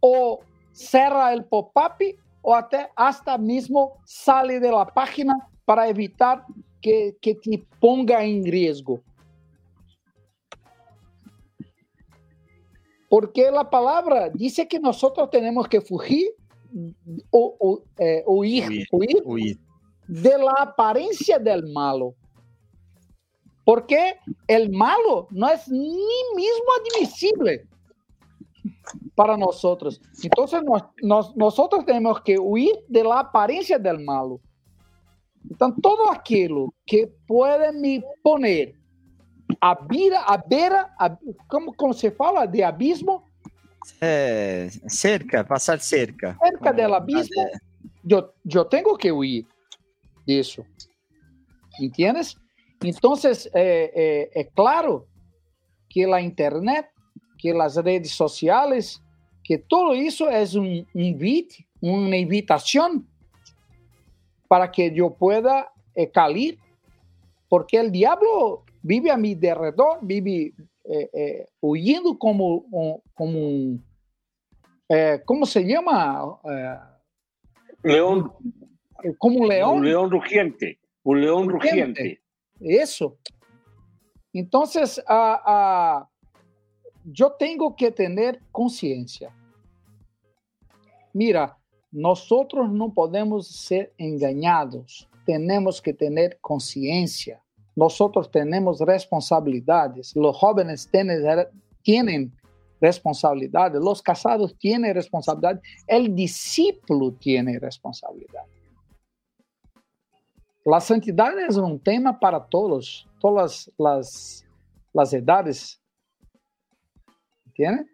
[0.00, 0.40] o
[0.72, 1.98] cerra el pop-up
[2.40, 5.34] o até, hasta mismo sale de la página
[5.64, 6.44] para evitar
[6.80, 9.02] que, que te ponga en riesgo.
[13.08, 16.28] Porque la palabra dice que nosotros tenemos que fugir
[17.30, 19.58] o, o eh, huir, huir, huir,
[20.06, 22.14] de la apariencia del malo.
[23.64, 24.16] Porque
[24.46, 25.80] el malo no es ni
[26.36, 27.66] mismo admisible
[29.14, 30.00] para nosotros.
[30.22, 34.40] Entonces nos, nos, nosotros tenemos que huir de la apariencia del malo.
[35.50, 38.74] Então, todo aquilo que pode me poner
[39.60, 41.16] à beira, à beira a,
[41.48, 43.24] como, como se fala, de abismo?
[44.00, 46.36] É, cerca, passar cerca.
[46.38, 47.34] Cerca do abismo,
[48.08, 49.46] eu, eu tenho que huir
[50.26, 50.64] disso.
[51.80, 52.36] Entendes?
[52.84, 55.06] Então, é, é, é claro
[55.88, 56.88] que a internet,
[57.38, 59.00] que as redes sociais,
[59.42, 63.04] que todo isso é um invite, uma invitação
[64.48, 66.58] para que yo pueda eh, calir,
[67.48, 70.52] porque el diablo vive a mi derredor, vive
[70.84, 73.84] eh, eh, huyendo como, como un,
[75.24, 76.38] ¿cómo se llama?
[77.82, 78.32] león.
[79.18, 79.78] Como un león.
[79.78, 82.20] Un león rugiente, un león rugiente.
[82.60, 83.16] Eso.
[84.32, 86.06] Entonces, uh, uh,
[87.04, 89.34] yo tengo que tener conciencia.
[91.12, 91.56] Mira,
[91.90, 97.42] nosotros no podemos ser engañados, tenemos que tener conciencia.
[97.78, 101.22] Nosotros tenemos responsabilidades, los jóvenes tienen,
[101.80, 102.32] tienen
[102.80, 108.42] responsabilidades, los casados tienen responsabilidad, el discípulo tiene responsabilidad.
[110.64, 114.44] La santidad es un tema para todos, todas las,
[115.12, 115.80] edades.
[117.46, 117.88] ¿Entienden?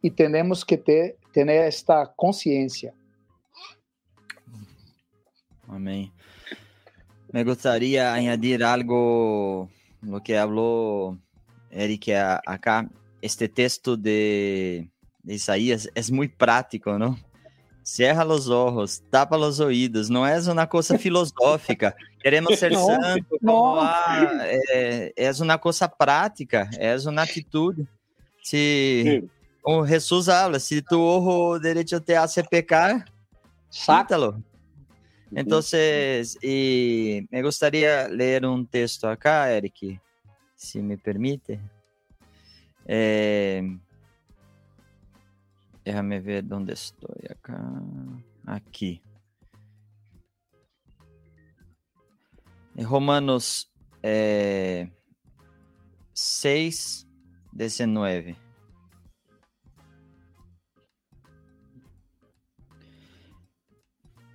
[0.00, 0.78] Y, tenemos que
[1.32, 2.94] tener esta conciencia.
[5.66, 6.12] Amém.
[7.32, 9.70] Me gostaria de añadir algo
[10.02, 11.16] no que falou
[11.70, 12.86] Eric acá.
[13.22, 14.88] Este texto de,
[15.24, 17.16] de Isaías é muito prático, não?
[17.82, 21.96] Cerra os olhos, tapa os ouvidos, não é uma coisa filosófica.
[22.20, 23.80] Queremos ser santos, não.
[24.42, 27.88] é, é uma coisa prática, é uma atitude.
[28.42, 29.24] Se
[29.64, 33.04] o Jesus habla, se tu ojo direito te hace pecar,
[33.70, 34.42] sátalo.
[35.34, 40.00] Entonces, y me gustaría leer un texto acá, Eric,
[40.54, 41.58] si me permite.
[42.86, 43.62] Eh,
[45.84, 47.58] déjame ver dónde estoy acá.
[48.44, 49.00] Aquí.
[52.74, 53.70] En Romanos
[54.02, 54.90] eh,
[56.12, 57.06] 6,
[57.52, 58.36] 19.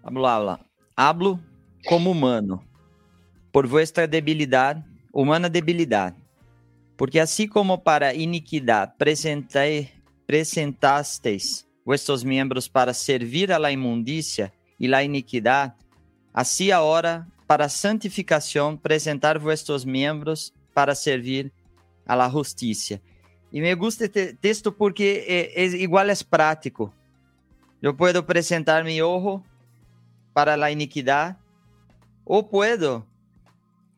[0.04, 0.67] Vamos lá, vamos lá.
[1.00, 1.40] Hablo
[1.86, 2.60] como humano,
[3.52, 4.84] por vuestra debilidade,
[5.14, 6.16] humana debilidade.
[6.98, 8.94] Porque assim como para iniquidade
[10.26, 15.76] presentasteis vuestros membros para servir a la imundícia e la iniquidade,
[16.34, 21.54] assim agora para santificação presentar vuestros membros para servir
[22.08, 23.00] a la justiça.
[23.54, 26.92] E me gusta este texto porque é, é igual é prático.
[27.84, 29.44] Eu posso apresentar meu ojo
[30.38, 31.36] para la iniquidad,
[32.24, 33.08] o puedo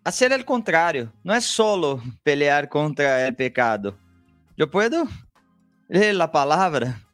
[0.06, 1.12] hacer el contrario.
[1.22, 3.94] No es solo pelear contra el pecado.
[4.56, 5.04] Yo puedo
[5.90, 7.06] leer la palabra.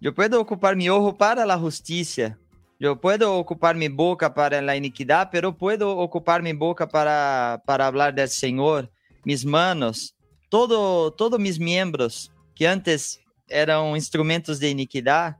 [0.00, 2.38] Yo puedo ocupar mi ojo para la justicia.
[2.80, 7.86] Yo puedo ocupar mi boca para la iniquidad, pero puedo ocupar mi boca para, para
[7.86, 8.90] hablar del Señor.
[9.22, 10.16] Mis manos,
[10.48, 15.36] todo, todos mis miembros que antes eram instrumentos de iniquidade,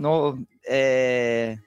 [0.00, 1.58] no, eh,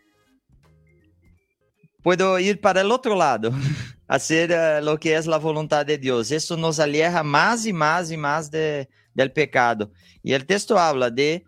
[2.01, 3.51] puedo ir para el otro lado,
[4.07, 6.31] hacer uh, lo que es la voluntad de Dios.
[6.31, 9.91] Eso nos aleja más y más y más de, del pecado.
[10.23, 11.45] Y el texto habla de,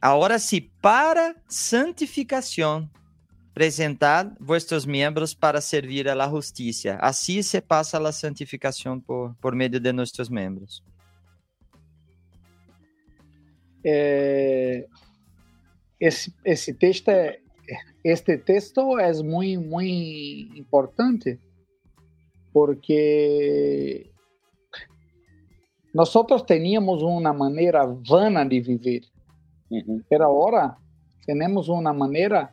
[0.00, 2.90] ahora sí, para santificación,
[3.52, 6.98] presentar vuestros miembros para servir a la justicia.
[7.02, 10.82] Así se pasa la santificación por, por medio de nuestros miembros.
[13.84, 14.86] Eh,
[16.00, 17.40] esse, esse texto é,
[18.02, 21.38] este texto é muito, muito importante
[22.52, 24.10] porque
[25.94, 26.12] nós
[26.46, 29.02] tínhamos uma maneira vana de viver,
[29.70, 30.02] uhum.
[30.10, 30.76] mas agora
[31.26, 32.52] temos uma maneira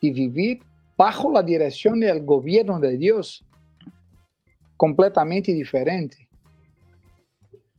[0.00, 0.60] de viver
[0.96, 3.42] bajo a direção do governo de Deus
[4.76, 6.28] completamente diferente.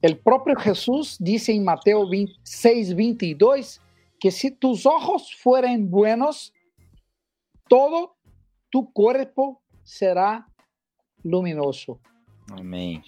[0.04, 3.83] O próprio Jesus disse em Mateus 26, 22
[4.24, 6.54] que si tus ojos fueren buenos,
[7.68, 8.16] todo
[8.70, 10.48] tu cuerpo será
[11.24, 12.00] luminoso.
[12.48, 13.04] Amén.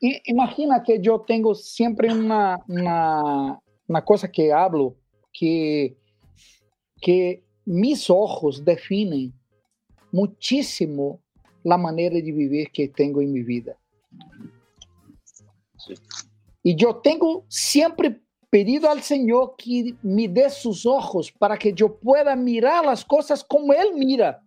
[0.00, 4.94] imagina que yo tengo siempre una, una, cosa que hablo,
[5.32, 5.96] que,
[7.00, 9.32] que mis ojos definen
[10.12, 11.20] muchísimo
[11.64, 13.76] la manera de vivir que tengo en mi vida.
[16.62, 18.21] Y yo tengo siempre
[18.52, 23.42] pedido al Señor que me dé sus ojos para que yo pueda mirar las cosas
[23.42, 24.42] como Él mira.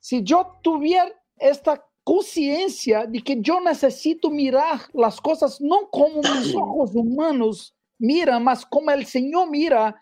[0.00, 6.52] Si yo tuviera esta conciencia de que yo necesito mirar las cosas no como mis
[6.56, 9.94] ojos humanos miran, mas como el Señor mira,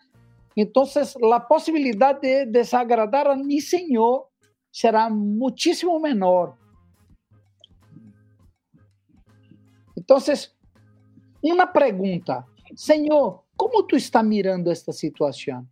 [0.55, 4.27] entonces la posibilidad de desagradar a mi Señor
[4.71, 6.55] será muchísimo menor.
[9.95, 10.57] Entonces,
[11.41, 12.45] una pregunta,
[12.75, 15.69] Señor, ¿cómo tú estás mirando esta situación?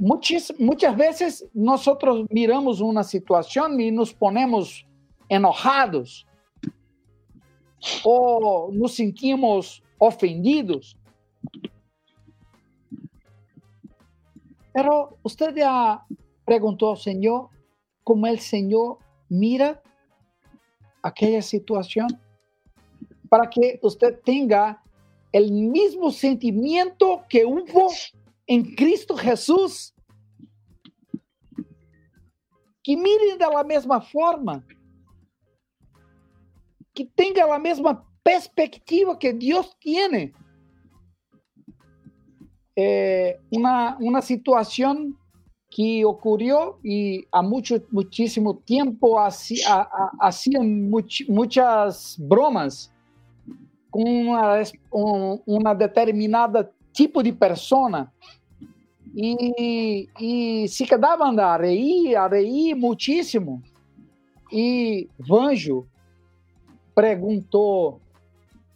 [0.00, 4.84] Muchas, muchas veces nosotros miramos una situación y nos ponemos
[5.28, 6.26] enojados
[8.02, 10.96] o nos sentimos ofendidos.
[14.72, 16.04] Pero usted ya
[16.44, 17.48] preguntó al Señor
[18.02, 18.98] cómo el Señor
[19.28, 19.80] mira
[21.04, 22.08] aquella situación
[23.28, 24.82] para que usted tenga
[25.32, 27.90] el mismo sentimiento que hubo
[28.46, 29.92] en Cristo Jesús.
[32.82, 34.64] Que miren de la misma forma.
[36.94, 40.32] Que tenga la misma perspectiva que Dios tiene.
[42.76, 45.18] Eh, una, una situación
[45.74, 49.18] que ocurrió y a mucho, muchísimo tiempo
[50.20, 50.88] hacían
[51.28, 52.92] muchas bromas
[53.92, 54.62] una,
[55.44, 58.12] una, determinada tipo de persona
[59.16, 63.60] e, e se quedavam a reír, a reír muitíssimo.
[64.52, 65.88] E Vanjo
[66.94, 68.00] perguntou: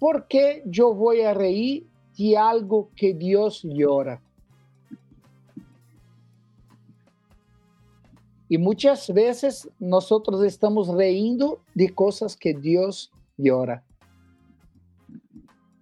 [0.00, 4.20] por que eu vou a reír de algo que Deus llora?
[8.50, 10.08] E muitas vezes nós
[10.46, 13.84] estamos reindo de coisas que Deus llora.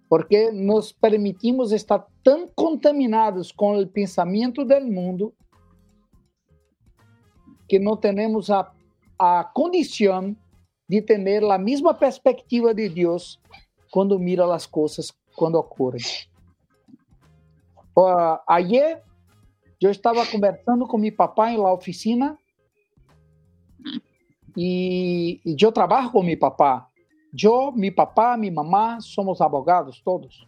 [0.09, 5.33] Porque nos permitimos estar tão contaminados com o pensamento do mundo
[7.67, 8.71] que não temos a,
[9.19, 10.35] a condição
[10.89, 13.39] de ter a mesma perspectiva de Deus
[13.91, 16.01] quando mira as coisas quando ocorrem.
[17.95, 19.03] Uh, ayer
[19.81, 22.37] eu estava conversando com meu papai na oficina
[24.57, 26.81] e, eu trabalho com meu papai.
[27.41, 30.47] Eu, meu papai, minha mamá somos abogados todos.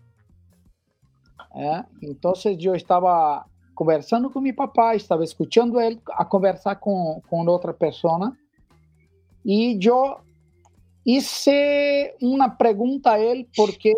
[1.55, 1.85] É?
[2.01, 3.45] Então, eu estava
[3.75, 8.35] conversando com meu papai, estava escutando ele a conversar com, com outra pessoa
[9.45, 10.19] e eu
[11.05, 13.93] hice uma pergunta a ele porque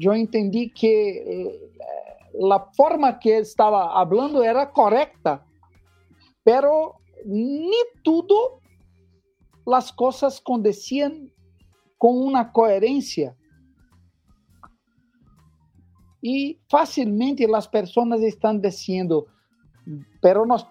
[0.00, 1.60] eu entendi que
[2.52, 5.42] a forma que ele estava falando era correta,
[6.44, 6.94] pero
[7.24, 8.61] nem tudo
[9.66, 11.28] as coisas aconteciam
[11.98, 13.36] com uma coerência.
[16.22, 19.26] E facilmente as pessoas estão dizendo,
[20.20, 20.66] pero nós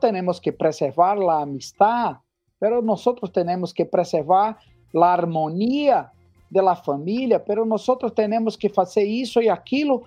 [0.00, 2.18] temos que preservar a amistad,
[2.58, 4.58] pero nós temos que preservar
[4.94, 6.10] a harmonia
[6.50, 10.04] de la família, pero nós temos que fazer isso e aquilo,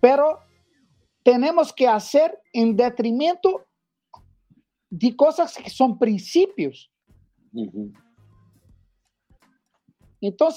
[0.00, 0.38] pero
[1.22, 3.60] temos que fazer em detrimento
[4.90, 5.96] de coisas que são
[10.20, 10.48] Então,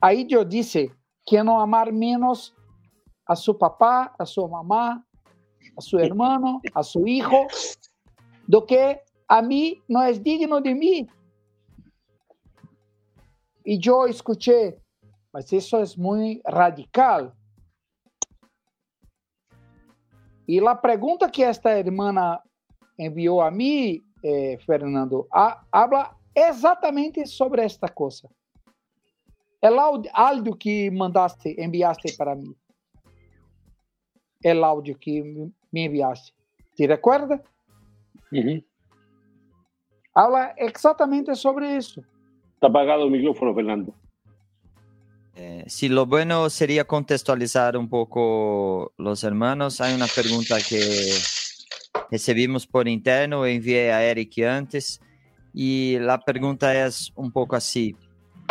[0.00, 0.92] aí eu disse
[1.26, 2.54] que não amar menos
[3.26, 5.02] a seu papá, a sua mamá,
[5.76, 7.46] a seu irmão, a seu hijo,
[8.46, 11.08] do que a mim não é digno de mim.
[13.64, 14.78] E eu escutei,
[15.32, 17.32] mas isso é muito radical.
[20.46, 22.12] E a pergunta que esta irmã
[22.98, 28.28] enviou a mim, eh, Fernando, a, habla exatamente sobre esta coisa.
[29.62, 32.54] É o áudio que mandaste, enviaste para mim.
[34.42, 35.22] É o áudio que
[35.72, 36.32] me enviaste.
[36.76, 37.42] ¿Te recuerda?
[38.32, 38.62] Uhum.
[40.14, 42.04] Habla exatamente sobre isso.
[42.54, 43.94] Está apagado o micrófono, Fernando.
[45.36, 51.16] Eh, si lo bueno sería contextualizar un poco los hermanos, hay una pregunta que
[52.10, 55.00] recibimos por interno, envié a Eric antes,
[55.52, 57.96] y la pregunta es un poco así,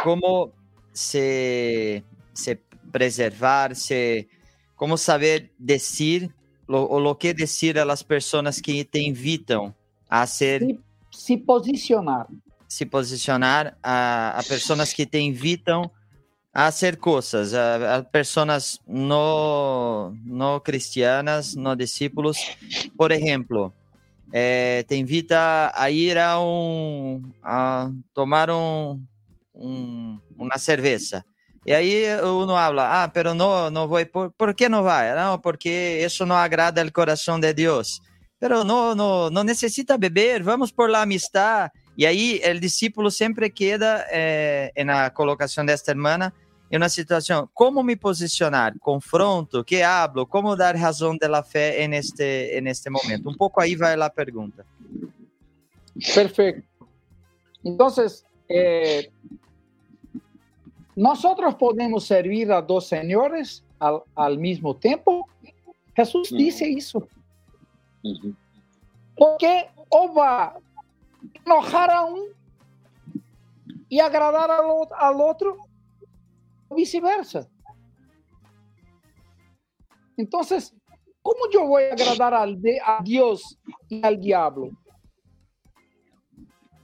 [0.01, 0.51] ¿cómo
[0.91, 2.03] se,
[2.33, 2.61] se
[2.91, 4.29] preservar, se,
[4.75, 6.33] cómo saber decir
[6.67, 9.75] o lo que decir a las personas que te invitan
[10.09, 10.61] a hacer...
[10.61, 12.27] Se, se posicionar.
[12.67, 15.91] Se posicionar a, a pessoas que te invitam a
[16.53, 22.37] hacer coisas, a, a pessoas no, no cristianas, no discípulos.
[22.95, 23.73] Por exemplo,
[24.31, 28.99] é, te invita a ir a um a tomar um,
[30.37, 31.25] uma cerveja.
[31.65, 35.15] E aí uno habla, ah, pero no, no voy, ¿por, ¿por qué no va?
[35.15, 38.01] No, porque eso no agrada el corazón de Dios.
[38.37, 41.71] Pero no, no, no necesita beber, vamos por la amistad.
[41.97, 46.33] E aí, o discípulo sempre queda eh, na colocação desta irmã
[46.73, 48.73] em uma situação: como me posicionar?
[48.79, 49.63] Confronto?
[49.63, 50.25] Que hablo?
[50.25, 53.29] Como dar razão da fé neste, neste momento?
[53.29, 54.65] Um pouco aí vai a pergunta.
[56.15, 56.63] Perfeito.
[57.63, 57.87] Então,
[58.49, 59.07] eh,
[60.97, 61.21] nós
[61.59, 65.29] podemos servir a dois senhores ao, ao mesmo tempo?
[65.95, 67.07] Jesus disse isso.
[69.15, 70.53] Porque ou vai
[71.45, 72.31] enojar a um
[73.87, 75.62] y agradar al, al otro, o
[76.73, 77.47] viceversa.
[80.17, 80.75] Entonces,
[81.21, 83.59] ¿cómo yo voy a agradar al de, a Dios
[83.89, 84.69] y al diablo?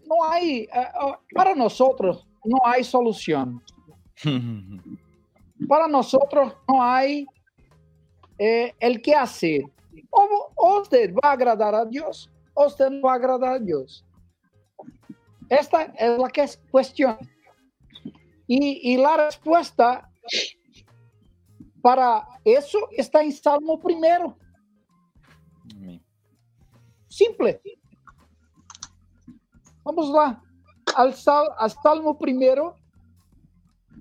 [0.07, 3.61] No hay, uh, para nosotros, no hay solución.
[5.67, 7.25] para nosotros no hay
[8.37, 9.63] eh, el que hacer.
[10.09, 14.05] O, usted va a agradar a Dios, o usted no va a agradar a Dios.
[15.49, 17.17] Esta es la que es cuestión.
[18.51, 20.11] Y, y la respuesta
[21.83, 24.35] para eso está en Salmo primero.
[27.07, 27.61] Simple.
[29.83, 30.43] Vamos lá.
[30.95, 32.75] Al, sal, al Salmo primero,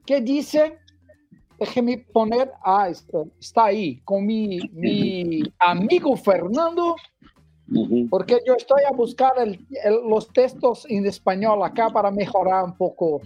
[0.07, 0.79] que dice,
[1.59, 6.97] déjeme poner, ah, está, está ahí, con mi, mi amigo Fernando
[8.09, 9.33] porque yo estoy a buscar
[10.09, 13.21] los textos en español acá para mejorar un poco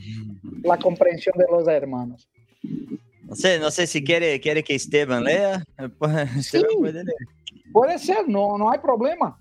[0.62, 2.28] la comprensión de los hermanos.
[3.24, 5.62] No sé, no sé si quiere, quiere que Esteban lea.
[6.40, 7.16] sí, puede, leer.
[7.72, 9.38] puede ser, no, no hay problema.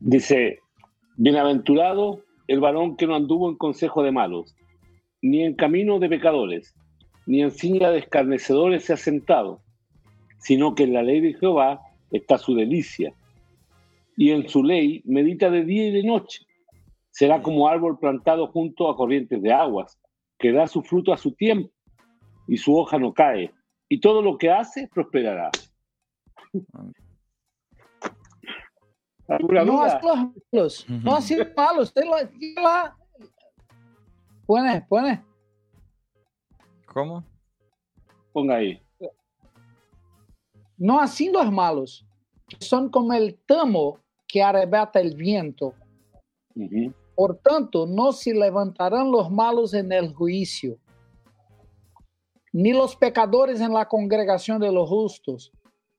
[0.00, 0.58] Dice,
[1.16, 4.54] bienaventurado el varón que no anduvo en consejo de malos,
[5.20, 6.74] ni en camino de pecadores,
[7.26, 9.62] ni en silla de escarnecedores se ha sentado
[10.42, 11.80] sino que en la ley de Jehová
[12.10, 13.14] está su delicia,
[14.16, 16.44] y en su ley medita de día y de noche.
[17.12, 20.00] Será como árbol plantado junto a corrientes de aguas,
[20.38, 21.70] que da su fruto a su tiempo,
[22.48, 23.54] y su hoja no cae,
[23.88, 25.50] y todo lo que hace prosperará.
[29.28, 31.92] No has malos, no has sido malos,
[32.56, 32.96] la...
[34.46, 35.22] Pone, pone.
[36.86, 37.24] ¿Cómo?
[38.32, 38.82] Ponga ahí.
[40.76, 42.06] No así los malos,
[42.58, 45.74] son como el tamo que arrebata el viento.
[47.22, 50.76] Por tanto, no se levantarán los malos en el juicio,
[52.52, 55.52] ni los pecadores en la congregación de los justos,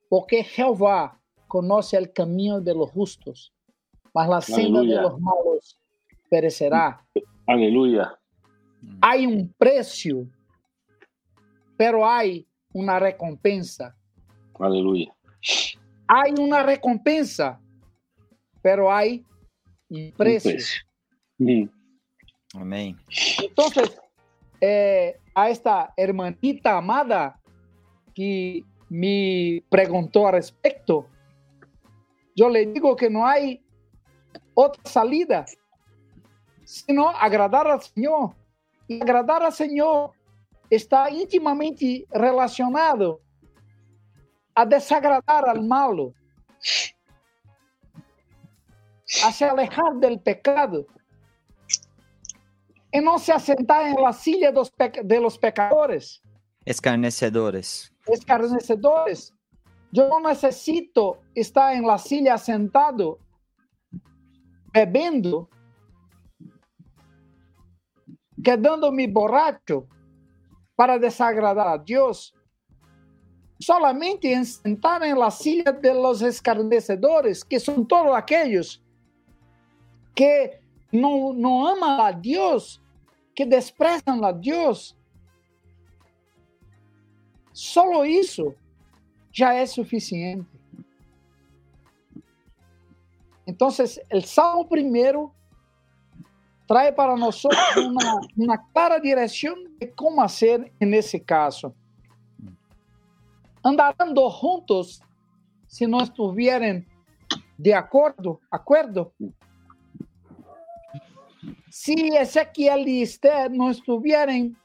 [0.09, 1.17] porque Jehová
[1.47, 3.53] conoce el camino de los justos,
[4.13, 5.79] mas la senda de los malos
[6.29, 7.07] perecerá.
[7.47, 8.19] Aleluya.
[8.99, 10.27] Hay un precio,
[11.77, 13.95] pero hay una recompensa.
[14.59, 15.15] Aleluya.
[16.05, 17.61] Hay una recompensa,
[18.61, 19.25] pero hay
[19.89, 20.57] un precio.
[22.55, 22.97] Amén.
[23.41, 23.99] Entonces,
[24.61, 27.39] eh, a esta hermanita amada
[28.13, 31.07] que me preguntó al respecto,
[32.35, 33.63] yo le digo que no hay
[34.53, 35.45] otra salida,
[36.63, 38.35] sino agradar al Señor.
[38.87, 40.11] Y agradar al Señor
[40.69, 43.21] está íntimamente relacionado
[44.55, 46.13] a desagradar al malo,
[49.23, 50.85] a se alejar del pecado
[52.93, 56.21] y no se asentar en la silla de los pecadores.
[56.63, 57.91] Escarnecedores.
[58.05, 59.33] Escarnecedores.
[59.91, 63.17] Yo no necesito estar en la silla sentado,
[64.71, 65.49] bebiendo,
[68.43, 69.87] quedándome borracho
[70.75, 72.33] para desagradar a Dios
[73.59, 78.81] solamente en sentar en la silla de los escarnecedores, que son todos aquellos
[80.13, 80.59] que
[80.91, 82.82] no, no aman a Dios,
[83.35, 84.95] que desprecian a Dios.
[87.51, 88.53] Solo eso
[89.31, 90.49] ya es suficiente.
[93.45, 95.33] Entonces, el Salmo primero
[96.65, 101.75] trae para nosotros una, una clara dirección de cómo hacer en ese caso
[103.63, 105.01] andarán juntos
[105.67, 106.85] si no estuvieran
[107.57, 109.13] de acuerdo, acuerdo.
[111.69, 114.57] Si Ezequiel y Esther no estuvieran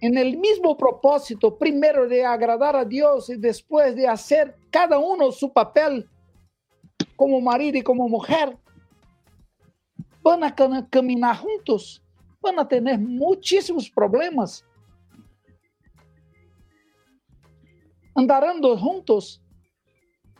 [0.00, 5.32] en el mismo propósito, primero de agradar a Dios y después de hacer cada uno
[5.32, 6.08] su papel
[7.16, 8.58] como marido y como mujer,
[10.22, 10.54] van a
[10.90, 12.02] caminar juntos,
[12.40, 14.64] van a tener muchísimos problemas.
[18.14, 19.42] Andarán dos juntos.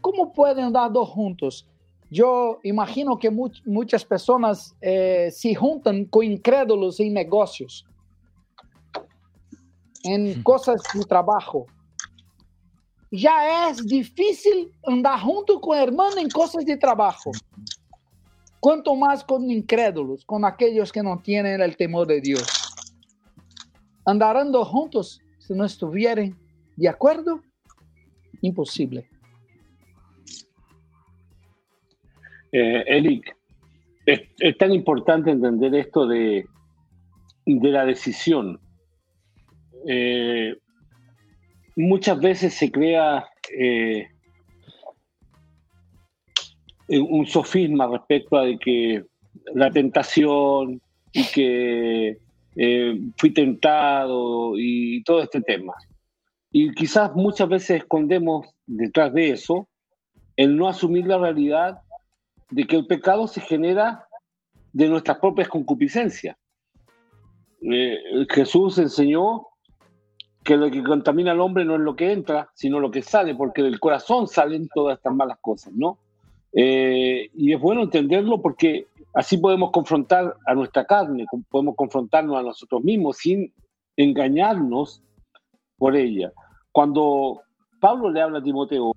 [0.01, 1.67] ¿Cómo pueden andar dos juntos?
[2.11, 7.87] Yo imagino que muchas personas eh, se juntan con incrédulos en negocios
[10.05, 11.67] en cosas de trabajo.
[13.11, 17.33] Ya es difícil andar junto con hermano en cosas de trabajo.
[18.61, 22.47] Cuanto más con incrédulos, con aquellos que no tienen el temor de Dios.
[24.05, 26.39] Andarán juntos si no estuvieran
[26.77, 27.41] de acuerdo?
[28.41, 29.09] Imposible.
[32.57, 33.37] Eh, Eric,
[34.07, 36.47] es, tan importante entender esto de,
[37.47, 38.61] de la decisión.
[39.89, 40.55] Eh,
[41.75, 43.27] muchas veces se crea
[43.59, 44.07] eh,
[46.89, 49.05] un sofisma respecto a de que
[49.53, 50.81] la tentación
[51.13, 52.19] y que
[52.55, 55.75] eh, fui tentado y todo este tema.
[56.53, 59.69] Y quizás muchas veces escondemos detrás de eso
[60.37, 61.79] el no asumir la realidad
[62.51, 64.07] de que el pecado se genera
[64.73, 66.37] de nuestras propias concupiscencias.
[68.31, 69.47] Jesús enseñó
[70.45, 73.35] que lo que contamina al hombre no es lo que entra, sino lo que sale,
[73.35, 75.99] porque del corazón salen todas estas malas cosas, ¿no?
[76.53, 82.43] Eh, y es bueno entenderlo porque así podemos confrontar a nuestra carne, podemos confrontarnos a
[82.43, 83.53] nosotros mismos sin
[83.97, 85.03] engañarnos
[85.79, 86.33] por ella.
[86.71, 87.41] Cuando
[87.81, 88.93] Pablo le habla a Timoteo,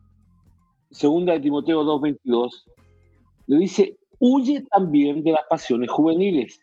[0.92, 2.64] segunda de Timoteo 2.22,
[3.48, 6.62] le dice, huye también de las pasiones juveniles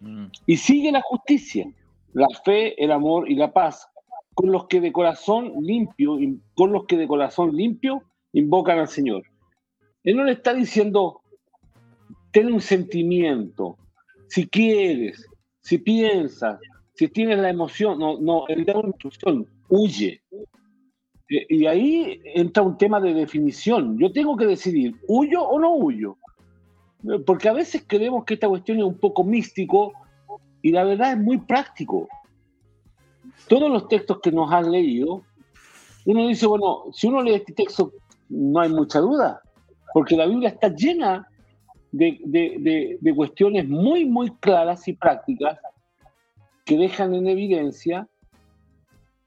[0.00, 0.26] mm.
[0.46, 1.66] y sigue la justicia,
[2.12, 3.88] la fe, el amor y la paz,
[4.34, 6.18] con los que de corazón limpio,
[6.54, 8.02] con los que de corazón limpio
[8.32, 9.22] invocan al Señor.
[10.02, 11.20] Él no le está diciendo,
[12.32, 13.78] ten un sentimiento,
[14.26, 15.26] si quieres,
[15.60, 16.58] si piensas,
[16.94, 20.20] si tienes la emoción, no, no, él da una instrucción, huye.
[21.30, 23.98] Eh, y ahí entra un tema de definición.
[23.98, 26.18] Yo tengo que decidir, ¿huyo o no huyo?
[27.26, 29.92] Porque a veces creemos que esta cuestión es un poco místico
[30.62, 32.08] y la verdad es muy práctico
[33.48, 35.22] todos los textos que nos han leído,
[36.06, 37.92] uno dice, bueno, si uno lee este texto,
[38.28, 39.40] no hay mucha duda,
[39.92, 41.28] porque la Biblia está llena
[41.92, 45.58] de, cuestiones muy, muy claras y prácticas
[46.64, 48.08] que dejan en evidencia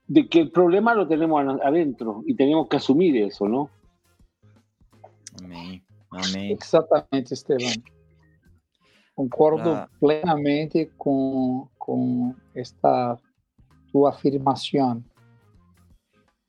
[0.07, 3.69] de que el problema lo tenemos adentro y tenemos que asumir eso, ¿no?
[5.43, 5.86] Amén.
[6.17, 6.51] Amén.
[6.51, 7.83] Exactamente, Esteban.
[9.15, 13.19] Concordo plenamente con, con esta
[13.91, 15.03] tu afirmación.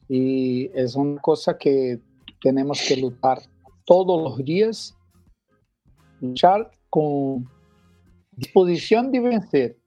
[0.08, 2.00] Y es una cosa que
[2.40, 3.42] tenemos que luchar
[3.84, 4.96] todos los días,
[6.20, 7.48] luchar con
[8.32, 9.78] disposición de vencer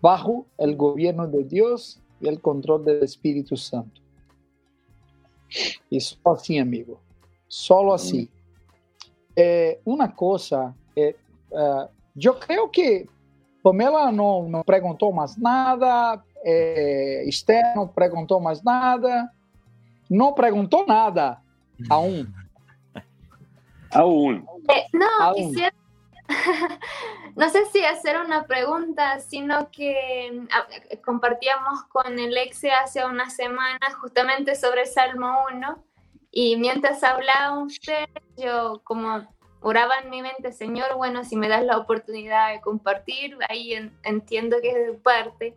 [0.00, 4.00] bajo el gobierno de Dios y el control del Espíritu Santo.
[5.90, 7.00] Y solo así, amigo,
[7.48, 8.30] solo así.
[9.42, 11.16] Eh, una cosa, eh,
[11.50, 13.08] eh, yo creo que
[13.62, 19.32] Pamela no, no preguntó más nada, eh, Esther no preguntó más nada,
[20.10, 21.42] no preguntó nada
[21.88, 22.34] aún.
[23.92, 24.46] Aún.
[24.68, 25.74] Eh, no, quisiera,
[27.34, 30.46] no sé si hacer una pregunta, sino que
[31.04, 35.89] compartíamos con el ex hace unas semanas justamente sobre Salmo 1
[36.32, 39.26] y mientras hablaba usted, yo como
[39.60, 43.74] oraba en mi mente, Señor, bueno, si me das la oportunidad de compartir, ahí
[44.04, 45.54] entiendo que es de parte.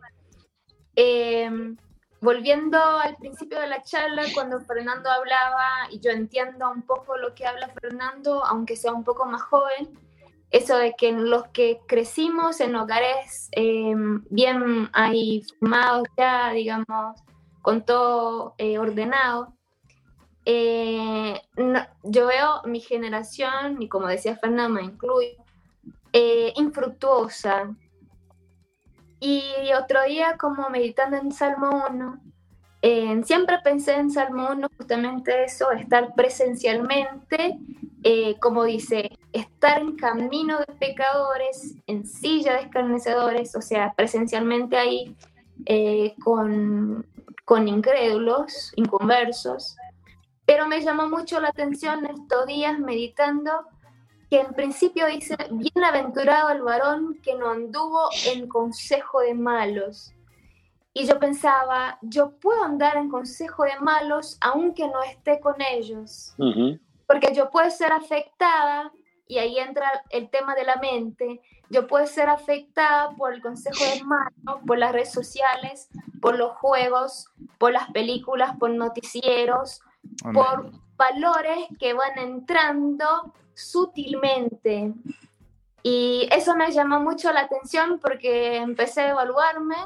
[0.96, 1.76] Em,
[2.20, 7.34] volviendo al principio de la charla, cuando Fernando hablaba, y yo entiendo un poco lo
[7.34, 9.88] que habla Fernando, aunque sea un poco más joven,
[10.50, 17.20] eso de que los que crecimos en hogares em, bien ahí formados ya, digamos,
[17.62, 19.52] con todo eh, ordenado,
[20.44, 21.40] eh,
[22.02, 25.44] yo veo mi generación, y como decía Fernando, me incluyo,
[26.12, 27.74] eh, infructuosa,
[29.20, 29.42] y
[29.80, 32.20] otro día, como meditando en Salmo 1,
[33.24, 37.58] siempre pensé en Salmo 1 justamente eso, estar presencialmente,
[38.06, 44.76] eh, como dice, estar en camino de pecadores, en silla de escarnecedores, o sea, presencialmente
[44.76, 45.16] ahí
[45.64, 47.06] eh, con,
[47.46, 49.74] con incrédulos, inconversos.
[50.46, 53.66] Pero me llamó mucho la atención estos días meditando
[54.30, 60.12] que en principio dice, bienaventurado el varón que no anduvo en consejo de malos.
[60.96, 66.34] y yo pensaba, yo puedo andar en consejo de malos aunque no esté con ellos,
[67.06, 68.92] porque yo puedo ser afectada,
[69.26, 73.82] y ahí entra el tema de la mente, yo puedo ser afectada por el consejo
[73.84, 75.88] de malos, por las redes sociales,
[76.20, 79.80] por los juegos, por las películas, por noticieros,
[80.32, 84.92] por valores que van entrando sutilmente.
[85.82, 89.76] Y eso me llamó mucho la atención porque empecé a evaluarme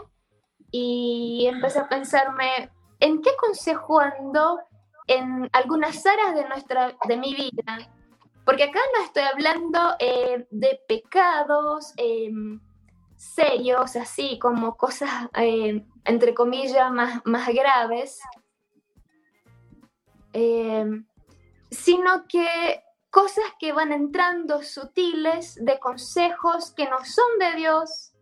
[0.70, 2.70] y empecé a pensarme
[3.00, 4.60] en qué consejo ando
[5.06, 7.78] en algunas áreas de, nuestra, de mi vida.
[8.44, 12.60] Porque acá no estoy hablando eh, de pecados em,
[13.16, 18.20] serios, así como cosas, em, entre comillas, más, más graves,
[20.38, 21.04] em,
[21.70, 28.12] sino que cosas que van entrando sutiles de consejos que no son de Dios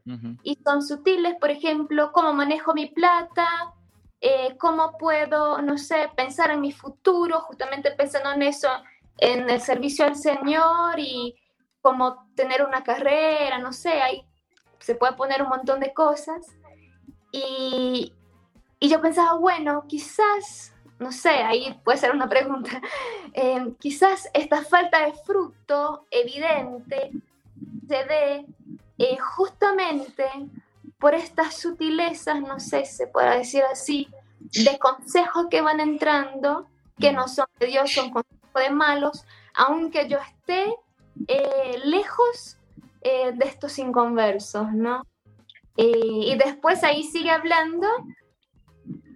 [0.44, 3.74] y son sutiles, por ejemplo, cómo manejo mi plata,
[4.20, 8.68] eh, cómo puedo, no sé, pensar en mi futuro, justamente pensando en eso,
[9.18, 11.34] en el servicio al Señor y
[11.80, 14.24] cómo tener una carrera, no sé, ahí
[14.78, 16.46] se puede poner un montón de cosas.
[17.32, 18.14] Y,
[18.78, 22.80] y yo pensaba, bueno, quizás no sé, ahí puede ser una pregunta,
[23.34, 27.10] eh, quizás esta falta de fruto evidente
[27.86, 28.46] se dé
[28.98, 30.24] eh, justamente
[30.98, 34.08] por estas sutilezas, no sé si se puede decir así,
[34.40, 36.66] de consejos que van entrando,
[36.98, 39.24] que no son de Dios, son consejos de malos,
[39.54, 40.74] aunque yo esté
[41.28, 42.58] eh, lejos
[43.02, 45.06] de estos inconversos, ¿no?
[45.76, 47.86] y después ahí sigue hablando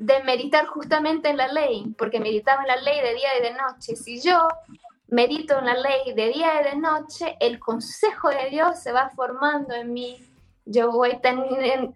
[0.00, 3.52] de meditar justamente en la ley, porque meditaba en la ley de día y de
[3.52, 3.96] noche.
[3.96, 4.48] Si yo
[5.08, 9.10] medito en la ley de día y de noche, el consejo de Dios se va
[9.10, 10.16] formando en mí.
[10.64, 11.18] Yo voy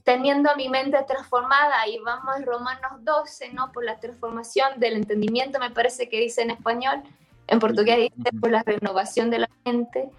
[0.05, 3.73] teniendo mi mente transformada y vamos a Romanos 12, ¿no?
[3.73, 7.03] Por la transformación del entendimiento, me parece que dice en español,
[7.47, 10.11] en portugués dice por la renovación de la mente.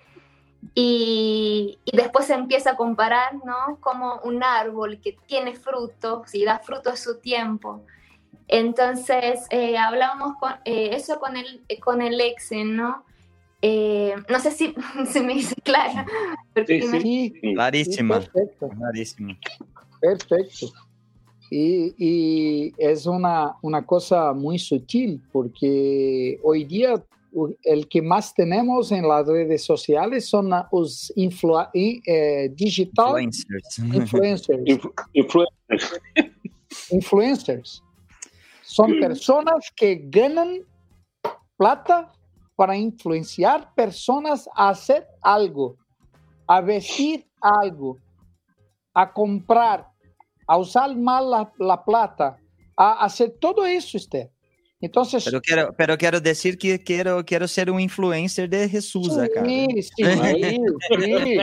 [0.73, 3.77] Y, después se empieza a comparar, ¿no?
[3.79, 7.83] Como un árbol que tiene frutos y da fruto a su tiempo.
[8.47, 13.03] Entonces, eh, hablamos con, eh, eso con el, con el Exen, ¿no?
[13.61, 14.75] Eh, no sé si
[15.11, 16.05] se me dice claro.
[16.67, 18.19] Sí, sí, clarísima.
[18.19, 18.69] perfecto.
[19.99, 20.67] Perfecto.
[21.49, 27.03] Y, y, es una, una cosa muy sutil porque hoy día
[27.63, 33.79] el que más tenemos en las redes sociales son los influ eh, digital influencers.
[33.79, 34.61] influencers.
[36.91, 37.83] influencers.
[38.61, 40.61] Son personas que ganan
[41.57, 42.11] plata
[42.55, 45.77] para influenciar personas a hacer algo,
[46.47, 47.97] a vestir algo,
[48.93, 49.87] a comprar,
[50.47, 52.37] a usar mal la, la plata,
[52.77, 54.29] a hacer todo eso, usted.
[54.81, 59.45] Entonces, pero quiero, pero que quiero, quiero ser un influencer de Jesús sí, acá.
[59.45, 61.37] Sí, sí,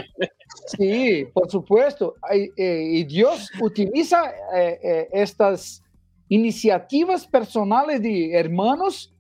[0.77, 2.15] sí, por supuesto.
[2.31, 5.83] Eh, y Dios utiliza eh, eh, estas
[6.29, 9.13] iniciativas personales de hermanos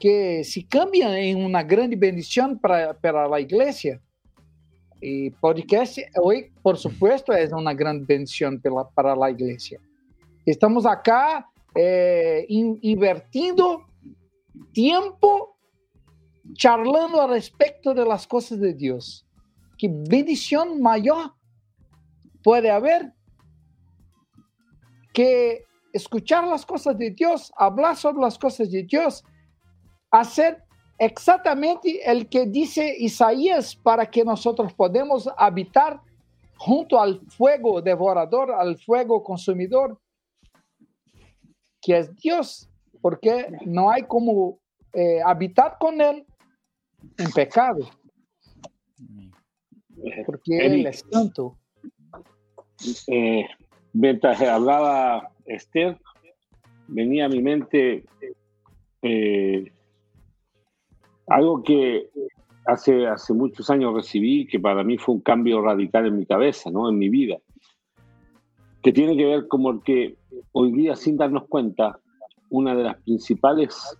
[0.00, 4.00] que se cambian en una gran bendición para, para la iglesia.
[5.00, 9.78] Y podcast hoy, por supuesto, es una gran bendición para, para la iglesia.
[10.44, 13.86] Estamos acá eh, invertindo
[14.72, 15.56] tiempo
[16.54, 19.26] charlando al respecto de las cosas de Dios.
[19.78, 21.32] ¿Qué bendición mayor
[22.42, 23.12] puede haber
[25.12, 29.24] que escuchar las cosas de Dios, hablar sobre las cosas de Dios,
[30.10, 30.62] hacer
[30.98, 36.00] exactamente el que dice Isaías para que nosotros podamos habitar
[36.58, 39.98] junto al fuego devorador, al fuego consumidor,
[41.80, 42.68] que es Dios,
[43.00, 44.58] porque no hay como
[44.92, 46.24] eh, habitar con Él
[47.18, 47.88] en pecado,
[50.26, 51.56] porque Él es santo.
[53.06, 53.46] Eh,
[53.92, 55.98] mientras hablaba Esther,
[56.88, 58.04] venía a mi mente
[59.02, 59.72] eh,
[61.26, 62.08] algo que
[62.66, 66.70] hace, hace muchos años recibí, que para mí fue un cambio radical en mi cabeza,
[66.70, 66.88] ¿no?
[66.88, 67.38] en mi vida,
[68.82, 70.16] que tiene que ver como que
[70.52, 71.98] hoy día, sin darnos cuenta,
[72.50, 73.96] una de las principales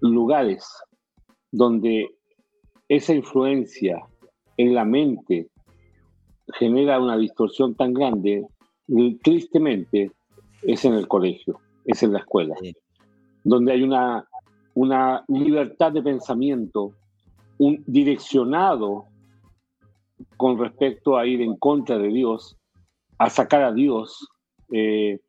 [0.00, 0.66] lugares
[1.50, 2.10] donde
[2.88, 4.04] esa influencia
[4.56, 5.48] en la mente
[6.58, 8.46] genera una distorsión tan grande,
[9.22, 10.12] tristemente,
[10.62, 12.54] es en el colegio, es en la escuela,
[13.44, 14.26] donde hay una,
[14.74, 16.92] una libertad de pensamiento,
[17.58, 19.06] un direccionado
[20.36, 22.56] con respecto a ir en contra de Dios,
[23.18, 24.28] a sacar a Dios
[24.72, 25.20] Eh,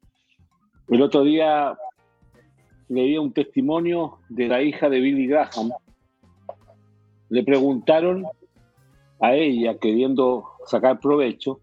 [0.90, 1.78] el otro día
[2.90, 5.72] leía un testimonio de la hija de Billy Graham.
[7.30, 8.26] Le preguntaron
[9.20, 11.60] a ella, queriendo sacar provecho,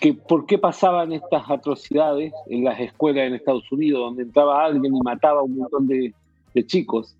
[0.00, 4.94] que por qué pasaban estas atrocidades en las escuelas en Estados Unidos, donde entraba alguien
[4.94, 6.14] y mataba a un montón de,
[6.54, 7.16] de chicos.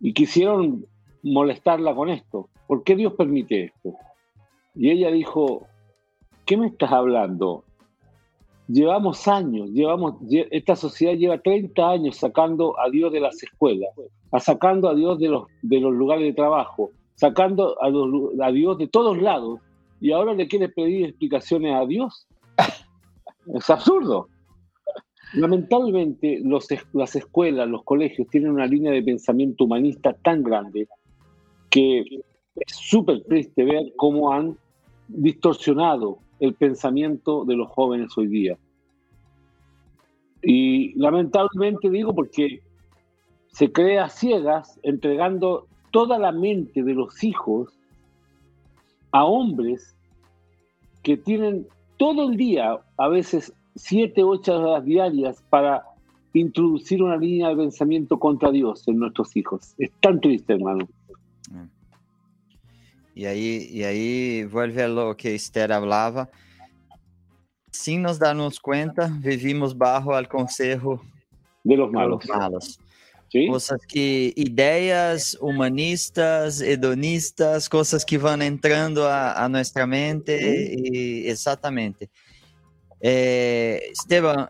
[0.00, 0.86] Y quisieron
[1.22, 2.48] molestarla con esto.
[2.66, 3.94] ¿Por qué Dios permite esto?
[4.74, 5.66] Y ella dijo,
[6.44, 7.64] ¿qué me estás hablando?
[8.68, 13.88] Llevamos años, llevamos, esta sociedad lleva 30 años sacando a Dios de las escuelas,
[14.30, 18.76] a sacando a Dios de los, de los lugares de trabajo, sacando a, a Dios
[18.76, 19.60] de todos lados,
[20.00, 22.26] y ahora le quiere pedir explicaciones a Dios.
[23.54, 24.28] es absurdo.
[25.34, 30.88] Lamentablemente, los, las escuelas, los colegios tienen una línea de pensamiento humanista tan grande
[31.70, 34.56] que es súper triste ver cómo han
[35.08, 38.56] distorsionado el pensamiento de los jóvenes hoy día.
[40.42, 42.60] Y lamentablemente digo porque
[43.48, 47.72] se crea ciegas entregando toda la mente de los hijos
[49.10, 49.96] a hombres
[51.02, 51.66] que tienen
[51.96, 55.84] todo el día, a veces siete, ocho horas diarias para
[56.34, 59.74] introducir una línea de pensamiento contra Dios en nuestros hijos.
[59.78, 60.86] Es tan triste, hermano.
[63.18, 66.30] Y ahí, y ahí vuelve lo que Esther hablaba.
[67.72, 71.02] Sin nos darnos cuenta, vivimos bajo el consejo
[71.64, 72.20] de los malos.
[72.20, 72.80] De los malos.
[73.50, 82.08] Cosas que, ideias humanistas, hedonistas, coisas que vão entrando a, a nossa mente, e, exatamente.
[83.02, 84.48] É, Esteban,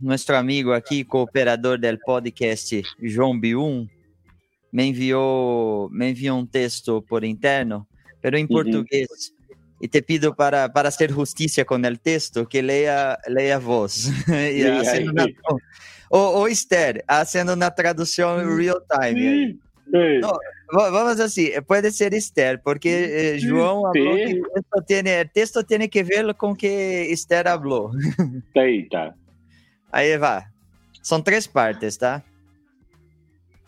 [0.00, 3.88] nosso amigo aqui, cooperador do podcast João Bium,
[4.72, 7.86] me enviou, me enviou um texto por interno,
[8.20, 8.48] pero em uhum.
[8.48, 9.08] português.
[9.82, 14.10] E te pido para, para ser justiça com o texto, que leia, leia a voz.
[14.28, 15.06] e, assim,
[16.10, 18.56] O, o Esther, haciendo una traducción mm.
[18.56, 19.58] real time.
[19.92, 20.38] No,
[20.72, 25.88] vamos así, puede ser Esther, porque eh, João habló que esto tiene, el texto tiene
[25.88, 27.90] que ver con que Esther habló.
[28.54, 29.14] Ahí está.
[29.90, 30.50] Ahí va.
[31.02, 32.24] Son tres partes, ¿está?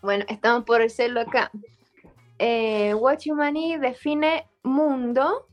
[0.03, 1.51] Bueno, estamos por hacerlo acá.
[2.39, 5.47] Eh, Watchmani define mundo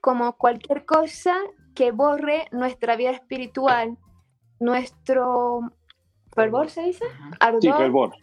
[0.00, 1.36] como cualquier cosa
[1.74, 3.98] que borre nuestra vida espiritual,
[4.60, 5.72] nuestro
[6.32, 7.04] fervor se dice,
[7.40, 8.16] ardor, sí, fervor.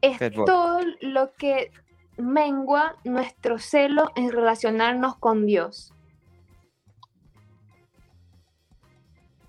[0.00, 1.70] es todo lo que
[2.16, 5.94] mengua nuestro celo en relacionarnos con Dios.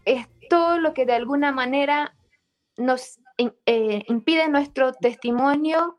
[0.06, 2.16] Es todo lo que de alguna manera
[2.78, 3.20] nos
[3.66, 5.98] eh, impide nuestro testimonio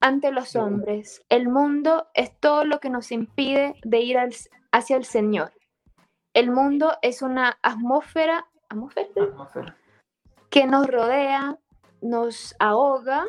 [0.00, 1.24] ante los hombres.
[1.28, 4.16] El mundo es todo lo que nos impide de ir
[4.72, 5.52] hacia el Señor.
[6.34, 9.76] El mundo es una atmósfera, atmósfera
[10.50, 11.58] que nos rodea,
[12.00, 13.26] nos ahoga,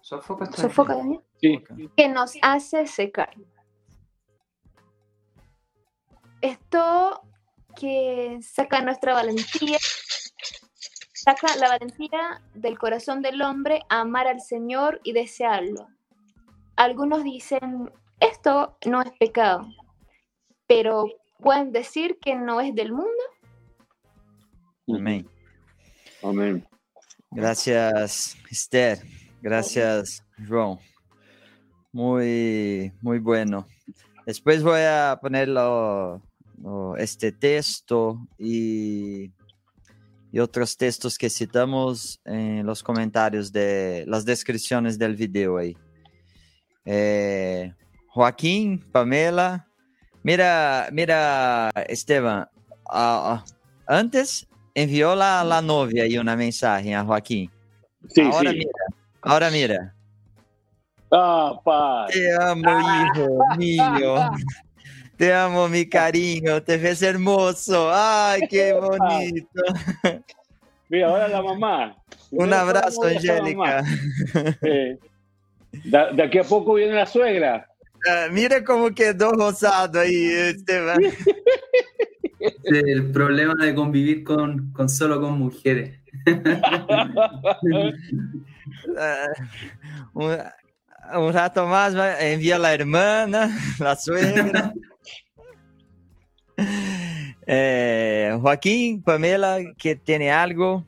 [0.00, 0.96] sofoca,
[1.40, 3.30] que nos hace secar.
[6.40, 7.22] Esto
[7.76, 9.78] que saca nuestra valentía,
[11.22, 15.88] saca la valentía del corazón del hombre a amar al Señor y desearlo.
[16.76, 17.90] Algunos dicen,
[18.20, 19.68] esto no es pecado,
[20.66, 21.06] pero
[21.38, 23.22] pueden decir que no es del mundo.
[24.88, 25.28] Amén.
[26.22, 26.66] Amén.
[27.30, 28.98] Gracias, Esther.
[29.42, 30.78] Gracias, João.
[31.92, 33.66] Muy, muy bueno.
[34.24, 36.22] Después voy a ponerlo
[36.96, 39.30] este texto y,
[40.32, 45.76] y, otros textos que citamos en los comentarios de las descripciones del video ahí.
[46.84, 47.72] Eh,
[48.08, 49.66] Joaquín, Pamela,
[50.22, 52.48] mira, mira, Esteban,
[52.92, 53.38] uh,
[53.86, 57.50] antes enviou la, la novia aí uma mensagem a Joaquim.
[58.18, 58.72] Agora mira.
[59.22, 59.94] Agora mira.
[61.12, 62.12] Ah, pai.
[62.12, 64.14] Te amo, hijo mío.
[65.20, 66.62] Te amo, mi cariño.
[66.62, 67.90] Te ves hermoso.
[67.92, 69.62] Ay, qué bonito.
[70.88, 71.94] Mira, ahora la mamá.
[72.30, 73.84] Un abrazo, Angélica.
[74.62, 74.98] Eh,
[76.14, 77.68] de aquí a poco viene la suegra.
[77.94, 81.00] Uh, mira como quedó rosado ahí, Esteban.
[82.64, 86.00] el problema de convivir con, con solo con mujeres.
[86.26, 86.40] uh,
[90.18, 90.38] un,
[91.14, 94.72] un, rato más envía la hermana, la suegra.
[97.46, 100.84] Eh, Joaquín, Pamela, que tiene algo,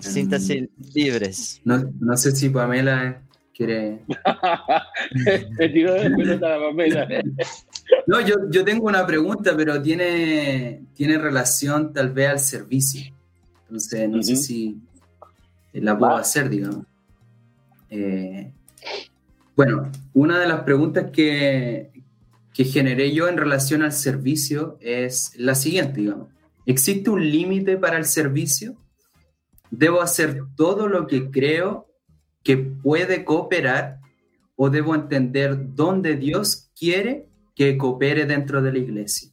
[0.00, 1.60] siéntase libres.
[1.64, 3.22] No, no sé si Pamela
[3.54, 4.00] quiere.
[5.58, 7.08] Me tiró de pelota la Pamela.
[8.08, 13.14] No, yo, yo tengo una pregunta, pero tiene, tiene relación tal vez al servicio.
[13.62, 14.80] Entonces, no sé si
[15.72, 16.84] la puedo hacer, digamos.
[17.88, 18.50] Eh,
[19.54, 21.90] bueno, una de las preguntas que,
[22.56, 26.28] que generé yo en relación al servicio es la siguiente, digamos.
[26.64, 28.76] ¿Existe un límite para el servicio?
[29.70, 31.86] ¿Debo hacer todo lo que creo
[32.42, 34.00] que puede cooperar
[34.56, 39.30] o debo entender dónde Dios quiere que coopere dentro de la iglesia?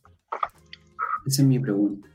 [1.26, 2.10] Esa es mi pregunta.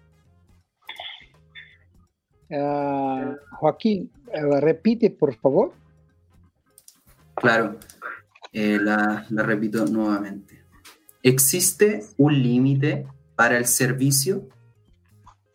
[2.53, 5.73] Ah, Joaquín, eh, repite, por favor.
[7.35, 7.79] Claro,
[8.53, 10.58] eh, la, la repito nuevamente.
[11.29, 13.07] ¿Existe un límite
[13.37, 14.49] para el servicio?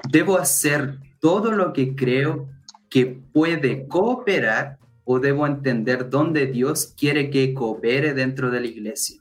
[0.07, 2.47] ¿Debo hacer todo lo que creo
[2.91, 9.19] que puede cooperar o debo entender dónde Dios quiere que coopere dentro de la iglesia?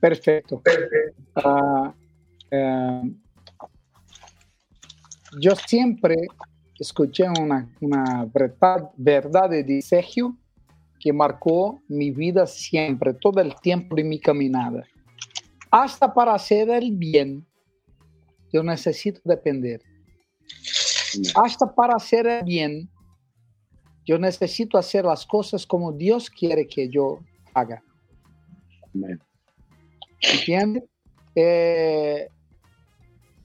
[0.00, 0.60] Perfecto.
[1.36, 1.92] Uh,
[2.56, 3.16] uh,
[5.38, 6.16] yo siempre
[6.76, 10.36] escuché una, una verdad, verdad de Sergio
[11.00, 14.84] que marcó mi vida siempre, todo el tiempo de mi caminada.
[15.70, 17.46] Hasta para hacer el bien,
[18.52, 19.82] yo necesito depender.
[21.34, 22.88] Hasta para hacer el bien,
[24.04, 27.20] yo necesito hacer las cosas como Dios quiere que yo
[27.54, 27.82] haga.
[30.20, 30.84] ¿Entiendes?
[31.34, 32.28] Eh,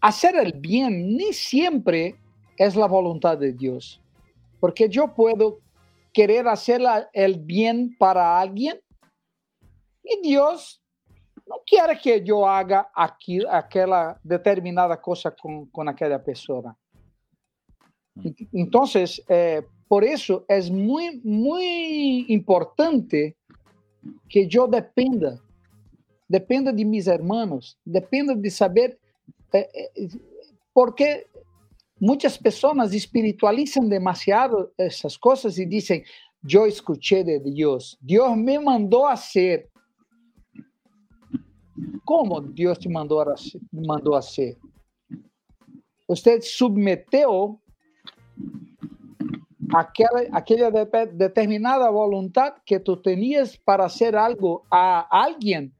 [0.02, 2.16] hacer el bien ni siempre
[2.58, 4.02] es la voluntad de Dios,
[4.60, 5.60] porque yo puedo
[6.14, 6.82] querer hacer
[7.12, 8.80] el bien para alguien
[10.04, 10.82] y Dios
[11.46, 16.76] no quiere que yo haga aquí, aquella determinada cosa con, con aquella persona.
[18.16, 18.30] Mm.
[18.54, 23.36] Entonces, eh, por eso es muy, muy importante
[24.30, 25.40] que yo dependa
[26.34, 28.98] dependa de mis hermanos, dependa de saber,
[29.52, 30.10] eh, eh,
[30.74, 31.28] porque
[32.04, 36.04] muchas personas espiritualizan demasiado esas cosas y dicen,
[36.42, 39.70] yo escuché de Dios, Dios me mandó a hacer.
[42.04, 43.36] ¿Cómo Dios te mandó a?
[43.72, 44.20] Mandó a
[49.74, 55.74] aquella, aquella de, determinada voluntad que tú tenías para hacer algo a alguien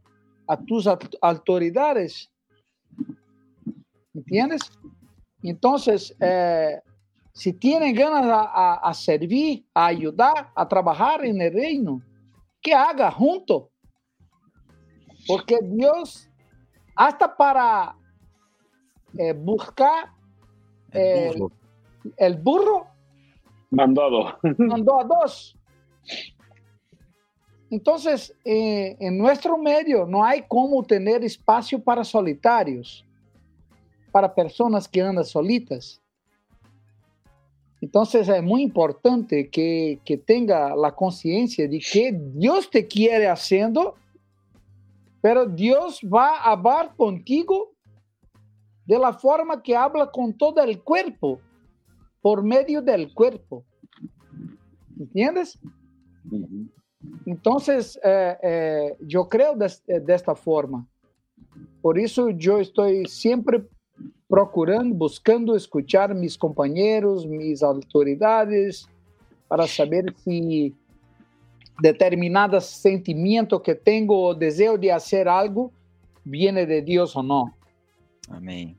[0.48, 0.88] a tus
[1.22, 2.32] autoridades.
[4.14, 4.62] ¿Entiendes?
[5.50, 6.82] Entonces, eh,
[7.34, 12.02] si tienen ganas a, servir, a ayudar, a trabajar en el reino,
[12.62, 13.70] que haga junto.
[15.28, 16.30] Porque Dios,
[16.96, 17.96] hasta para
[19.18, 20.10] eh, buscar
[20.92, 21.52] el burro,
[22.18, 22.88] el burro
[23.74, 24.58] mandó a dos.
[24.58, 25.58] Mandó a dos.
[27.70, 33.04] Entonces, eh, en nuestro medio no hay cómo tener espacio para solitarios,
[34.14, 36.00] para personas que andan solitas.
[37.82, 43.96] Entonces es muy importante que, que tenga la conciencia de que Dios te quiere haciendo,
[45.20, 47.72] pero Dios va a hablar contigo
[48.86, 51.40] de la forma que habla con todo el cuerpo,
[52.22, 53.66] por medio del cuerpo.
[55.00, 55.60] ¿Entiendes?
[57.26, 60.88] Entonces, eh, eh, yo creo de, de, esta forma.
[61.82, 63.68] Por eso yo estoy siempre
[64.34, 68.90] procurando, buscando escuchar mis compañeros, mis autoridades,
[69.48, 70.74] para saber si
[71.80, 75.72] determinado sentimiento que tengo o deseo de hacer algo
[76.24, 77.54] viene de Dios o no.
[78.28, 78.76] Amén.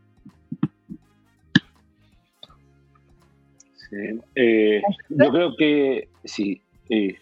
[3.76, 6.60] Sí, eh, yo creo que sí.
[6.88, 7.14] Eh,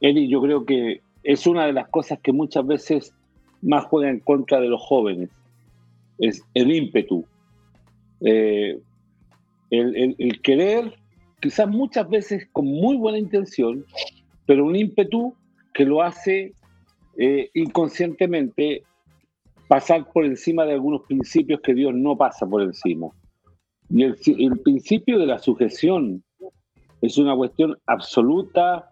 [0.00, 3.12] Eli, yo creo que es una de las cosas que muchas veces
[3.60, 5.30] más juega en contra de los jóvenes,
[6.18, 7.24] es el ímpetu.
[8.20, 8.78] Eh,
[9.70, 10.94] el, querer,
[11.40, 13.84] quizás muchas veces con muy buena intención,
[14.46, 15.34] pero un ímpetu
[15.72, 16.52] que lo hace
[17.16, 18.82] eh, inconscientemente
[19.68, 23.08] pasar por encima de algunos principios que Dios no pasa por encima.
[23.88, 26.22] Y el, principio de la sujeción
[27.00, 28.90] es una cuestión absoluta,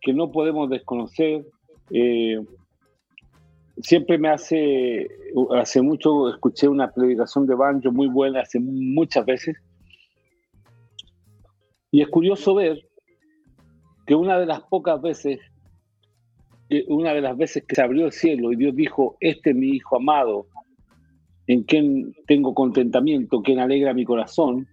[0.00, 1.46] que no podemos desconocer.
[1.90, 2.38] Eh,
[3.80, 5.08] siempre me hace,
[5.56, 9.56] hace mucho escuché una predicación de Banjo muy buena, hace muchas veces,
[11.90, 12.88] y es curioso ver
[14.06, 15.40] que una de las pocas veces,
[16.88, 19.68] una de las veces que se abrió el cielo y Dios dijo, este es mi
[19.68, 20.46] hijo amado,
[21.46, 24.66] en quien tengo contentamiento, quien alegra mi corazón,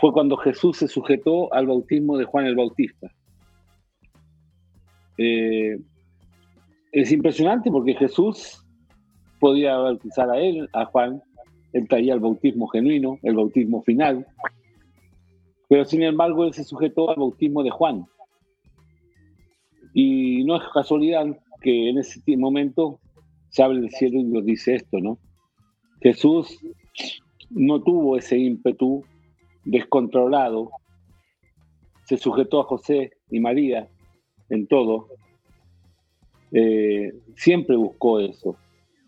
[0.00, 3.10] fue cuando Jesús se sujetó al bautismo de Juan el Bautista.
[5.16, 5.78] Eh,
[7.00, 8.64] es impresionante porque Jesús
[9.40, 11.22] podía bautizar a él, a Juan,
[11.72, 14.26] él traía el bautismo genuino, el bautismo final,
[15.68, 18.06] pero sin embargo él se sujetó al bautismo de Juan.
[19.94, 21.26] Y no es casualidad
[21.60, 23.00] que en ese momento
[23.50, 25.18] se abre el cielo y Dios dice esto, ¿no?
[26.00, 26.58] Jesús
[27.50, 29.04] no tuvo ese ímpetu
[29.64, 30.70] descontrolado,
[32.04, 33.88] se sujetó a José y María
[34.48, 35.08] en todo,
[36.52, 38.56] eh, siempre buscó eso.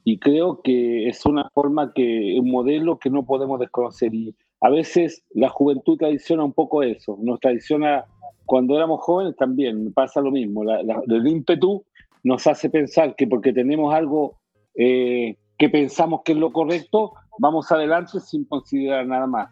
[0.04, 4.14] Y creo que es una forma que, un modelo que no podemos desconocer.
[4.14, 8.04] Y a veces la juventud tradiciona un poco eso, nos tradiciona
[8.46, 10.64] cuando éramos jóvenes también, pasa lo mismo.
[10.64, 11.84] el ímpetu
[12.24, 14.38] nos hace pensar que porque tenemos algo
[14.74, 19.50] eh, que pensamos que es lo correcto, vamos adelante sin considerar nada más.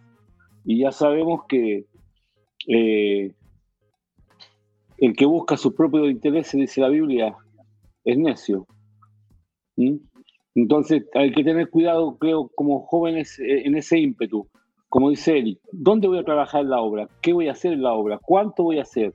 [0.64, 1.86] Y ya sabemos que
[2.66, 3.32] eh,
[4.98, 7.36] el que busca sus propios intereses, dice la Biblia,
[8.08, 8.66] es necio.
[9.76, 9.96] ¿Mm?
[10.54, 14.48] Entonces hay que tener cuidado, creo, como jóvenes eh, en ese ímpetu.
[14.88, 17.08] Como dice Eric, ¿dónde voy a trabajar en la obra?
[17.20, 18.18] ¿Qué voy a hacer en la obra?
[18.18, 19.12] ¿Cuánto voy a hacer?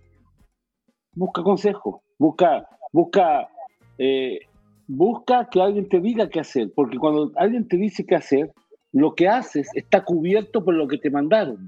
[1.15, 3.49] Busca consejo, busca, busca,
[3.97, 4.41] eh,
[4.87, 8.51] busca que alguien te diga qué hacer, porque cuando alguien te dice qué hacer,
[8.91, 11.67] lo que haces está cubierto por lo que te mandaron.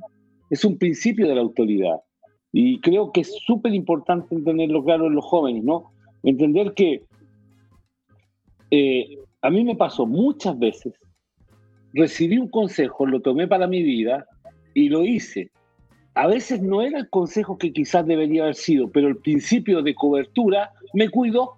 [0.52, 2.02] Es un principio de la autoridad.
[2.52, 5.92] Y creo que es súper importante entenderlo claro en los jóvenes, ¿no?
[6.24, 7.04] Entender que
[8.76, 10.94] eh, a mí me pasó muchas veces,
[11.94, 14.26] recibí un consejo, lo tomé para mi vida
[14.74, 15.50] y lo hice.
[16.14, 19.96] A veces no era el consejo que quizás debería haber sido, pero el principio de
[19.96, 21.56] cobertura me cuidó.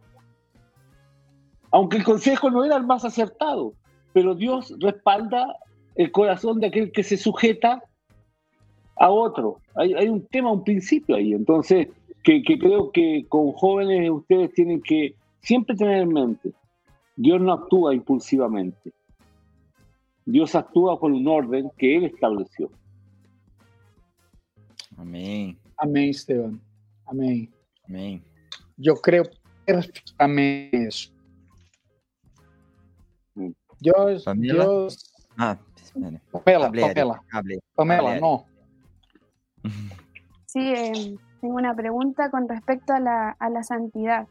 [1.71, 3.73] Aunque el consejo no era el más acertado,
[4.13, 5.55] pero Dios respalda
[5.95, 7.81] el corazón de aquel que se sujeta
[8.95, 9.59] a otro.
[9.75, 11.33] Hay, un tema, un principio ahí.
[11.33, 11.87] Entonces,
[12.23, 16.51] que, creo que con jóvenes ustedes tienen que siempre tener en mente,
[17.17, 18.93] Dios no actúa impulsivamente.
[20.23, 22.69] Dios actúa con un orden que Él estableció.
[24.97, 25.57] Amén.
[25.77, 26.61] Amén, Esteban.
[27.05, 27.51] Amén.
[27.87, 28.23] Amén.
[28.77, 29.23] Yo creo
[29.65, 31.11] perfectamente eso.
[33.79, 35.13] Dios, Dios.
[35.37, 35.57] Ah,
[36.31, 37.23] Pamela, Pamela,
[37.75, 38.45] Pamela, no.
[40.45, 44.27] Sí, em, tengo una pregunta con respecto a la, a la santidad.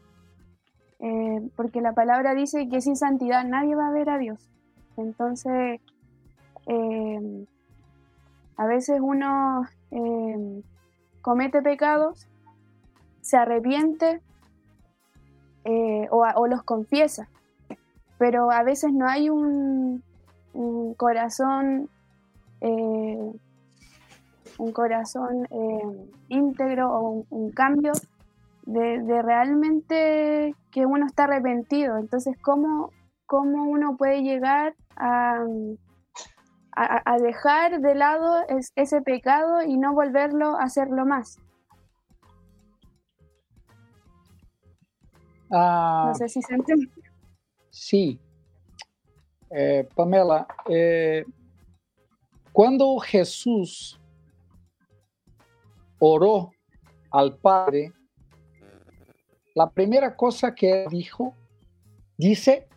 [0.99, 4.49] Eh, porque la palabra dice que sin santidad nadie va a ver a Dios.
[4.97, 5.79] Entonces,
[6.65, 7.45] em,
[8.57, 10.63] a veces uno em,
[11.21, 12.27] comete pecados,
[13.21, 14.21] se arrepiente
[15.65, 17.27] eh, o, los confiesa,
[18.17, 20.01] pero a veces no hay un,
[20.95, 21.89] corazón
[22.61, 23.31] eh,
[24.57, 27.91] un corazón eh, íntegro o un, cambio
[28.67, 31.97] de, realmente que uno está arrepentido.
[31.97, 32.91] Entonces, ¿cómo,
[33.25, 35.43] cómo uno puede llegar a,
[36.75, 38.43] a, dejar de lado
[38.75, 41.37] ese pecado y no volverlo a hacerlo más?
[45.49, 46.91] Ah, no sé si se entiende.
[47.69, 48.19] Sí.
[49.49, 51.23] Eh, Pamela, eh,
[52.51, 53.97] cuando Jesús
[55.99, 56.51] oró
[57.11, 57.93] al Padre,
[59.57, 61.33] la primera cosa que dijo,
[62.15, 62.67] dice,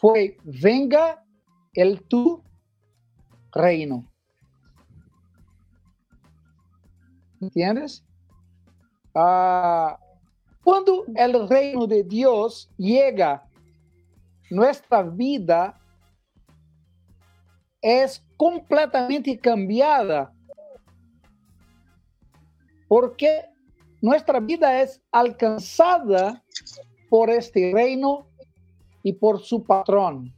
[0.00, 1.24] fue, venga
[1.72, 2.42] el tu
[3.52, 4.04] reino.
[7.40, 8.04] ¿Entiendes?
[9.14, 9.96] Ah,
[10.64, 13.48] cuando el reino de Dios llega,
[14.50, 15.80] nuestra vida
[17.80, 20.34] es completamente cambiada
[22.88, 23.44] porque
[24.00, 26.42] nuestra vida es alcanzada
[27.08, 28.26] por este reino
[29.02, 30.32] y por su patrón.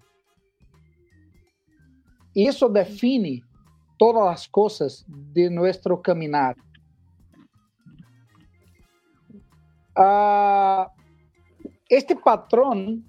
[2.33, 3.43] Y eso define
[3.99, 6.57] todas las cosas de nuestro caminar.
[9.95, 10.91] Ah,
[11.89, 13.05] este patrón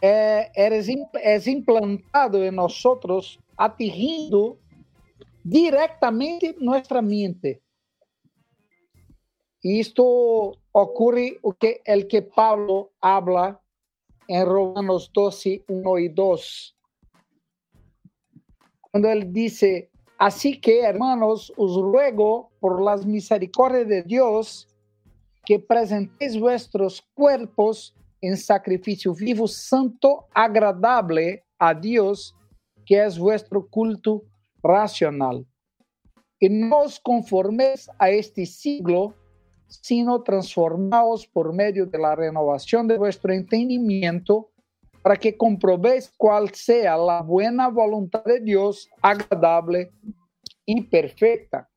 [0.00, 4.58] eh, es implantado en nosotros, atingiendo
[5.42, 7.60] directamente nuestra mente.
[9.60, 13.60] Y esto ocurre que el que Pablo habla
[14.28, 16.76] en Romanos 12, 1 y 2.
[18.90, 24.68] Cuando él dice, así que hermanos, os ruego por las misericordias de Dios
[25.44, 32.34] que presentéis vuestros cuerpos en sacrificio vivo, santo, agradable a Dios,
[32.84, 34.24] que es vuestro culto
[34.62, 35.46] racional.
[36.38, 39.14] Y no os conforméis a este siglo,
[39.68, 44.50] sino transformados por medio de la renovación de vuestro entendimiento
[45.02, 49.92] para que comprobéis cuál sea la buena voluntad de Dios, agradable
[50.66, 51.68] y perfecta.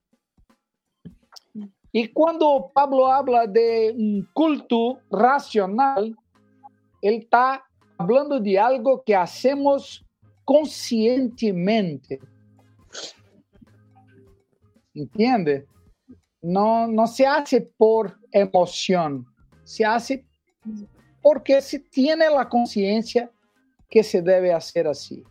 [1.91, 6.15] Y cuando Pablo habla de un culto racional,
[7.01, 7.63] él está
[7.97, 10.05] hablando de algo que hacemos
[10.45, 12.19] conscientemente.
[14.93, 15.67] ¿Entiende?
[16.41, 19.25] No, no se hace por emoción,
[19.63, 20.25] se hace
[21.21, 23.29] porque se tiene la conciencia
[23.89, 25.23] que se debe hacer así.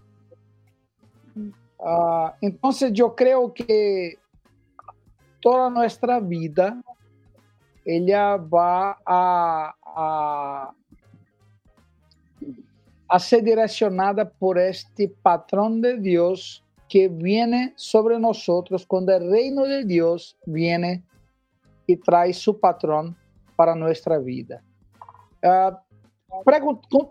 [1.79, 4.19] Uh, entonces yo creo que
[5.41, 6.81] toda nuestra vida
[7.85, 10.75] ella va a, a,
[13.09, 19.62] a ser direccionada por este patrón de Dios que viene sobre nosotros cuando el reino
[19.62, 21.05] de Dios viene
[21.86, 23.17] y trae su patrón
[23.55, 24.60] para nuestra vida.
[25.41, 25.77] Uh,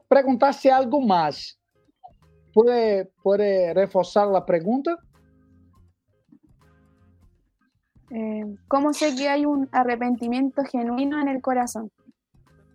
[0.09, 1.57] preguntaste algo más.
[2.53, 4.99] ¿Puede, ¿Puede reforzar la pregunta?
[8.11, 11.89] Eh, ¿Cómo sé que hay un arrepentimiento genuino en el corazón?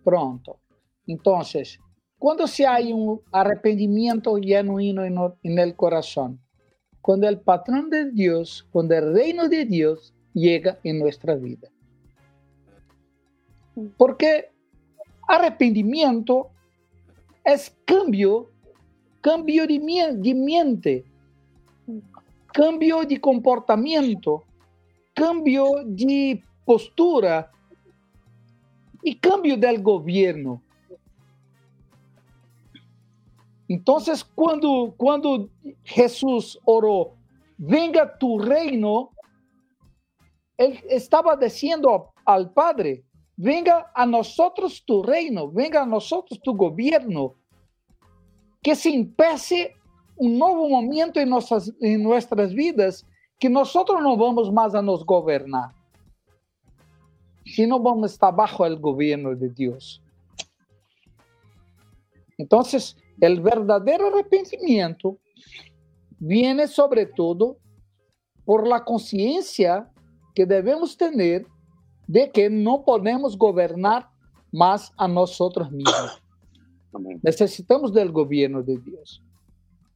[0.03, 0.57] Pronto.
[1.05, 1.79] Entonces,
[2.17, 6.39] cuando se hay un arrepentimiento genuino en, en el corazón,
[7.05, 11.69] cuando el patrón de Dios, cuando el reino de Dios llega en nuestra vida.
[13.95, 14.49] Porque
[15.27, 16.49] arrepentimiento
[17.43, 18.49] es cambio,
[19.21, 21.05] cambio de, mente,
[22.51, 24.43] cambio de comportamiento,
[25.13, 27.51] cambio de postura
[29.03, 30.59] y cambio del gobierno.
[33.67, 35.49] Entonces, cuando, cuando
[35.83, 37.15] Jesús oró,
[37.57, 39.11] venga tu reino,
[40.57, 43.03] él estaba diciendo al Padre,
[43.35, 47.35] venga a nosotros tu reino, venga a nosotros tu gobierno,
[48.61, 49.73] que se empiece
[50.15, 53.05] un nuevo momento en nuestras, en nuestras vidas,
[53.39, 55.71] que nosotros no vamos más a nos gobernar,
[57.45, 60.01] sino vamos a estar bajo el gobierno de Dios.
[62.37, 65.17] Entonces, el verdadero arrepentimiento
[66.19, 67.57] viene sobre todo
[68.43, 69.89] por la conciencia
[70.33, 71.45] que debemos tener
[72.07, 74.09] de que no podemos gobernar
[74.51, 76.21] más a nosotros mismos.
[77.23, 79.21] Necesitamos del gobierno de Dios.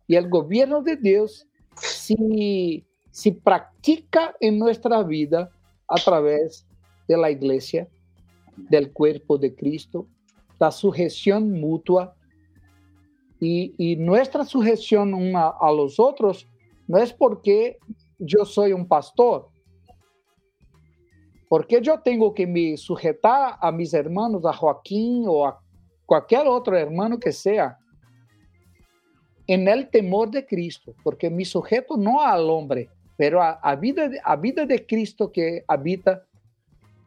[0.08, 5.50] Y el gobierno de Dios si, si practica en nuestra vida
[5.88, 6.66] a través
[7.08, 7.88] de la iglesia,
[8.70, 10.08] del cuerpo de Cristo,
[10.60, 12.16] la sujeción mutua
[13.40, 16.48] y, nuestra sujeción una a los otros
[16.88, 17.78] no es porque
[18.18, 19.48] yo soy un pastor,
[21.48, 25.60] porque yo tengo que me sujetar a mis hermanos, a Joaquín o a
[26.06, 27.78] cualquier otro hermano que sea,
[29.48, 34.10] en el temor de Cristo, porque me sujeto no al hombre, pero a, a vida,
[34.24, 36.24] a vida de Cristo que habita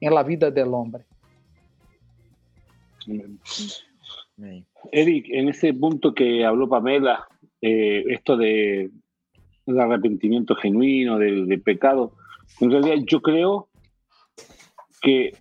[0.00, 1.04] en la vida del hombre.
[4.90, 7.26] Eric, en ese punto que habló Pamela,
[7.60, 8.90] eh, esto de
[9.66, 12.12] el arrepentimiento genuino, del, pecado,
[12.60, 13.68] en realidad yo creo
[15.00, 15.36] que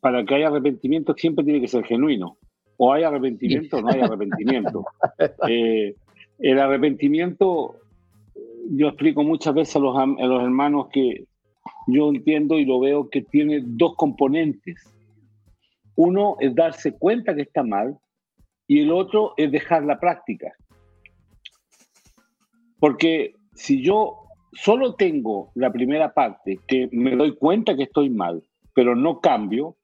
[0.00, 2.38] para que haya arrepentimiento siempre tiene que ser genuino.
[2.78, 4.84] O hay arrepentimiento o no hay arrepentimiento.
[5.48, 5.94] Eh,
[6.38, 7.76] el arrepentimiento,
[8.70, 11.24] yo explico muchas veces a los, a los hermanos que
[11.86, 14.76] yo entiendo y lo veo que tiene dos componentes.
[15.94, 17.98] Uno es darse cuenta que está mal
[18.66, 20.52] y el otro es dejar la práctica.
[22.78, 28.42] Porque si yo solo tengo la primera parte, que me doy cuenta que estoy mal,
[28.74, 29.76] pero no cambio,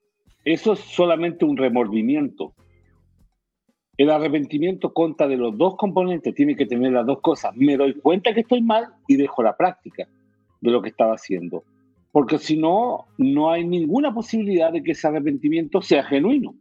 [0.45, 2.53] eso es solamente un remordimiento.
[3.97, 7.55] El arrepentimiento conta de los dos componentes, tiene que tener las dos cosas.
[7.55, 10.07] Me doy cuenta que estoy mal y dejo la práctica
[10.61, 11.63] de lo que estaba haciendo.
[12.11, 16.55] Porque si no, no hay ninguna posibilidad de que ese arrepentimiento sea genuino.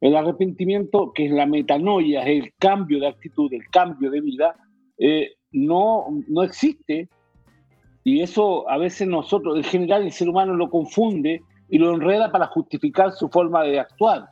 [0.00, 4.56] El arrepentimiento, que es la metanoia, es el cambio de actitud, el cambio de vida,
[4.98, 7.08] eh, no, no existe.
[8.04, 12.30] Y eso a veces nosotros, en general, el ser humano lo confunde y lo enreda
[12.30, 14.28] para justificar su forma de actuar.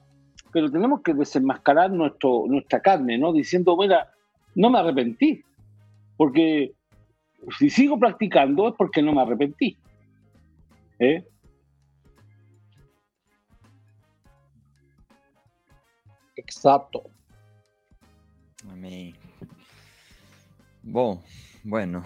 [0.52, 3.33] Pero tenemos que desenmascarar nuestro, nuestra carne, ¿no?
[3.33, 4.12] Diciendo, mira,
[4.55, 5.43] no me arrepentí.
[6.17, 6.73] Porque
[7.59, 9.76] si sigo practicando es porque no me arrepentí.
[10.99, 11.25] ¿Eh?
[16.57, 17.02] Exacto.
[18.70, 19.15] Amén.
[20.83, 21.20] Bom,
[21.62, 22.05] bueno.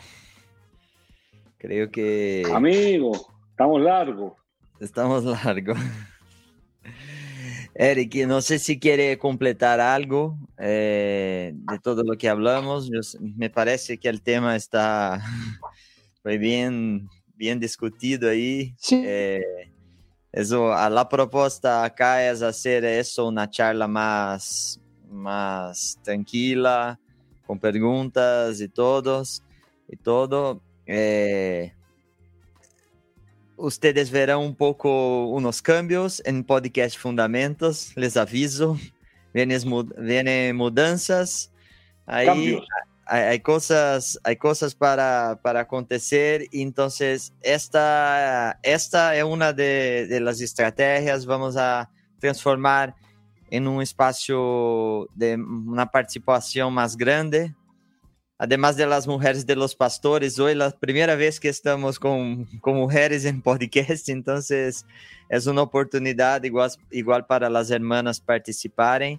[1.59, 2.45] Creo que.
[2.55, 3.13] Amigo,
[3.51, 4.33] estamos largos.
[4.81, 5.79] Estamos largos.
[7.75, 12.91] Eric, no sé si quiere completar algo eh, de todo lo que hablamos.
[13.21, 15.23] me parece que el tema está
[16.25, 18.75] muy bien, bien discutido ahí.
[18.79, 19.03] Sí.
[19.05, 19.71] Eh,
[20.33, 26.99] eso, la propuesta acá es hacer eso una charla más, más tranquila,
[27.47, 29.43] con preguntas y todos
[29.89, 30.61] y todo.
[30.87, 31.73] Eh,
[33.57, 38.79] ustedes verão um pouco uns cambios em podcast Fundamentos, les aviso.
[39.35, 41.51] Vêm mudanças.
[42.07, 42.59] Aí
[43.09, 46.47] há coisas, há coisas para, para acontecer.
[46.53, 46.89] Então,
[47.43, 51.25] esta, esta é uma de, de las estratégias.
[51.25, 51.89] Vamos a
[52.21, 52.95] transformar
[53.51, 57.55] em um espaço de uma participação mais grande
[58.39, 62.77] además de las mujeres de los pastores, hoy la primera vez que estamos con, con
[62.77, 64.87] mujeres en podcast, entonces
[65.29, 69.19] es una oportunidad igual, igual para las hermanas participarem.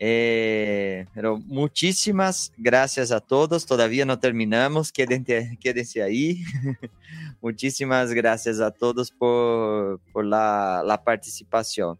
[0.00, 3.66] Eh, pero muchísimas gracias a todos.
[3.66, 6.44] Todavía no terminamos, quédense, quédense ahí.
[7.40, 11.98] muchísimas gracias a todos por, por la, la participación.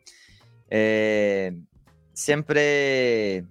[0.71, 1.59] Eh,
[2.13, 3.45] siempre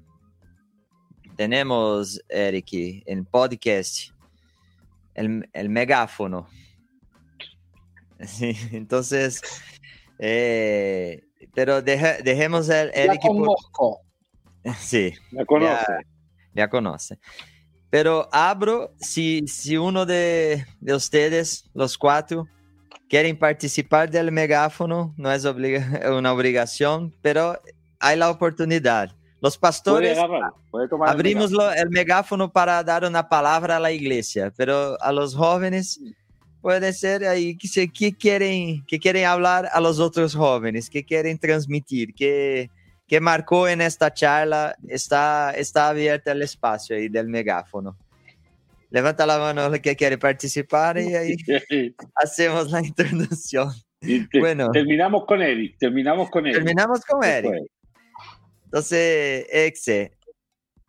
[1.36, 4.12] tenemos, Eric, en podcast,
[5.14, 6.48] el, el megáfono.
[8.26, 9.44] Sí, entonces,
[10.18, 11.22] eh,
[11.54, 13.22] pero deja, dejemos el Eric.
[13.22, 14.07] Por...
[14.80, 15.14] Sí.
[15.32, 15.86] Ya conoce.
[15.88, 16.00] Ya,
[16.54, 17.20] ya, conoce.
[17.90, 22.48] Pero abro, si, si uno de, de ustedes, los cuatro,
[23.10, 25.82] quieren participar del megáfono, no es obliga
[26.18, 27.60] una obligación, pero
[28.00, 29.12] hay la oportunidad.
[29.40, 30.18] Los pastores
[31.06, 36.00] abrimos el megáfono para dar una palabra a la iglesia, pero a los jóvenes
[36.60, 41.38] puede ser ahí que, que quieren, que quieren hablar a los otros jóvenes, que quieren
[41.38, 42.72] transmitir, que,
[43.08, 47.98] que marcó en esta charla, está, está abierto el espacio ahí del megáfono.
[48.90, 51.36] Levanta la mano el que quiere participar y ahí
[52.16, 53.72] hacemos la introducción.
[54.40, 56.58] bueno, terminamos con Eric, terminamos con Eric.
[56.58, 57.72] Terminamos con Eric.
[58.66, 60.12] Entonces, Exe,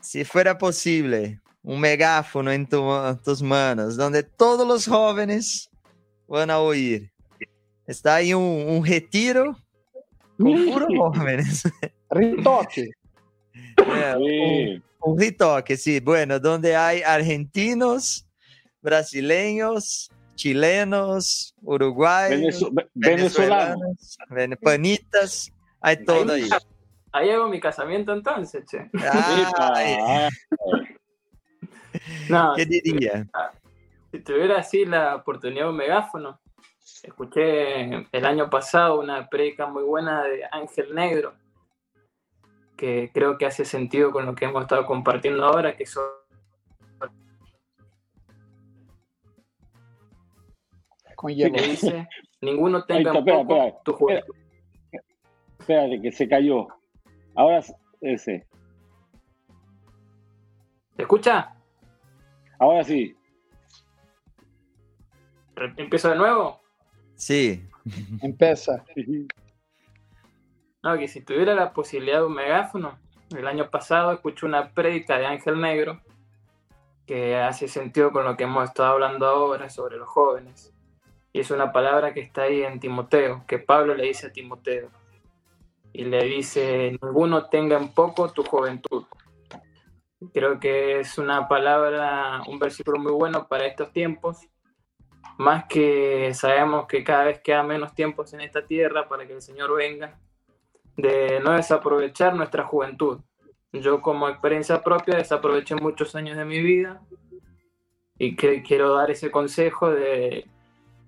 [0.00, 5.70] si fuera posible, un megáfono en tus manos, donde todos los jóvenes
[6.26, 7.12] van a oír.
[7.86, 9.56] Está ahí un, retiro
[10.36, 11.62] con puros jóvenes.
[12.10, 12.90] Ritoque.
[15.00, 16.00] un, ritoque, sí.
[16.00, 18.26] Bueno, donde hay argentinos,
[18.80, 22.64] brasileños, chilenos, uruguayos,
[22.94, 24.16] venezolanos,
[24.62, 26.48] panitas, hay todo ahí.
[27.12, 28.90] Ahí hago mi casamiento entonces, che.
[32.28, 33.26] no, ¿Qué diría?
[34.12, 36.38] Si tuviera así la oportunidad de un megáfono,
[37.02, 41.34] escuché el año pasado una predica muy buena de Ángel Negro,
[42.78, 46.04] que creo que hace sentido con lo que hemos estado compartiendo ahora, que son
[51.16, 52.08] con que dice,
[52.40, 54.34] ninguno tenga un poco tu juventud.
[55.58, 56.68] Espérate, que se cayó.
[57.34, 57.58] Ahora
[58.00, 58.46] ese.
[60.96, 61.56] ¿Se escucha?
[62.60, 63.16] Ahora sí.
[65.76, 66.60] ¿Empiezo de nuevo?
[67.16, 67.68] Sí.
[68.22, 68.84] Empieza.
[70.82, 72.98] No, que si tuviera la posibilidad de un megáfono,
[73.36, 76.00] el año pasado escuché una prédica de Ángel Negro
[77.06, 80.74] que hace sentido con lo que hemos estado hablando ahora sobre los jóvenes.
[81.32, 84.90] Y es una palabra que está ahí en Timoteo, que Pablo le dice a Timoteo
[85.92, 89.04] y le dice, ninguno tenga en poco tu juventud.
[90.32, 94.46] Creo que es una palabra, un versículo muy bueno para estos tiempos,
[95.38, 99.42] más que sabemos que cada vez queda menos tiempos en esta tierra para que el
[99.42, 100.18] Señor venga,
[100.98, 103.20] de no desaprovechar nuestra juventud.
[103.72, 107.00] Yo como experiencia propia desaproveché muchos años de mi vida
[108.18, 110.46] y que quiero dar ese consejo de,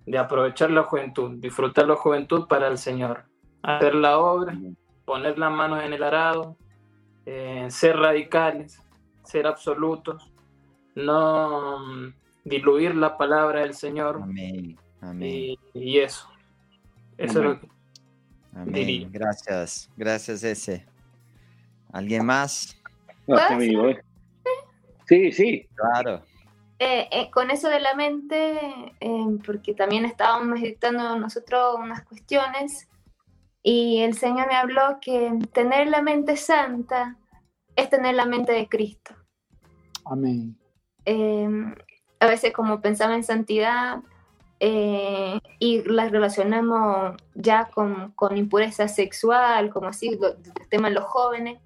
[0.07, 3.25] de aprovechar la juventud, disfrutar la juventud para el Señor,
[3.63, 4.57] hacer la obra
[5.11, 6.57] poner las manos en el arado,
[7.27, 8.81] eh, ser radicales,
[9.25, 10.31] ser absolutos,
[10.95, 14.21] no mm, diluir la palabra del Señor.
[14.23, 14.79] Amén.
[15.01, 15.57] Amén.
[15.75, 16.29] Y, eso.
[17.19, 17.67] Eso es lo que
[18.55, 19.11] Amén.
[19.13, 19.91] Gracias.
[19.97, 20.85] Gracias, ese.
[21.93, 22.77] ¿Alguien más?
[23.29, 24.03] amigo, ¿eh?
[25.07, 25.69] Sí, sí.
[25.75, 26.23] Claro.
[26.79, 28.59] Eh, con eso de la mente,
[29.45, 32.89] porque también estábamos meditando nosotros unas cuestiones
[33.63, 37.19] y el Señor me habló que tener la mente santa
[37.77, 39.15] es tener la mente de Cristo.
[40.05, 40.57] Amén.
[41.05, 41.75] Em,
[42.19, 43.99] a veces como pensaba en santidad,
[44.61, 51.05] eh, y las relacionamos ya con, con, impureza sexual, como así, el tema de los
[51.05, 51.59] jóvenes,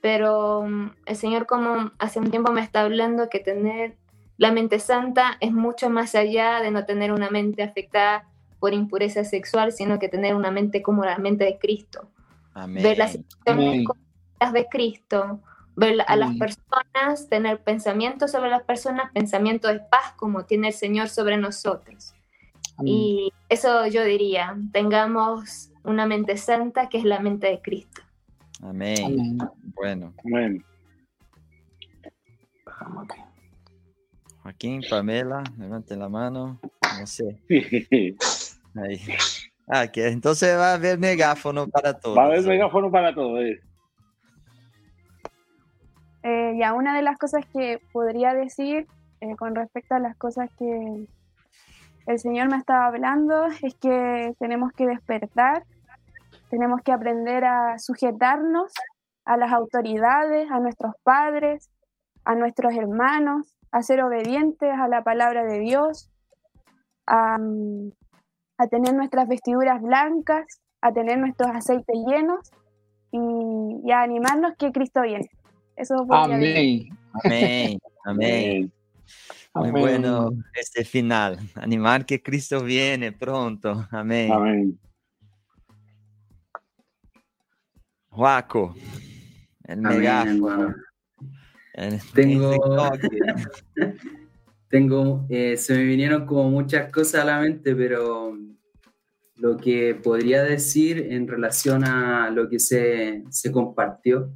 [0.00, 3.96] pero mm, el Señor como hace un tiempo me está hablando que tener
[4.36, 8.28] la mente santa es mucho más allá de no tener una mente afectada
[8.60, 12.08] por impureza sexual, sino que tener una mente como la mente de Cristo.
[12.68, 14.00] Ver las situaciones como
[14.40, 15.40] las de Cristo,
[15.74, 20.74] ver a las personas, tener pensamientos sobre las personas, pensamientos de paz como tiene el
[20.74, 22.14] Señor sobre nosotros.
[22.84, 28.02] Y eso yo diría, tengamos una mente santa que es la mente de Cristo.
[28.62, 29.38] Amén.
[29.74, 30.14] Bueno.
[30.24, 30.64] Amén.
[34.42, 36.58] Joaquín, Pamela, levanten la mano.
[36.98, 37.38] No sé.
[38.74, 39.00] Ahí.
[39.66, 42.16] Ah, que entonces va a haber megáfono para todos.
[42.16, 43.40] Va a haber megáfono para todos.
[43.40, 43.60] Eh.
[46.22, 48.86] Eh, ya, una de las cosas que podría decir
[49.20, 51.06] eh, con respecto a las cosas que
[52.08, 55.64] el Señor me estaba hablando es que tenemos que despertar,
[56.48, 58.72] tenemos que aprender a sujetarnos
[59.26, 61.68] a las autoridades, a nuestros padres,
[62.24, 66.10] a nuestros hermanos, a ser obedientes a la palabra de Dios,
[67.06, 67.36] a,
[68.56, 70.46] a tener nuestras vestiduras blancas,
[70.80, 72.50] a tener nuestros aceites llenos
[73.12, 75.28] y, a animarnos que Cristo viene.
[75.76, 76.88] Eso Amén.
[77.22, 77.78] Amén.
[78.06, 78.72] Amén.
[79.54, 81.38] Muy bueno este final.
[81.54, 83.86] Animar que Cristo viene pronto.
[83.90, 84.32] Amén.
[84.32, 84.78] Amén.
[88.10, 88.74] Juaco,
[89.64, 90.74] el megáfono.
[92.12, 92.90] tengo,
[94.68, 98.36] tengo eh, se me vinieron como muchas cosas a la mente, pero
[99.36, 104.32] lo que podría decir en relación a lo que se, se compartió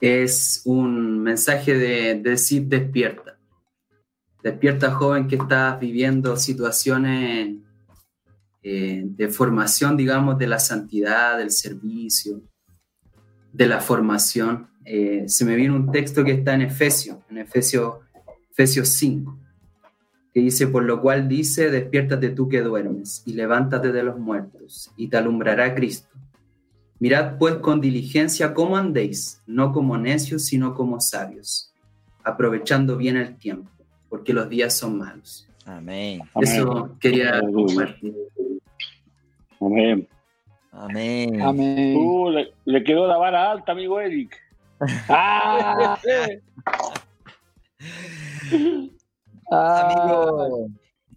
[0.00, 3.38] es un mensaje de, decir despierta.
[4.42, 7.56] Despierta joven que estás viviendo situaciones
[8.62, 12.40] eh, de formación, digamos, de la santidad, del servicio,
[13.52, 14.68] de la formación.
[14.86, 17.96] Eh, se me viene un texto que está en Efesios, en Efesios,
[18.50, 19.38] Efesios 5,
[20.32, 24.90] que dice, por lo cual dice, despiértate tú que duermes y levántate de los muertos
[24.96, 26.08] y te alumbrará Cristo.
[27.00, 31.72] Mirad pues con diligencia cómo andéis, no como necios, sino como sabios,
[32.22, 33.70] aprovechando bien el tiempo,
[34.10, 35.48] porque los días son malos.
[35.64, 36.20] Amén.
[36.42, 38.14] Eso quería compartir.
[39.58, 40.06] Amén.
[40.72, 41.40] Amén.
[41.40, 41.96] Amén.
[41.96, 42.30] Uh,
[42.66, 44.36] le, quedó la vara alta, amigo Eric.
[45.08, 45.98] ¡Ah!
[49.50, 50.68] Amigo,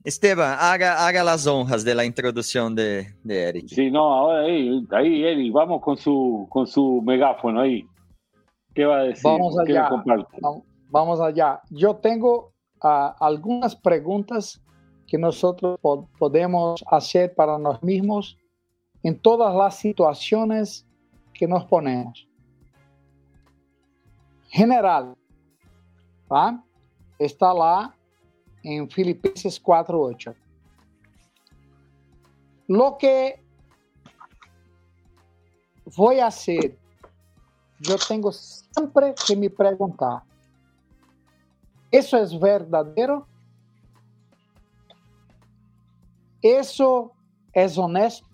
[0.03, 3.67] Esteban, haga, haga las honras de la introducción de, de Eric.
[3.67, 7.87] Sí, no, ahora ahí, ahí, Eric, vamos con su, con su megáfono ahí.
[8.73, 9.23] ¿Qué va a decir?
[9.23, 9.89] Vamos allá.
[10.89, 11.61] Vamos allá.
[11.69, 14.61] Yo tengo uh, algunas preguntas
[15.07, 15.79] que nosotros
[16.19, 18.37] podemos hacer para nosotros mismos
[19.03, 20.85] en todas las situaciones
[21.33, 22.27] que nos ponemos.
[24.49, 25.15] General,
[26.31, 26.63] ¿va?
[27.19, 27.95] está lá
[28.63, 30.33] en Filipenses 4:8.
[32.67, 33.43] Lo que
[35.95, 36.77] voy a hacer,
[37.79, 40.23] yo tengo siempre que me preguntar,
[41.91, 43.27] ¿eso es verdadero?
[46.41, 47.13] ¿Eso
[47.53, 48.27] es honesto?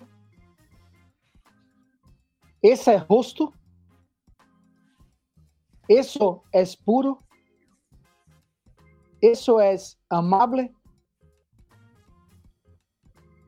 [2.61, 3.53] ¿Eso es justo?
[5.87, 7.23] ¿Eso es puro?
[9.21, 10.73] ¿Eso es amable?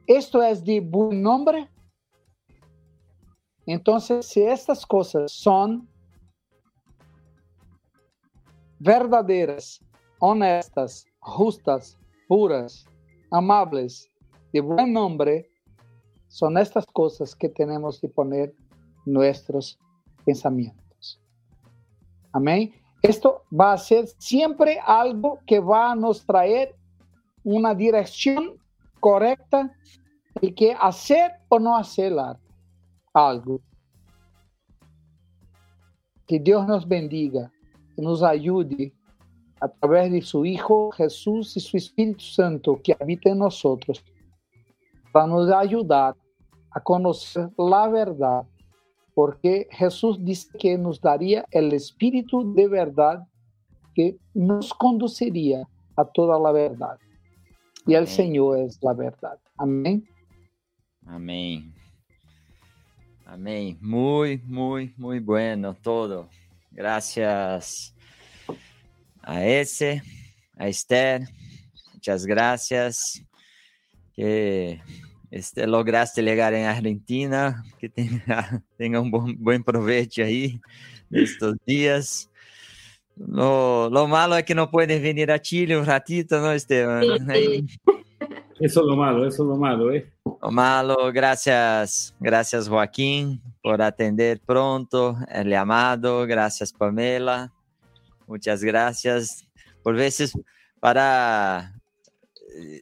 [0.08, 1.70] ¿Esto es de buen nombre?
[3.66, 5.88] Entonces, si estas cosas son
[8.80, 9.80] verdaderas,
[10.20, 12.86] honestas, justas, puras,
[13.30, 14.10] amables,
[14.52, 15.50] de buen nombre,
[16.28, 18.54] son estas cosas que tenemos que poner
[19.06, 19.80] nuestros
[20.26, 21.22] pensamientos.
[22.34, 22.81] Amén.
[23.02, 26.76] Esto va a ser siempre algo que va a nos traer
[27.44, 28.60] una dirección
[29.00, 29.72] correcta
[30.40, 32.14] de que hacer o no hacer
[33.14, 33.60] algo.
[36.28, 37.52] Que Dios nos bendiga,
[37.96, 38.94] que nos ayude
[39.60, 44.04] a través de su Hijo Jesús y su Espíritu Santo que habita en nosotros,
[45.12, 46.16] para nos ayudar
[46.72, 48.44] a conocer la verdad
[49.14, 53.28] porque Jesús dice que nos daría el Espíritu de verdad
[53.94, 56.98] que nos conduciría a toda la verdad.
[57.86, 59.38] Y el Señor es la verdad.
[59.58, 60.08] Amén.
[61.06, 61.74] Amén.
[63.26, 63.78] Amén.
[63.82, 66.30] Muy, muy, muy bueno todo.
[66.72, 67.94] Gracias
[69.22, 70.02] a ese,
[70.56, 71.28] a Esther,
[71.94, 73.22] muchas gracias.
[74.14, 74.82] Que
[75.32, 80.60] este, lograste llegar en Argentina, que tenga, tenga un buen, provecho ahí
[81.10, 82.30] estos días.
[83.16, 87.04] Lo, lo, malo es que no puedes venir a Chile un ratito, ¿no, Esteban?
[88.60, 90.12] Eso es lo malo, eso es lo malo, ¿eh?
[90.24, 97.52] Lo malo, gracias, gracias Joaquín por atender pronto el llamado, gracias Pamela,
[98.28, 99.48] muchas gracias.
[99.82, 100.34] Por veces,
[100.80, 101.81] para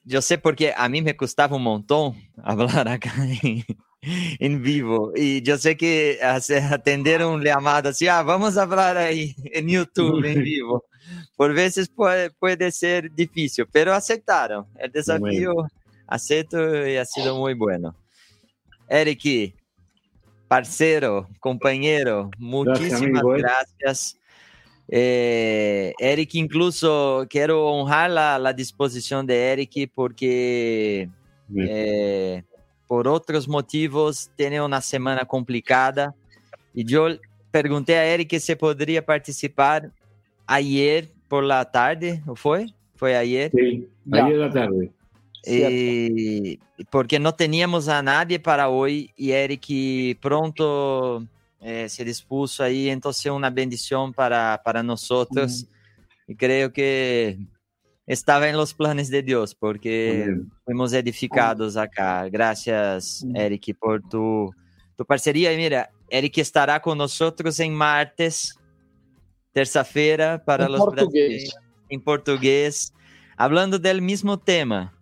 [0.03, 3.13] yo sé porque a mí me costaba un montón hablar acá
[4.39, 8.97] en, vivo y yo sé que hacer, atender un llamado así, ah, vamos a hablar
[8.97, 10.85] ahí en YouTube en vivo.
[11.35, 14.67] Por veces puede, puede ser difícil, pero aceptaron.
[14.77, 15.67] El desafío
[16.07, 17.95] acepto y ha sido muy bueno.
[18.87, 19.55] Eric,
[20.47, 24.18] parcero, compañero, muchísimas gracias.
[24.91, 31.07] Eh, Eric, incluso quiero honrar la, la, disposición de Eric porque
[31.55, 32.43] eh,
[32.87, 36.15] por otros motivos tiene una semana complicada
[36.73, 37.07] y yo
[37.51, 39.91] pregunté a Eric si podría participar
[40.47, 42.65] ayer por la tarde, ¿o fue?
[42.95, 43.51] ¿Fue ayer?
[43.53, 44.91] Sí, ayer la tarde.
[45.45, 46.59] Y,
[46.89, 51.23] porque no teníamos a nadie para hoy y Eric pronto
[51.61, 55.65] eh, se dispuso ahí, entonces una bendición para, para nosotros.
[56.27, 57.37] Y creo que
[58.05, 62.27] estaba en los planes de Dios, porque fuimos edificados acá.
[62.29, 64.53] Gracias, Eric, por tu,
[64.95, 65.53] tu parcería.
[65.53, 68.57] Y mira, Eric estará con nosotros en martes,
[69.53, 71.55] terça-feira, para en los portugués.
[71.89, 72.93] en portugués,
[73.37, 74.93] hablando del mismo tema,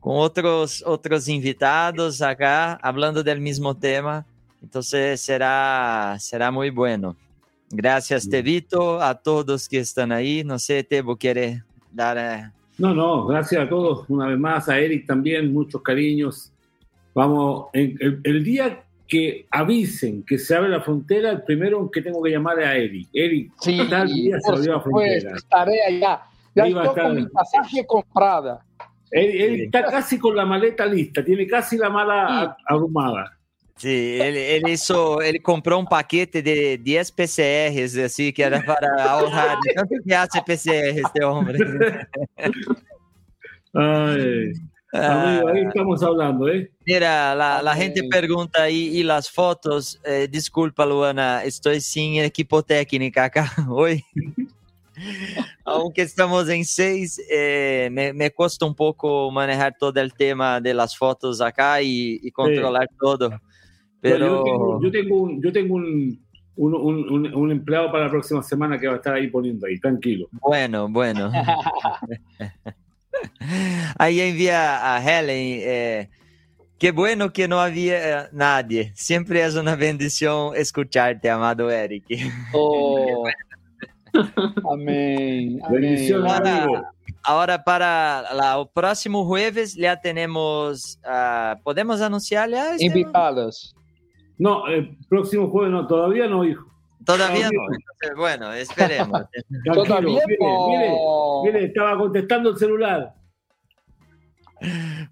[0.00, 4.26] con otros, otros invitados acá, hablando del mismo tema.
[4.62, 7.16] Entonces será, será muy bueno.
[7.70, 10.44] Gracias, Tevito, a todos que están ahí.
[10.44, 12.18] No sé, Tebo, ¿quiere dar...
[12.18, 12.50] Eh?
[12.78, 16.52] No, no, gracias a todos una vez más, a Eric también, muchos cariños.
[17.14, 22.30] Vamos, el, día que avisen que se abre la frontera, el primero que tengo que
[22.30, 23.08] llamar es a Eric.
[23.12, 25.36] Eric, sí, tal día se abrió la frontera.
[25.36, 26.22] Estaré allá.
[26.54, 28.64] Ya estoy con mi pasaje comprada.
[29.10, 32.56] Eric, está casi con la maleta lista, tiene casi la mala
[33.74, 33.80] abrumada.
[33.82, 39.58] Sí, él, hizo, él compró un paquete de 10 PCRs, así que era para ahorrar.
[39.74, 41.58] ¿Cuánto que hace PCR este hombre?
[43.74, 44.52] Ay,
[44.92, 46.70] amigo, ahí estamos hablando, ¿eh?
[46.84, 52.62] Mira, la, la gente pregunta ahí, y las fotos, eh, disculpa Luana, estoy sin equipo
[52.62, 54.04] técnico acá hoy.
[55.64, 60.74] Aunque estamos en seis, eh, me, me, cuesta un poco manejar todo el tema de
[60.74, 62.96] las fotos acá y, y controlar sí.
[63.00, 63.40] todo.
[64.02, 64.80] Pero...
[64.82, 66.20] Yo tengo, un, yo tengo un,
[66.56, 69.78] un, un, un, empleado para la próxima semana que va a estar ahí poniendo ahí,
[69.78, 70.28] tranquilo.
[70.32, 71.30] Bueno, bueno.
[73.96, 75.60] ahí envía a Helen.
[75.62, 76.08] Eh,
[76.78, 78.90] qué bueno que no había nadie.
[78.96, 82.04] Siempre es una bendición escucharte, amado Eric.
[82.52, 83.24] Oh.
[84.70, 85.58] Amén.
[85.70, 92.74] Bendición, ahora, ahora, para la, el próximo jueves ya tenemos, uh, ¿podemos anunciar ya?
[92.78, 93.74] Invitados.
[94.38, 96.66] No, el próximo jueves no, todavía no, hijo.
[97.04, 97.62] Todavía no.
[97.64, 99.22] Entonces, bueno, esperemos.
[99.74, 100.38] todavía mire,
[100.68, 100.96] mire,
[101.44, 103.14] mire, estaba contestando el celular.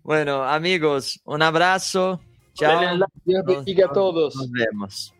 [0.03, 2.21] Bueno, amigos, un abrazo.
[2.55, 2.99] Chao.
[3.25, 4.37] Dios bendiga a todos.
[4.37, 5.15] Nos vemos.